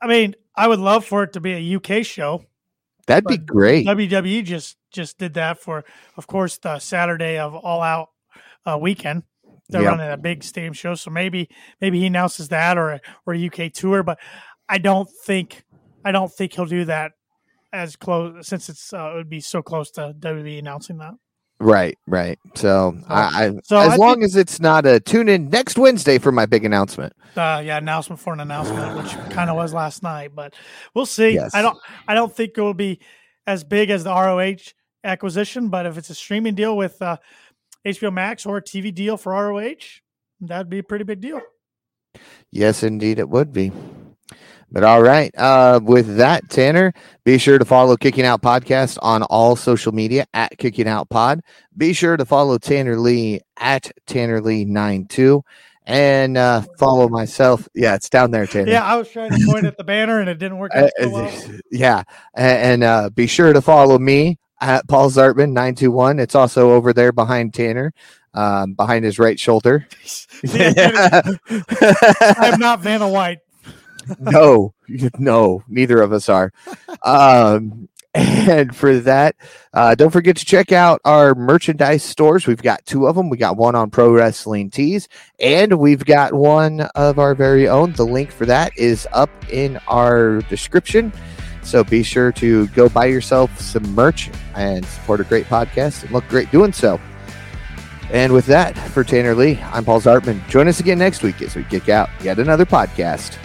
I 0.05 0.09
mean, 0.09 0.35
I 0.55 0.69
would 0.69 0.79
love 0.81 1.05
for 1.07 1.23
it 1.23 1.33
to 1.33 1.41
be 1.41 1.53
a 1.55 1.77
UK 1.77 2.05
show. 2.05 2.45
That'd 3.07 3.27
be 3.27 3.39
great. 3.39 3.87
WWE 3.87 4.45
just 4.45 4.77
just 4.91 5.19
did 5.19 5.35
that 5.35 5.59
for, 5.59 5.85
of 6.17 6.27
course, 6.27 6.59
the 6.59 6.79
Saturday 6.79 7.39
of 7.39 7.55
All 7.55 7.81
Out 7.83 8.11
uh, 8.67 8.79
weekend. 8.81 9.23
They're 9.71 9.83
Yeah. 9.83 9.89
running 9.89 10.11
a 10.11 10.17
big 10.17 10.45
stadium 10.45 10.75
show, 10.75 10.95
so 10.95 11.11
maybe 11.11 11.49
maybe 11.81 11.99
he 12.01 12.07
announces 12.07 12.49
that 12.49 12.77
or 12.79 12.91
a, 12.93 13.01
or 13.27 13.35
a 13.35 13.47
UK 13.47 13.73
tour. 13.73 14.03
But 14.03 14.19
I 14.69 14.79
don't 14.79 15.09
think 15.25 15.65
I 16.05 16.13
don't 16.13 16.31
think 16.33 16.53
he'll 16.53 16.67
do 16.67 16.85
that 16.85 17.13
as 17.73 17.97
close 17.97 18.47
since 18.47 18.69
it's 18.69 18.93
uh, 18.93 19.13
it 19.13 19.17
would 19.17 19.31
be 19.31 19.41
so 19.41 19.63
close 19.63 19.91
to 19.93 20.15
WWE 20.19 20.59
announcing 20.59 20.99
that. 20.99 21.15
Right, 21.61 21.97
right. 22.07 22.39
So, 22.55 22.97
I, 23.09 23.47
I 23.47 23.51
so 23.63 23.79
as 23.79 23.93
I 23.93 23.97
long 23.97 24.15
think- 24.17 24.25
as 24.25 24.37
it's 24.37 24.61
not 24.61 24.87
a 24.87 25.01
tune 25.01 25.29
in 25.29 25.49
next 25.51 25.79
Wednesday 25.79 26.19
for 26.19 26.33
my 26.33 26.47
big 26.47 26.65
announcement. 26.65 27.13
uh, 27.37 27.63
yeah, 27.65 27.79
announcement 27.79 28.21
for 28.21 28.33
an 28.33 28.41
announcement, 28.41 28.97
which 28.97 29.13
kind 29.31 29.49
of 29.51 29.57
was 29.57 29.73
last 29.73 30.03
night, 30.03 30.33
but 30.35 30.55
we'll 30.95 31.07
see. 31.07 31.31
Yes. 31.31 31.55
I 31.55 31.63
don't, 31.63 31.79
I 32.09 32.15
don't 32.15 32.35
think 32.35 32.53
it 32.57 32.61
will 32.61 32.75
be 32.75 33.01
as 33.47 33.65
big 33.65 33.91
as 33.91 34.05
the 34.05 34.11
ROH 34.11 34.73
acquisition, 35.05 35.69
but 35.69 35.87
if 35.87 35.97
it's 35.97 36.11
a 36.11 36.15
streaming 36.15 36.55
deal 36.55 36.77
with 36.77 37.01
uh, 37.01 37.17
HBO 37.87 38.13
Max 38.13 38.47
or 38.47 38.59
a 38.59 38.63
TV 38.63 38.93
deal 38.95 39.17
for 39.17 39.33
ROH, 39.33 39.75
that'd 40.41 40.69
be 40.71 40.79
a 40.79 40.83
pretty 40.83 41.05
big 41.05 41.21
deal. 41.21 41.41
Yes, 42.51 42.83
indeed, 42.83 43.19
it 43.19 43.29
would 43.29 43.53
be. 43.53 43.73
But 44.75 44.83
all 44.83 45.03
right. 45.03 45.33
Uh, 45.39 45.79
with 45.81 46.17
that, 46.17 46.51
Tanner, 46.51 46.93
be 47.23 47.39
sure 47.39 47.61
to 47.61 47.65
follow 47.65 47.97
Kicking 47.97 48.25
Out 48.25 48.43
Podcast 48.43 48.99
on 49.03 49.23
all 49.23 49.55
social 49.55 49.93
media 49.93 50.27
at 50.35 50.59
Kicking 50.59 50.89
Out 50.89 51.09
Pod. 51.09 51.43
Be 51.77 51.93
sure 51.93 52.17
to 52.17 52.25
follow 52.25 52.59
Tanner 52.59 52.99
Lee 52.99 53.41
at 53.57 53.93
Tanner 54.07 54.41
Lee 54.41 54.65
92 54.65 55.45
and 55.87 56.37
uh, 56.37 56.63
follow 56.77 57.09
myself. 57.09 57.69
Yeah, 57.73 57.95
it's 57.95 58.11
down 58.11 58.33
there, 58.33 58.49
Tanner. 58.49 58.73
Yeah, 58.73 58.83
I 58.83 58.97
was 58.97 59.09
trying 59.09 59.31
to 59.31 59.47
point 59.47 59.65
at 59.65 59.77
the 59.77 59.85
banner 59.85 60.19
and 60.19 60.29
it 60.29 60.41
didn't 60.41 60.59
work 60.59 60.75
out 60.75 60.91
so 60.99 61.09
well. 61.09 61.33
yeah. 61.71 62.03
And 62.35 62.83
uh, 62.83 63.11
be 63.11 63.29
sure 63.29 63.53
to 63.53 63.63
follow 63.63 63.97
me 63.97 64.39
at 64.61 64.89
Paul 64.89 65.09
Zartman 65.09 65.53
921. 65.53 66.19
It's 66.19 66.35
also 66.35 66.73
over 66.73 66.93
there 66.93 67.13
behind 67.13 67.55
Tanner, 67.55 67.95
um, 68.35 68.75
behind 68.75 69.05
his 69.05 69.21
right 69.21 69.39
shoulder. 69.39 69.87
See, 70.03 70.49
I 70.61 71.39
am 72.53 72.59
not 72.59 72.81
Vanna 72.81 73.09
White. 73.09 73.39
No, 74.19 74.75
no, 75.19 75.63
neither 75.69 76.01
of 76.01 76.13
us 76.13 76.29
are. 76.29 76.53
Um, 77.03 77.89
and 78.15 78.75
for 78.75 79.01
that, 79.01 79.35
uh, 79.73 79.97
don't 79.97 80.11
forget 80.11 80.37
to 80.37 80.45
check 80.45 80.71
out 80.71 81.01
our 81.05 81.35
merchandise 81.35 82.05
stores. 82.05 82.47
We've 82.47 82.63
got 82.63 82.87
two 82.87 83.09
of 83.09 83.17
them. 83.17 83.29
We 83.29 83.37
got 83.37 83.57
one 83.57 83.75
on 83.75 83.91
Pro 83.91 84.13
Wrestling 84.13 84.71
Tees, 84.71 85.09
and 85.41 85.79
we've 85.81 86.05
got 86.05 86.33
one 86.33 86.83
of 86.95 87.19
our 87.19 87.35
very 87.35 87.69
own. 87.69 87.93
The 87.93 88.07
link 88.07 88.31
for 88.31 88.47
that 88.47 88.77
is 88.79 89.09
up 89.13 89.31
in 89.51 89.81
our 89.89 90.43
description. 90.43 91.13
So 91.65 91.83
be 91.83 92.03
sure 92.03 92.31
to 92.33 92.69
go 92.69 92.89
buy 92.89 93.07
yourself 93.07 93.59
some 93.59 93.95
merch 93.95 94.31
and 94.55 94.85
support 94.85 95.21
a 95.21 95.25
great 95.25 95.47
podcast 95.47 96.03
and 96.03 96.13
look 96.13 96.29
great 96.29 96.51
doing 96.53 96.73
so. 96.73 97.01
And 98.11 98.33
with 98.33 98.47
that, 98.47 98.79
for 98.79 99.03
Tanner 99.03 99.35
Lee, 99.35 99.59
I'm 99.73 99.85
Paul 99.85 100.01
Zartman. 100.01 100.47
Join 100.49 100.69
us 100.69 100.79
again 100.79 100.99
next 100.99 101.23
week 101.23 101.41
as 101.43 101.57
we 101.57 101.65
kick 101.65 101.89
out 101.89 102.11
yet 102.23 102.39
another 102.39 102.67
podcast. 102.67 103.39